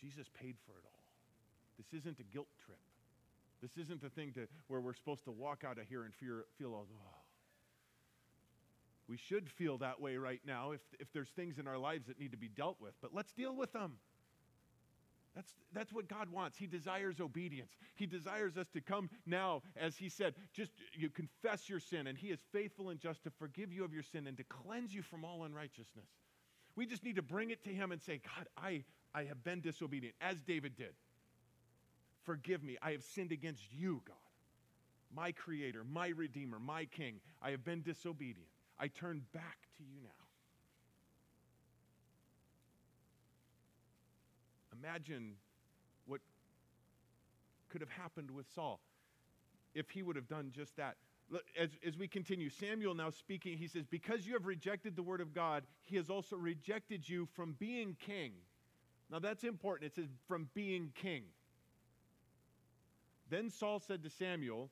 Jesus 0.01 0.27
paid 0.41 0.57
for 0.67 0.73
it 0.73 0.85
all. 0.85 1.05
This 1.79 2.01
isn't 2.01 2.19
a 2.21 2.25
guilt 2.25 2.49
trip. 2.65 2.79
This 3.63 3.77
isn't 3.77 4.03
the 4.03 4.09
thing 4.09 4.33
to, 4.33 4.47
where 4.69 4.81
we're 4.81 4.95
supposed 4.95 5.25
to 5.25 5.31
walk 5.31 5.65
out 5.67 5.79
of 5.79 5.87
here 5.87 6.05
and 6.05 6.15
fear, 6.15 6.45
feel 6.59 6.73
all, 6.73 6.87
oh. 6.91 7.17
We 9.09 9.17
should 9.17 9.51
feel 9.51 9.79
that 9.79 10.01
way 10.01 10.17
right 10.17 10.41
now 10.47 10.71
if, 10.71 10.81
if 11.01 11.13
there's 11.13 11.31
things 11.31 11.59
in 11.59 11.67
our 11.67 11.79
lives 11.79 12.07
that 12.07 12.19
need 12.19 12.31
to 12.31 12.39
be 12.39 12.49
dealt 12.49 12.77
with, 12.81 12.93
but 13.03 13.13
let's 13.13 13.33
deal 13.33 13.55
with 13.55 13.73
them. 13.73 13.95
That's, 15.35 15.53
that's 15.73 15.93
what 15.93 16.09
God 16.09 16.31
wants. 16.31 16.59
He 16.59 16.67
desires 16.67 17.21
obedience. 17.21 17.73
He 17.95 18.07
desires 18.07 18.57
us 18.57 18.69
to 18.73 18.81
come 18.81 19.11
now, 19.27 19.63
as 19.77 19.97
He 19.97 20.09
said, 20.09 20.35
just 20.53 20.73
you 20.93 21.09
confess 21.09 21.69
your 21.69 21.81
sin, 21.81 22.07
and 22.07 22.17
He 22.17 22.29
is 22.29 22.41
faithful 22.53 22.91
and 22.91 23.01
just 23.01 23.23
to 23.25 23.31
forgive 23.31 23.73
you 23.73 23.85
of 23.85 23.93
your 23.93 24.03
sin 24.03 24.27
and 24.27 24.37
to 24.37 24.45
cleanse 24.45 24.95
you 24.95 25.03
from 25.03 25.25
all 25.25 25.45
unrighteousness. 25.45 26.09
We 26.77 26.87
just 26.87 27.05
need 27.05 27.17
to 27.17 27.23
bring 27.23 27.51
it 27.51 27.63
to 27.65 27.71
Him 27.71 27.93
and 27.93 28.01
say, 28.01 28.21
God, 28.37 28.47
I, 28.57 28.85
I 29.15 29.25
have 29.25 29.43
been 29.43 29.61
disobedient, 29.61 30.15
as 30.21 30.41
David 30.41 30.77
did. 30.77 30.95
Forgive 32.25 32.63
me. 32.63 32.77
I 32.83 32.93
have 32.93 33.03
sinned 33.03 33.33
against 33.33 33.63
you, 33.73 34.03
God, 34.07 34.17
my 35.15 35.33
creator, 35.33 35.85
my 35.85 36.09
redeemer, 36.09 36.59
my 36.59 36.85
king. 36.85 37.21
I 37.43 37.51
have 37.51 37.65
been 37.65 37.83
disobedient. 37.83 38.49
I 38.79 38.89
turn 38.89 39.23
back 39.33 39.59
to 39.79 39.85
you 39.85 40.01
now. 40.03 40.11
Imagine 44.79 45.35
what 46.07 46.21
could 47.69 47.81
have 47.81 47.91
happened 47.91 48.31
with 48.31 48.47
Saul 48.55 48.81
if 49.75 49.91
he 49.91 50.03
would 50.03 50.17
have 50.17 50.29
done 50.29 50.53
just 50.55 50.77
that. 50.77 50.97
As, 51.59 51.71
as 51.87 51.97
we 51.97 52.09
continue, 52.09 52.51
Samuel 52.51 52.95
now 52.95 53.11
speaking, 53.11 53.57
he 53.57 53.69
says, 53.69 53.85
Because 53.87 54.27
you 54.27 54.33
have 54.33 54.47
rejected 54.47 54.97
the 54.97 55.03
word 55.03 55.21
of 55.21 55.33
God, 55.33 55.65
he 55.85 55.97
has 55.97 56.11
also 56.11 56.37
rejected 56.37 57.09
you 57.09 57.29
from 57.35 57.55
being 57.59 57.97
king. 58.01 58.33
Now 59.11 59.19
that's 59.19 59.45
important. 59.45 59.93
It 59.93 59.97
says, 59.97 60.11
from 60.29 60.49
being 60.55 60.93
king. 60.95 61.25
Then 63.29 63.51
Saul 63.51 63.81
said 63.81 64.03
to 64.05 64.11
Samuel, 64.11 64.71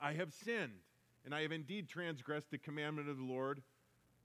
I 0.00 0.12
have 0.12 0.32
sinned, 0.32 0.80
and 1.24 1.34
I 1.34 1.42
have 1.42 1.52
indeed 1.52 1.88
transgressed 1.88 2.50
the 2.50 2.58
commandment 2.58 3.08
of 3.08 3.16
the 3.16 3.24
Lord 3.24 3.62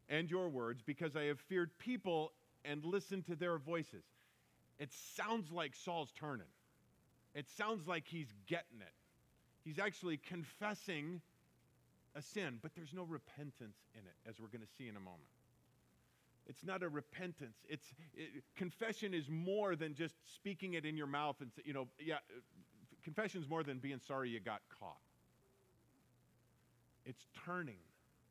and 0.09 0.30
your 0.30 0.49
words, 0.49 0.82
because 0.86 1.15
I 1.15 1.24
have 1.24 1.39
feared 1.39 1.69
people 1.78 2.34
and 2.65 2.84
listened 2.84 3.26
to 3.28 3.36
their 3.36 3.57
voices. 3.57 4.03
It 4.78 4.89
sounds 5.15 5.51
like 5.51 5.74
Saul's 5.76 6.11
turning. 6.11 6.47
It 7.34 7.47
sounds 7.57 7.88
like 7.88 8.05
he's 8.07 8.34
getting 8.47 8.82
it. 8.82 8.93
He's 9.63 9.80
actually 9.80 10.17
confessing 10.17 11.22
a 12.15 12.22
sin, 12.22 12.59
but 12.61 12.72
there's 12.76 12.93
no 12.93 13.03
repentance 13.03 13.78
in 13.93 14.01
it, 14.01 14.30
as 14.30 14.39
we're 14.39 14.47
going 14.47 14.61
to 14.61 14.74
see 14.78 14.89
in 14.89 14.97
a 14.97 14.99
moment. 14.99 15.22
It's 16.52 16.66
not 16.66 16.84
a 16.84 16.89
repentance. 16.89 17.56
It's 17.70 17.95
it, 18.14 18.43
confession 18.58 19.14
is 19.14 19.30
more 19.30 19.78
than 19.78 19.95
just 19.95 20.16
speaking 20.36 20.74
it 20.74 20.86
in 20.86 20.97
your 20.97 21.08
mouth 21.08 21.38
and 21.39 21.49
you 21.64 21.72
know, 21.72 21.88
yeah, 21.97 22.18
confession 23.06 23.41
is 23.41 23.47
more 23.47 23.64
than 23.64 23.80
being 23.80 24.02
sorry 24.06 24.30
you 24.30 24.41
got 24.41 24.60
caught. 24.78 24.99
It's 27.06 27.26
turning 27.45 27.80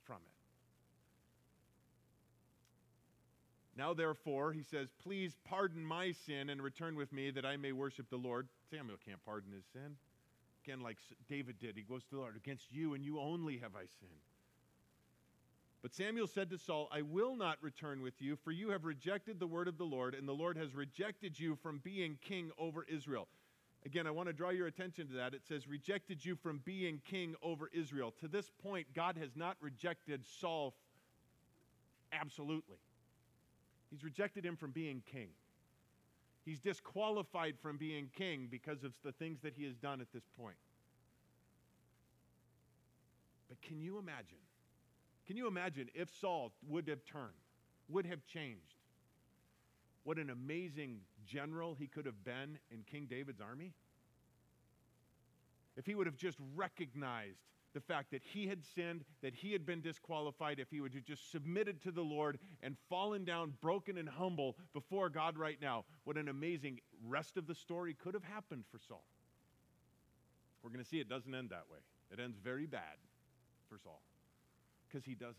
from 0.04 0.16
it. 0.16 0.40
Now, 3.74 3.94
therefore, 3.94 4.52
he 4.52 4.62
says, 4.62 4.88
Please 5.02 5.38
pardon 5.48 5.82
my 5.82 6.12
sin 6.12 6.50
and 6.50 6.60
return 6.60 6.96
with 6.96 7.14
me 7.14 7.30
that 7.30 7.46
I 7.46 7.56
may 7.56 7.72
worship 7.72 8.10
the 8.10 8.18
Lord. 8.18 8.48
Samuel 8.70 8.98
can't 9.02 9.24
pardon 9.24 9.50
his 9.50 9.64
sin. 9.72 9.96
Again, 10.66 10.82
like 10.82 10.98
David 11.26 11.58
did, 11.58 11.74
he 11.74 11.82
goes 11.82 12.02
to 12.04 12.10
the 12.10 12.18
Lord, 12.18 12.36
Against 12.36 12.70
you 12.70 12.92
and 12.92 13.02
you 13.02 13.18
only 13.18 13.56
have 13.56 13.74
I 13.74 13.86
sinned. 13.98 14.29
But 15.82 15.94
Samuel 15.94 16.26
said 16.26 16.50
to 16.50 16.58
Saul, 16.58 16.88
I 16.92 17.02
will 17.02 17.36
not 17.36 17.56
return 17.62 18.02
with 18.02 18.20
you, 18.20 18.36
for 18.36 18.50
you 18.50 18.68
have 18.70 18.84
rejected 18.84 19.40
the 19.40 19.46
word 19.46 19.66
of 19.66 19.78
the 19.78 19.84
Lord, 19.84 20.14
and 20.14 20.28
the 20.28 20.32
Lord 20.32 20.58
has 20.58 20.74
rejected 20.74 21.38
you 21.40 21.56
from 21.56 21.78
being 21.78 22.18
king 22.20 22.50
over 22.58 22.84
Israel. 22.84 23.28
Again, 23.86 24.06
I 24.06 24.10
want 24.10 24.28
to 24.28 24.34
draw 24.34 24.50
your 24.50 24.66
attention 24.66 25.08
to 25.08 25.14
that. 25.14 25.32
It 25.32 25.40
says, 25.48 25.66
rejected 25.66 26.22
you 26.22 26.36
from 26.36 26.60
being 26.66 27.00
king 27.06 27.34
over 27.42 27.70
Israel. 27.72 28.12
To 28.20 28.28
this 28.28 28.50
point, 28.62 28.88
God 28.94 29.16
has 29.16 29.30
not 29.36 29.56
rejected 29.62 30.22
Saul 30.38 30.74
absolutely. 32.12 32.76
He's 33.90 34.04
rejected 34.04 34.44
him 34.44 34.56
from 34.56 34.72
being 34.72 35.02
king. 35.10 35.28
He's 36.44 36.60
disqualified 36.60 37.54
from 37.62 37.78
being 37.78 38.10
king 38.16 38.48
because 38.50 38.84
of 38.84 38.92
the 39.02 39.12
things 39.12 39.40
that 39.42 39.54
he 39.56 39.64
has 39.64 39.76
done 39.76 40.02
at 40.02 40.12
this 40.12 40.24
point. 40.38 40.56
But 43.48 43.62
can 43.62 43.80
you 43.80 43.98
imagine? 43.98 44.38
Can 45.30 45.36
you 45.36 45.46
imagine 45.46 45.88
if 45.94 46.10
Saul 46.20 46.50
would 46.68 46.88
have 46.88 47.04
turned, 47.04 47.30
would 47.88 48.04
have 48.04 48.26
changed? 48.26 48.74
What 50.02 50.18
an 50.18 50.28
amazing 50.28 51.02
general 51.24 51.76
he 51.78 51.86
could 51.86 52.04
have 52.04 52.24
been 52.24 52.58
in 52.72 52.82
King 52.82 53.06
David's 53.08 53.40
army. 53.40 53.72
If 55.76 55.86
he 55.86 55.94
would 55.94 56.08
have 56.08 56.16
just 56.16 56.36
recognized 56.56 57.38
the 57.74 57.80
fact 57.80 58.10
that 58.10 58.22
he 58.24 58.48
had 58.48 58.64
sinned, 58.74 59.04
that 59.22 59.32
he 59.32 59.52
had 59.52 59.64
been 59.64 59.80
disqualified, 59.80 60.58
if 60.58 60.68
he 60.68 60.80
would 60.80 60.94
have 60.94 61.04
just 61.04 61.30
submitted 61.30 61.80
to 61.82 61.92
the 61.92 62.02
Lord 62.02 62.40
and 62.60 62.74
fallen 62.88 63.24
down 63.24 63.52
broken 63.60 63.98
and 63.98 64.08
humble 64.08 64.56
before 64.72 65.08
God 65.10 65.38
right 65.38 65.58
now, 65.62 65.84
what 66.02 66.16
an 66.16 66.26
amazing 66.26 66.80
rest 67.06 67.36
of 67.36 67.46
the 67.46 67.54
story 67.54 67.94
could 67.94 68.14
have 68.14 68.24
happened 68.24 68.64
for 68.68 68.80
Saul. 68.80 69.04
We're 70.64 70.70
going 70.70 70.82
to 70.82 70.90
see 70.90 70.98
it 70.98 71.08
doesn't 71.08 71.32
end 71.32 71.50
that 71.50 71.66
way. 71.70 71.78
It 72.10 72.18
ends 72.18 72.36
very 72.42 72.66
bad 72.66 72.98
for 73.68 73.78
Saul 73.78 74.02
because 74.90 75.04
he 75.04 75.14
doesn't. 75.14 75.36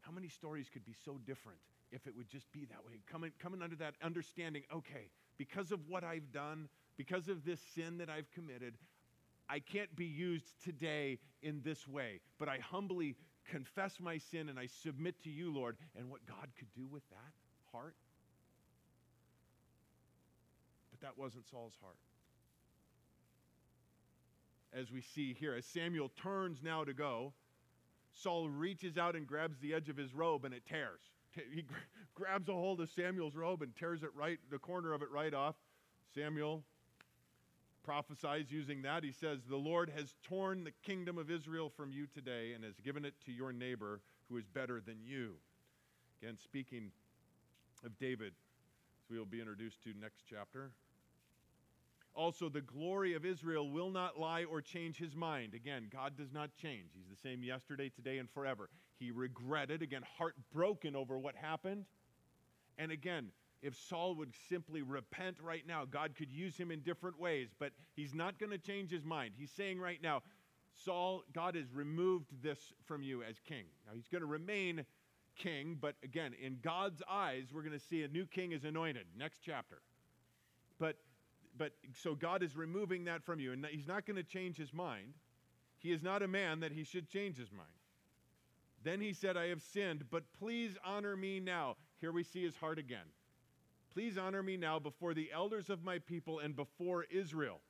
How 0.00 0.12
many 0.12 0.28
stories 0.28 0.68
could 0.72 0.84
be 0.84 0.94
so 1.04 1.18
different 1.26 1.58
if 1.92 2.06
it 2.06 2.16
would 2.16 2.28
just 2.28 2.50
be 2.52 2.64
that 2.66 2.84
way? 2.86 3.00
Coming, 3.10 3.32
coming 3.38 3.62
under 3.62 3.76
that 3.76 3.94
understanding, 4.02 4.62
okay, 4.74 5.10
because 5.36 5.72
of 5.72 5.80
what 5.88 6.04
I've 6.04 6.32
done, 6.32 6.68
because 6.96 7.28
of 7.28 7.44
this 7.44 7.60
sin 7.74 7.98
that 7.98 8.08
I've 8.08 8.30
committed, 8.32 8.74
I 9.48 9.58
can't 9.58 9.94
be 9.96 10.06
used 10.06 10.46
today 10.64 11.18
in 11.42 11.60
this 11.64 11.86
way, 11.86 12.20
but 12.38 12.48
I 12.48 12.58
humbly 12.58 13.16
confess 13.50 13.98
my 14.00 14.18
sin 14.18 14.48
and 14.48 14.58
I 14.58 14.66
submit 14.82 15.22
to 15.24 15.30
you, 15.30 15.52
Lord. 15.52 15.76
And 15.98 16.10
what 16.10 16.24
God 16.26 16.48
could 16.58 16.72
do 16.74 16.86
with 16.90 17.02
that 17.10 17.32
heart. 17.72 17.94
But 20.90 21.00
that 21.00 21.18
wasn't 21.18 21.48
Saul's 21.50 21.74
heart. 21.80 21.96
As 24.72 24.92
we 24.92 25.00
see 25.00 25.34
here, 25.34 25.54
as 25.54 25.66
Samuel 25.66 26.10
turns 26.22 26.62
now 26.62 26.84
to 26.84 26.92
go, 26.92 27.32
Saul 28.12 28.48
reaches 28.48 28.98
out 28.98 29.16
and 29.16 29.26
grabs 29.26 29.58
the 29.58 29.74
edge 29.74 29.88
of 29.88 29.96
his 29.96 30.14
robe 30.14 30.44
and 30.44 30.54
it 30.54 30.66
tears. 30.66 31.00
He 31.52 31.64
grabs 32.14 32.48
a 32.48 32.52
hold 32.52 32.80
of 32.80 32.90
Samuel's 32.90 33.36
robe 33.36 33.62
and 33.62 33.74
tears 33.76 34.02
it 34.02 34.10
right, 34.14 34.38
the 34.50 34.58
corner 34.58 34.92
of 34.92 35.02
it 35.02 35.10
right 35.10 35.32
off. 35.32 35.54
Samuel 36.14 36.64
prophesies 37.84 38.46
using 38.50 38.82
that. 38.82 39.04
He 39.04 39.12
says, 39.12 39.40
The 39.48 39.56
Lord 39.56 39.90
has 39.96 40.14
torn 40.22 40.64
the 40.64 40.72
kingdom 40.82 41.18
of 41.18 41.30
Israel 41.30 41.70
from 41.76 41.92
you 41.92 42.06
today 42.06 42.52
and 42.54 42.64
has 42.64 42.78
given 42.80 43.04
it 43.04 43.14
to 43.26 43.32
your 43.32 43.52
neighbor 43.52 44.00
who 44.28 44.36
is 44.36 44.46
better 44.46 44.80
than 44.80 44.96
you. 45.04 45.34
Again, 46.20 46.36
speaking 46.42 46.90
of 47.84 47.98
David, 47.98 48.32
as 49.04 49.10
we 49.10 49.18
will 49.18 49.24
be 49.24 49.40
introduced 49.40 49.82
to 49.84 49.94
next 50.00 50.22
chapter. 50.28 50.72
Also, 52.14 52.48
the 52.48 52.60
glory 52.60 53.14
of 53.14 53.24
Israel 53.24 53.70
will 53.70 53.90
not 53.90 54.18
lie 54.18 54.44
or 54.44 54.60
change 54.60 54.98
his 54.98 55.14
mind. 55.14 55.54
Again, 55.54 55.88
God 55.92 56.16
does 56.16 56.32
not 56.32 56.50
change. 56.54 56.90
He's 56.92 57.08
the 57.08 57.28
same 57.28 57.42
yesterday, 57.42 57.88
today, 57.88 58.18
and 58.18 58.28
forever. 58.28 58.68
He 58.98 59.10
regretted, 59.10 59.80
again, 59.80 60.02
heartbroken 60.18 60.96
over 60.96 61.18
what 61.18 61.36
happened. 61.36 61.84
And 62.78 62.90
again, 62.90 63.28
if 63.62 63.76
Saul 63.76 64.14
would 64.16 64.32
simply 64.48 64.82
repent 64.82 65.36
right 65.40 65.66
now, 65.66 65.84
God 65.84 66.14
could 66.16 66.32
use 66.32 66.56
him 66.56 66.70
in 66.70 66.80
different 66.80 67.18
ways, 67.18 67.50
but 67.58 67.72
he's 67.94 68.14
not 68.14 68.38
going 68.38 68.50
to 68.50 68.58
change 68.58 68.90
his 68.90 69.04
mind. 69.04 69.34
He's 69.36 69.50
saying 69.50 69.78
right 69.78 70.02
now, 70.02 70.22
Saul, 70.84 71.24
God 71.32 71.54
has 71.54 71.72
removed 71.72 72.30
this 72.42 72.72
from 72.86 73.02
you 73.02 73.22
as 73.22 73.38
king. 73.38 73.64
Now, 73.86 73.92
he's 73.94 74.08
going 74.08 74.22
to 74.22 74.26
remain 74.26 74.84
king, 75.36 75.76
but 75.80 75.94
again, 76.02 76.32
in 76.40 76.58
God's 76.62 77.02
eyes, 77.08 77.46
we're 77.52 77.62
going 77.62 77.78
to 77.78 77.84
see 77.84 78.02
a 78.02 78.08
new 78.08 78.26
king 78.26 78.52
is 78.52 78.64
anointed. 78.64 79.06
Next 79.16 79.40
chapter. 79.44 79.82
But 80.78 80.96
but 81.60 81.72
so 81.94 82.14
God 82.14 82.42
is 82.42 82.56
removing 82.56 83.04
that 83.04 83.22
from 83.22 83.38
you, 83.38 83.52
and 83.52 83.66
he's 83.66 83.86
not 83.86 84.06
going 84.06 84.16
to 84.16 84.22
change 84.22 84.56
his 84.56 84.72
mind. 84.72 85.12
He 85.78 85.92
is 85.92 86.02
not 86.02 86.22
a 86.22 86.26
man 86.26 86.60
that 86.60 86.72
he 86.72 86.84
should 86.84 87.06
change 87.10 87.36
his 87.36 87.52
mind. 87.52 87.68
Then 88.82 88.98
he 88.98 89.12
said, 89.12 89.36
I 89.36 89.48
have 89.48 89.60
sinned, 89.60 90.04
but 90.10 90.22
please 90.38 90.78
honor 90.82 91.18
me 91.18 91.38
now. 91.38 91.76
Here 92.00 92.12
we 92.12 92.22
see 92.22 92.42
his 92.42 92.56
heart 92.56 92.78
again. 92.78 93.04
Please 93.92 94.16
honor 94.16 94.42
me 94.42 94.56
now 94.56 94.78
before 94.78 95.12
the 95.12 95.28
elders 95.34 95.68
of 95.68 95.84
my 95.84 95.98
people 95.98 96.38
and 96.38 96.56
before 96.56 97.04
Israel. 97.10 97.60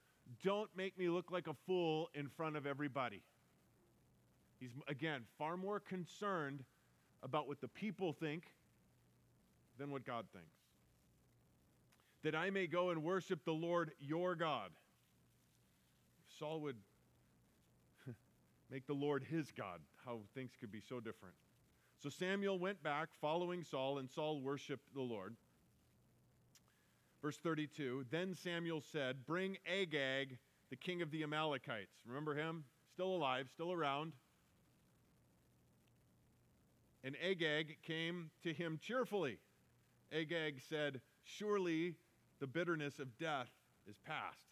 Don't 0.45 0.71
make 0.77 0.97
me 0.97 1.09
look 1.09 1.33
like 1.33 1.49
a 1.49 1.55
fool 1.67 2.11
in 2.15 2.29
front 2.29 2.57
of 2.57 2.69
everybody. 2.69 3.25
He's, 4.61 4.71
again, 4.87 5.23
far 5.37 5.57
more 5.57 5.81
concerned 5.81 6.63
about 7.25 7.49
what 7.49 7.61
the 7.61 7.67
people 7.67 8.13
think 8.13 8.45
than 9.79 9.91
what 9.91 10.07
God 10.07 10.27
thinks 10.33 10.60
that 12.23 12.35
I 12.35 12.51
may 12.51 12.67
go 12.67 12.91
and 12.91 13.03
worship 13.03 13.45
the 13.45 13.53
Lord 13.53 13.93
your 13.99 14.35
God. 14.35 14.71
Saul 16.39 16.61
would 16.61 16.77
make 18.71 18.87
the 18.87 18.95
Lord 18.95 19.25
his 19.25 19.51
God, 19.51 19.81
how 20.05 20.21
things 20.35 20.53
could 20.59 20.71
be 20.71 20.81
so 20.81 21.01
different. 21.01 21.35
So 22.03 22.09
Samuel 22.09 22.59
went 22.59 22.83
back 22.83 23.09
following 23.21 23.63
Saul, 23.63 23.99
and 23.99 24.09
Saul 24.11 24.41
worshiped 24.41 24.95
the 24.95 25.03
Lord. 25.03 25.37
Verse 27.23 27.37
32 27.37 28.07
Then 28.11 28.35
Samuel 28.35 28.83
said, 28.93 29.27
Bring 29.27 29.59
Agag, 29.67 30.39
the 30.71 30.77
king 30.77 31.03
of 31.03 31.11
the 31.11 31.23
Amalekites. 31.23 31.93
Remember 32.07 32.35
him? 32.35 32.65
Still 32.95 33.15
alive, 33.15 33.49
still 33.53 33.73
around. 33.73 34.13
And 37.05 37.17
Agag 37.23 37.79
came 37.83 38.31
to 38.43 38.53
him 38.53 38.79
cheerfully. 38.83 39.39
Agag 40.13 40.61
said, 40.69 41.01
Surely 41.25 41.95
the 42.41 42.47
bitterness 42.47 42.99
of 42.99 43.19
death 43.19 43.51
is 43.89 43.97
past. 44.07 44.49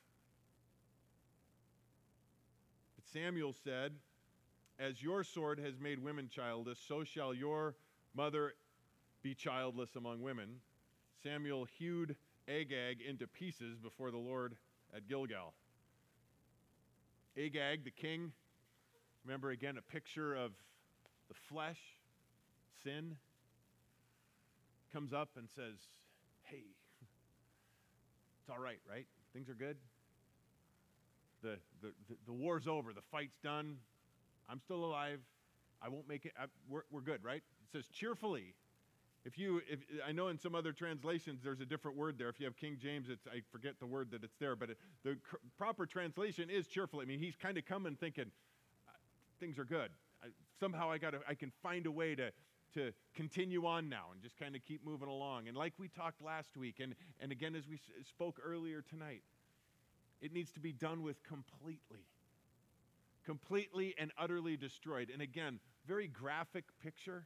But 2.96 3.06
Samuel 3.12 3.54
said, 3.64 3.92
As 4.78 5.02
your 5.02 5.24
sword 5.24 5.58
has 5.58 5.74
made 5.80 5.98
women 5.98 6.28
childless, 6.28 6.78
so 6.86 7.02
shall 7.02 7.32
your 7.32 7.74
mother 8.14 8.54
be 9.22 9.34
childless 9.34 9.96
among 9.96 10.22
women. 10.22 10.60
Samuel 11.22 11.66
hewed 11.78 12.14
Agag 12.48 12.98
into 13.06 13.26
pieces 13.26 13.78
before 13.78 14.10
the 14.10 14.18
Lord 14.18 14.54
at 14.94 15.08
Gilgal. 15.08 15.52
Agag, 17.36 17.84
the 17.84 17.90
king, 17.90 18.32
remember 19.24 19.50
again 19.50 19.76
a 19.78 19.92
picture 19.92 20.34
of 20.34 20.52
the 21.28 21.34
flesh, 21.34 21.78
sin, 22.82 23.16
comes 24.92 25.12
up 25.12 25.30
and 25.36 25.48
says, 25.54 25.76
Hey, 26.42 26.64
it's 28.48 28.56
all 28.56 28.62
right, 28.62 28.80
right? 28.88 29.06
Things 29.34 29.50
are 29.50 29.54
good. 29.54 29.76
The, 31.42 31.58
the, 31.82 31.92
the, 32.08 32.16
the 32.26 32.32
war's 32.32 32.66
over. 32.66 32.94
The 32.94 33.02
fight's 33.12 33.36
done. 33.44 33.76
I'm 34.48 34.58
still 34.58 34.84
alive. 34.84 35.20
I 35.82 35.90
won't 35.90 36.08
make 36.08 36.24
it. 36.24 36.32
I, 36.40 36.46
we're, 36.66 36.82
we're 36.90 37.02
good, 37.02 37.22
right? 37.22 37.42
It 37.42 37.72
says 37.72 37.84
cheerfully. 37.92 38.54
If 39.26 39.38
you, 39.38 39.60
if, 39.68 39.80
I 40.06 40.12
know 40.12 40.28
in 40.28 40.38
some 40.38 40.54
other 40.54 40.72
translations 40.72 41.40
there's 41.44 41.60
a 41.60 41.66
different 41.66 41.98
word 41.98 42.16
there. 42.16 42.30
If 42.30 42.40
you 42.40 42.46
have 42.46 42.56
King 42.56 42.78
James, 42.80 43.10
it's, 43.10 43.26
I 43.26 43.42
forget 43.52 43.74
the 43.80 43.86
word 43.86 44.10
that 44.12 44.24
it's 44.24 44.36
there, 44.40 44.56
but 44.56 44.70
it, 44.70 44.78
the 45.04 45.18
cr- 45.28 45.36
proper 45.58 45.84
translation 45.84 46.48
is 46.48 46.66
cheerfully. 46.66 47.02
I 47.04 47.06
mean, 47.06 47.18
he's 47.18 47.36
kind 47.36 47.58
of 47.58 47.66
coming 47.66 47.96
thinking, 48.00 48.30
uh, 48.88 48.92
things 49.40 49.58
are 49.58 49.66
good. 49.66 49.90
I, 50.22 50.28
somehow 50.58 50.90
I 50.90 50.96
got 50.96 51.10
to 51.10 51.20
I 51.28 51.34
can 51.34 51.52
find 51.62 51.84
a 51.84 51.90
way 51.90 52.14
to, 52.14 52.30
to 52.74 52.92
continue 53.14 53.66
on 53.66 53.88
now 53.88 54.06
and 54.12 54.22
just 54.22 54.38
kind 54.38 54.54
of 54.54 54.62
keep 54.64 54.84
moving 54.84 55.08
along. 55.08 55.48
And 55.48 55.56
like 55.56 55.72
we 55.78 55.88
talked 55.88 56.22
last 56.22 56.56
week, 56.56 56.76
and, 56.80 56.94
and 57.20 57.32
again 57.32 57.54
as 57.54 57.66
we 57.68 57.80
spoke 58.08 58.38
earlier 58.44 58.82
tonight, 58.82 59.22
it 60.20 60.32
needs 60.32 60.50
to 60.52 60.60
be 60.60 60.72
done 60.72 61.02
with 61.02 61.22
completely. 61.22 62.06
Completely 63.24 63.94
and 63.98 64.10
utterly 64.18 64.56
destroyed. 64.56 65.10
And 65.12 65.22
again, 65.22 65.60
very 65.86 66.08
graphic 66.08 66.64
picture. 66.82 67.24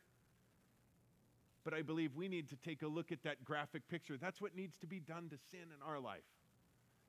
But 1.64 1.74
I 1.74 1.82
believe 1.82 2.16
we 2.16 2.28
need 2.28 2.49
to 2.51 2.57
take 2.57 2.82
a 2.82 2.88
look 2.88 3.12
at 3.12 3.22
that 3.22 3.45
graphic 3.45 3.88
picture. 3.88 4.16
That's 4.16 4.40
what 4.40 4.57
needs 4.57 4.76
to 4.78 4.86
be 4.86 4.99
done 4.99 5.28
to 5.30 5.36
sin 5.51 5.68
in 5.74 5.82
our 5.86 6.01
life. 6.01 6.24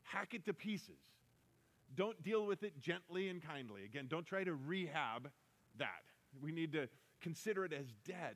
Hack 0.04 0.34
it 0.34 0.46
to 0.46 0.54
pieces. 0.54 1.00
Don't 1.96 2.22
deal 2.24 2.46
with 2.46 2.64
it 2.64 2.80
gently 2.80 3.30
and 3.30 3.42
kindly. 3.42 3.84
Again, 3.84 4.06
don't 4.08 4.26
try 4.26 4.44
to 4.44 4.54
rehab 4.54 5.30
that. 5.78 6.04
We 6.42 6.52
need 6.52 6.74
to 6.74 6.88
consider 7.24 7.66
it 7.66 7.74
as 7.74 7.88
dead. 8.06 8.36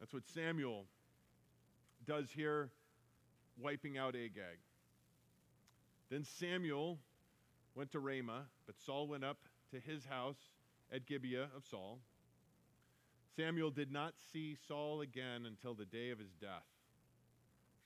That's 0.00 0.12
what 0.12 0.26
Samuel 0.34 0.86
does 2.06 2.30
here, 2.34 2.70
wiping 3.60 3.98
out 3.98 4.16
Agag. 4.16 4.58
Then 6.10 6.24
Samuel 6.24 6.98
went 7.76 7.92
to 7.92 8.00
Ramah, 8.00 8.46
but 8.66 8.80
Saul 8.84 9.06
went 9.06 9.24
up 9.24 9.38
to 9.70 9.78
his 9.78 10.04
house 10.06 10.38
at 10.90 11.06
Gibeah 11.06 11.48
of 11.54 11.64
Saul. 11.70 11.98
Samuel 13.36 13.70
did 13.70 13.92
not 13.92 14.14
see 14.32 14.56
Saul 14.66 15.02
again 15.02 15.46
until 15.46 15.74
the 15.74 15.84
day 15.84 16.10
of 16.10 16.18
his 16.18 16.32
death. 16.40 16.66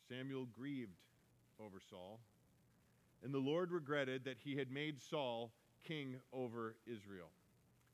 Samuel 0.09 0.47
grieved 0.47 0.97
over 1.61 1.81
Saul, 1.91 2.21
and 3.23 3.35
the 3.35 3.39
Lord 3.39 3.73
regretted 3.73 4.25
that 4.25 4.39
he 4.43 4.57
had 4.57 4.71
made 4.71 5.03
Saul 5.03 5.51
king 5.83 6.17
over 6.33 6.77
Israel. 6.87 7.29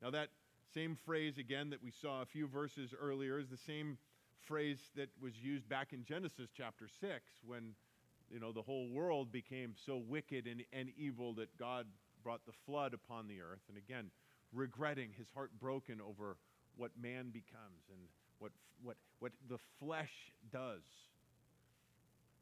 Now, 0.02 0.10
that 0.10 0.28
same 0.74 0.96
phrase 1.04 1.36
again 1.38 1.70
that 1.70 1.82
we 1.82 1.92
saw 2.00 2.22
a 2.22 2.26
few 2.26 2.46
verses 2.46 2.94
earlier 2.98 3.38
is 3.38 3.48
the 3.48 3.58
same 3.58 3.98
phrase 4.46 4.78
that 4.96 5.08
was 5.20 5.32
used 5.40 5.68
back 5.68 5.92
in 5.92 6.04
Genesis 6.04 6.48
chapter 6.56 6.88
6 7.00 7.12
when 7.44 7.74
you 8.30 8.40
know 8.40 8.52
the 8.52 8.62
whole 8.62 8.88
world 8.88 9.32
became 9.32 9.74
so 9.84 10.00
wicked 10.08 10.46
and, 10.46 10.62
and 10.72 10.90
evil 10.96 11.34
that 11.34 11.56
God 11.58 11.86
brought 12.22 12.46
the 12.46 12.52
flood 12.66 12.94
upon 12.94 13.26
the 13.26 13.40
earth. 13.40 13.60
And 13.68 13.76
again 13.76 14.10
regretting 14.52 15.10
his 15.16 15.28
heart 15.34 15.50
broken 15.60 16.00
over 16.00 16.36
what 16.76 16.90
man 17.00 17.30
becomes 17.30 17.84
and 17.90 18.00
what 18.38 18.52
what 18.82 18.96
what 19.18 19.32
the 19.48 19.58
flesh 19.78 20.12
does. 20.52 20.82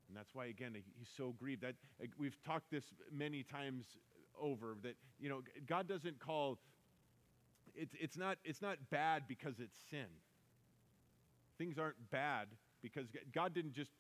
And 0.09 0.17
that's 0.17 0.35
why 0.35 0.47
again 0.47 0.75
he's 0.75 1.09
so 1.17 1.35
grieved. 1.39 1.63
That 1.63 1.75
we've 2.19 2.37
talked 2.45 2.71
this 2.71 2.85
many 3.13 3.43
times 3.43 3.85
over 4.41 4.77
that 4.83 4.95
you 5.19 5.29
know 5.29 5.43
God 5.67 5.89
doesn't 5.89 6.19
call 6.21 6.59
it's, 7.79 7.95
it's, 8.01 8.17
not, 8.17 8.39
it's 8.45 8.61
not 8.61 8.77
bad 8.91 9.23
because 9.29 9.55
it's 9.61 9.77
sin. 9.91 10.07
Things 11.57 11.79
aren't 11.79 12.11
bad 12.11 12.49
because 12.83 13.07
God 13.33 13.55
didn't 13.55 13.75
just 13.75 13.91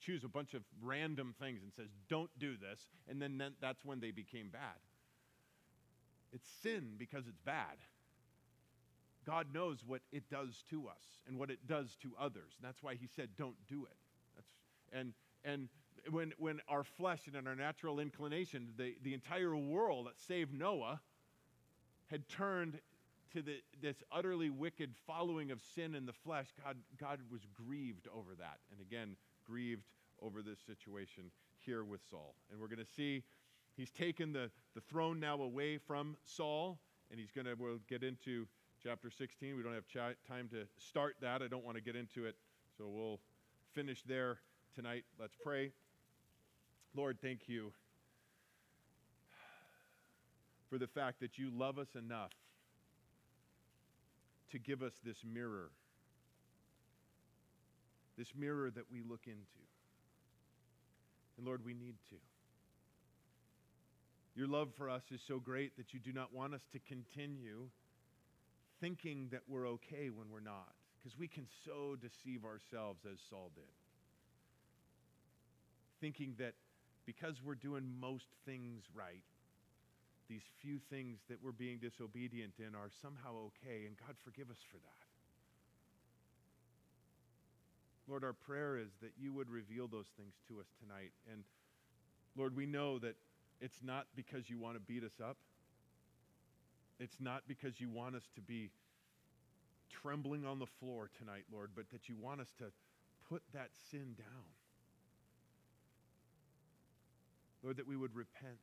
choose 0.00 0.24
a 0.24 0.28
bunch 0.28 0.54
of 0.54 0.62
random 0.82 1.34
things 1.40 1.60
and 1.62 1.72
says, 1.74 1.88
don't 2.08 2.30
do 2.38 2.56
this, 2.56 2.80
and 3.08 3.20
then 3.20 3.42
that's 3.60 3.84
when 3.84 4.00
they 4.00 4.10
became 4.10 4.48
bad. 4.50 4.78
It's 6.32 6.48
sin 6.62 6.94
because 6.98 7.26
it's 7.26 7.40
bad. 7.44 7.76
God 9.26 9.46
knows 9.52 9.84
what 9.86 10.00
it 10.10 10.28
does 10.30 10.64
to 10.70 10.88
us 10.88 11.02
and 11.28 11.38
what 11.38 11.50
it 11.50 11.66
does 11.66 11.96
to 12.02 12.12
others. 12.18 12.54
And 12.58 12.66
that's 12.66 12.82
why 12.82 12.94
he 12.94 13.06
said, 13.06 13.28
don't 13.38 13.56
do 13.68 13.84
it. 13.84 13.96
That's, 14.34 14.48
and, 14.92 15.12
and 15.44 15.68
when, 16.10 16.32
when 16.38 16.60
our 16.68 16.82
flesh 16.82 17.20
and 17.32 17.46
our 17.46 17.54
natural 17.54 18.00
inclination, 18.00 18.68
the, 18.76 18.96
the 19.04 19.14
entire 19.14 19.54
world, 19.54 20.08
save 20.26 20.52
Noah, 20.52 21.00
had 22.06 22.28
turned 22.28 22.80
to 23.32 23.42
the, 23.42 23.56
this 23.80 23.96
utterly 24.10 24.50
wicked 24.50 24.90
following 25.06 25.50
of 25.50 25.60
sin 25.74 25.94
in 25.94 26.06
the 26.06 26.12
flesh, 26.12 26.46
God, 26.64 26.76
God 27.00 27.20
was 27.30 27.40
grieved 27.54 28.08
over 28.14 28.34
that. 28.38 28.58
And 28.70 28.80
again, 28.80 29.16
grieved 29.46 29.84
over 30.20 30.42
this 30.42 30.58
situation 30.66 31.24
here 31.58 31.84
with 31.84 32.00
Saul. 32.10 32.34
And 32.50 32.60
we're 32.60 32.68
going 32.68 32.84
to 32.84 32.92
see 32.96 33.22
he's 33.76 33.90
taken 33.90 34.32
the, 34.32 34.50
the 34.74 34.80
throne 34.80 35.20
now 35.20 35.40
away 35.40 35.78
from 35.78 36.16
Saul, 36.24 36.78
and 37.10 37.18
he's 37.18 37.30
going 37.30 37.46
to, 37.46 37.54
we'll 37.54 37.80
get 37.88 38.02
into 38.02 38.46
chapter 38.82 39.10
16. 39.10 39.56
We 39.56 39.62
don't 39.62 39.74
have 39.74 40.14
time 40.28 40.48
to 40.50 40.66
start 40.78 41.16
that. 41.20 41.42
I 41.42 41.48
don't 41.48 41.64
want 41.64 41.76
to 41.76 41.82
get 41.82 41.96
into 41.96 42.26
it, 42.26 42.36
so 42.76 42.84
we'll 42.88 43.20
finish 43.74 44.02
there 44.06 44.38
tonight. 44.74 45.04
Let's 45.18 45.36
pray. 45.42 45.72
Lord, 46.94 47.18
thank 47.22 47.48
you 47.48 47.72
for 50.68 50.78
the 50.78 50.86
fact 50.86 51.20
that 51.20 51.38
you 51.38 51.50
love 51.50 51.78
us 51.78 51.88
enough 51.94 52.30
to 54.52 54.58
give 54.58 54.82
us 54.82 54.92
this 55.04 55.16
mirror, 55.24 55.70
this 58.16 58.28
mirror 58.38 58.70
that 58.70 58.84
we 58.92 59.02
look 59.02 59.26
into. 59.26 59.62
And 61.36 61.46
Lord, 61.46 61.64
we 61.64 61.74
need 61.74 61.96
to. 62.10 62.16
Your 64.34 64.46
love 64.46 64.68
for 64.76 64.88
us 64.88 65.02
is 65.10 65.20
so 65.26 65.38
great 65.38 65.76
that 65.76 65.92
you 65.92 66.00
do 66.00 66.12
not 66.12 66.32
want 66.32 66.54
us 66.54 66.62
to 66.72 66.78
continue 66.78 67.68
thinking 68.80 69.28
that 69.30 69.42
we're 69.48 69.68
okay 69.68 70.10
when 70.10 70.26
we're 70.32 70.40
not, 70.40 70.72
because 70.98 71.16
we 71.18 71.28
can 71.28 71.46
so 71.64 71.96
deceive 71.96 72.44
ourselves 72.44 73.00
as 73.10 73.18
Saul 73.30 73.50
did. 73.54 73.64
Thinking 76.00 76.34
that 76.38 76.54
because 77.06 77.34
we're 77.44 77.54
doing 77.54 77.84
most 78.00 78.26
things 78.44 78.82
right, 78.94 79.22
these 80.32 80.48
few 80.62 80.78
things 80.88 81.18
that 81.28 81.36
we're 81.44 81.52
being 81.52 81.76
disobedient 81.76 82.54
in 82.58 82.74
are 82.74 82.88
somehow 83.02 83.52
okay, 83.52 83.84
and 83.84 83.94
God 83.98 84.16
forgive 84.24 84.48
us 84.48 84.56
for 84.70 84.78
that. 84.78 85.02
Lord, 88.08 88.24
our 88.24 88.32
prayer 88.32 88.78
is 88.78 88.88
that 89.02 89.12
you 89.20 89.34
would 89.34 89.50
reveal 89.50 89.88
those 89.88 90.08
things 90.16 90.32
to 90.48 90.58
us 90.58 90.66
tonight. 90.80 91.12
And 91.30 91.44
Lord, 92.34 92.56
we 92.56 92.64
know 92.64 92.98
that 93.00 93.16
it's 93.60 93.82
not 93.84 94.06
because 94.16 94.48
you 94.48 94.58
want 94.58 94.76
to 94.76 94.80
beat 94.80 95.04
us 95.04 95.20
up. 95.22 95.36
It's 96.98 97.20
not 97.20 97.42
because 97.46 97.78
you 97.78 97.90
want 97.90 98.16
us 98.16 98.24
to 98.34 98.40
be 98.40 98.70
trembling 99.90 100.46
on 100.46 100.58
the 100.58 100.66
floor 100.80 101.10
tonight, 101.18 101.44
Lord, 101.52 101.70
but 101.76 101.90
that 101.90 102.08
you 102.08 102.16
want 102.18 102.40
us 102.40 102.52
to 102.58 102.72
put 103.28 103.42
that 103.52 103.68
sin 103.90 104.14
down. 104.16 104.48
Lord, 107.62 107.76
that 107.76 107.86
we 107.86 107.96
would 107.96 108.14
repent, 108.16 108.58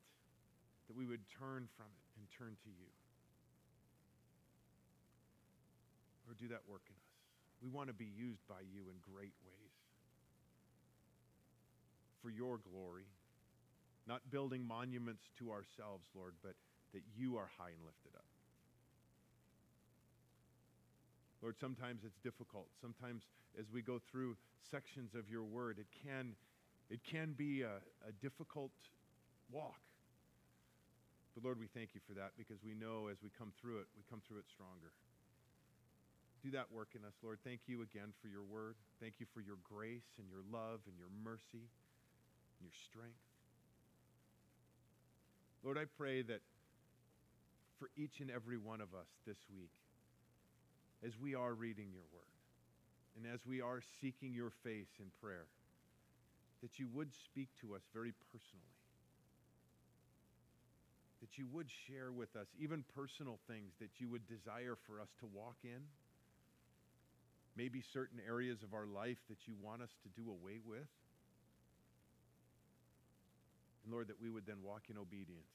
that 0.90 0.98
we 0.98 1.06
would 1.06 1.22
turn 1.30 1.70
from 1.78 1.86
it 1.86 2.06
and 2.18 2.26
turn 2.34 2.58
to 2.66 2.70
you. 2.74 2.90
Lord, 6.26 6.42
do 6.42 6.50
that 6.50 6.66
work 6.66 6.82
in 6.90 6.98
us. 6.98 7.14
We 7.62 7.70
want 7.70 7.88
to 7.88 7.94
be 7.94 8.10
used 8.10 8.42
by 8.50 8.66
you 8.66 8.90
in 8.90 8.98
great 9.06 9.38
ways 9.46 9.78
for 12.22 12.30
your 12.30 12.58
glory, 12.58 13.06
not 14.08 14.22
building 14.32 14.66
monuments 14.66 15.30
to 15.38 15.52
ourselves, 15.52 16.10
Lord, 16.16 16.34
but 16.44 16.54
that 16.94 17.04
you 17.16 17.38
are 17.38 17.50
high 17.58 17.70
and 17.70 17.86
lifted 17.86 18.18
up. 18.18 18.26
Lord, 21.42 21.56
sometimes 21.62 22.02
it's 22.04 22.20
difficult. 22.24 22.68
Sometimes 22.82 23.24
as 23.58 23.66
we 23.74 23.82
go 23.82 24.02
through 24.12 24.36
sections 24.70 25.16
of 25.16 25.30
your 25.30 25.44
word, 25.44 25.78
it 25.80 25.88
can, 26.04 26.34
it 26.90 27.00
can 27.10 27.34
be 27.38 27.62
a, 27.62 27.80
a 28.08 28.12
difficult 28.22 28.72
walk. 29.52 29.80
But 31.36 31.44
Lord, 31.44 31.60
we 31.60 31.68
thank 31.68 31.94
you 31.94 32.02
for 32.08 32.14
that 32.20 32.34
because 32.38 32.64
we 32.64 32.74
know 32.74 33.08
as 33.08 33.22
we 33.22 33.30
come 33.38 33.54
through 33.62 33.80
it, 33.80 33.88
we 33.96 34.04
come 34.10 34.22
through 34.28 34.40
it 34.40 34.50
stronger. 34.50 34.92
Do 36.44 36.52
that 36.52 36.72
work 36.72 36.96
in 36.96 37.04
us, 37.04 37.14
Lord. 37.22 37.40
Thank 37.44 37.68
you 37.68 37.82
again 37.84 38.16
for 38.22 38.28
your 38.28 38.44
word. 38.44 38.76
Thank 39.00 39.20
you 39.20 39.28
for 39.34 39.42
your 39.42 39.60
grace 39.64 40.08
and 40.18 40.28
your 40.32 40.44
love 40.48 40.80
and 40.88 40.96
your 40.98 41.12
mercy 41.24 41.68
and 41.68 42.62
your 42.64 42.76
strength. 42.88 43.20
Lord, 45.64 45.78
I 45.78 45.84
pray 45.98 46.22
that 46.24 46.40
for 47.78 47.90
each 47.96 48.20
and 48.20 48.32
every 48.32 48.58
one 48.58 48.80
of 48.80 48.96
us 48.96 49.08
this 49.28 49.40
week, 49.54 49.72
as 51.06 51.20
we 51.20 51.36
are 51.36 51.54
reading 51.54 51.92
your 51.92 52.08
word 52.12 52.36
and 53.16 53.28
as 53.28 53.46
we 53.46 53.62
are 53.62 53.82
seeking 54.02 54.34
your 54.34 54.52
face 54.64 55.00
in 55.00 55.08
prayer, 55.22 55.48
that 56.62 56.80
you 56.80 56.88
would 56.94 57.14
speak 57.14 57.50
to 57.62 57.76
us 57.76 57.82
very 57.94 58.14
personally. 58.32 58.79
That 61.22 61.38
you 61.38 61.47
would 61.51 61.67
share 61.88 62.11
with 62.11 62.36
us 62.36 62.47
even 62.59 62.84
personal 62.95 63.39
things 63.47 63.74
that 63.80 63.91
you 63.99 64.07
would 64.07 64.26
desire 64.28 64.78
for 64.88 65.01
us 65.01 65.09
to 65.20 65.28
walk 65.28 65.57
in. 65.63 65.84
Maybe 67.57 67.84
certain 67.91 68.20
areas 68.26 68.63
of 68.63 68.74
our 68.74 68.88
life 68.88 69.20
that 69.28 69.43
you 69.45 69.53
want 69.61 69.82
us 69.82 69.91
to 70.03 70.09
do 70.15 70.32
away 70.32 70.63
with. 70.63 70.88
And 73.84 73.91
Lord, 73.91 74.07
that 74.07 74.22
we 74.22 74.30
would 74.30 74.45
then 74.45 74.63
walk 74.63 74.84
in 74.89 74.97
obedience 74.97 75.51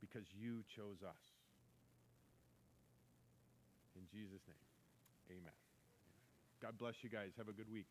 because 0.00 0.24
you 0.32 0.64
chose 0.76 1.04
us. 1.04 1.24
In 3.96 4.02
Jesus' 4.08 4.40
name, 4.48 5.36
amen. 5.36 5.56
God 6.62 6.78
bless 6.78 6.94
you 7.02 7.10
guys. 7.10 7.30
Have 7.36 7.48
a 7.48 7.52
good 7.52 7.70
week. 7.70 7.86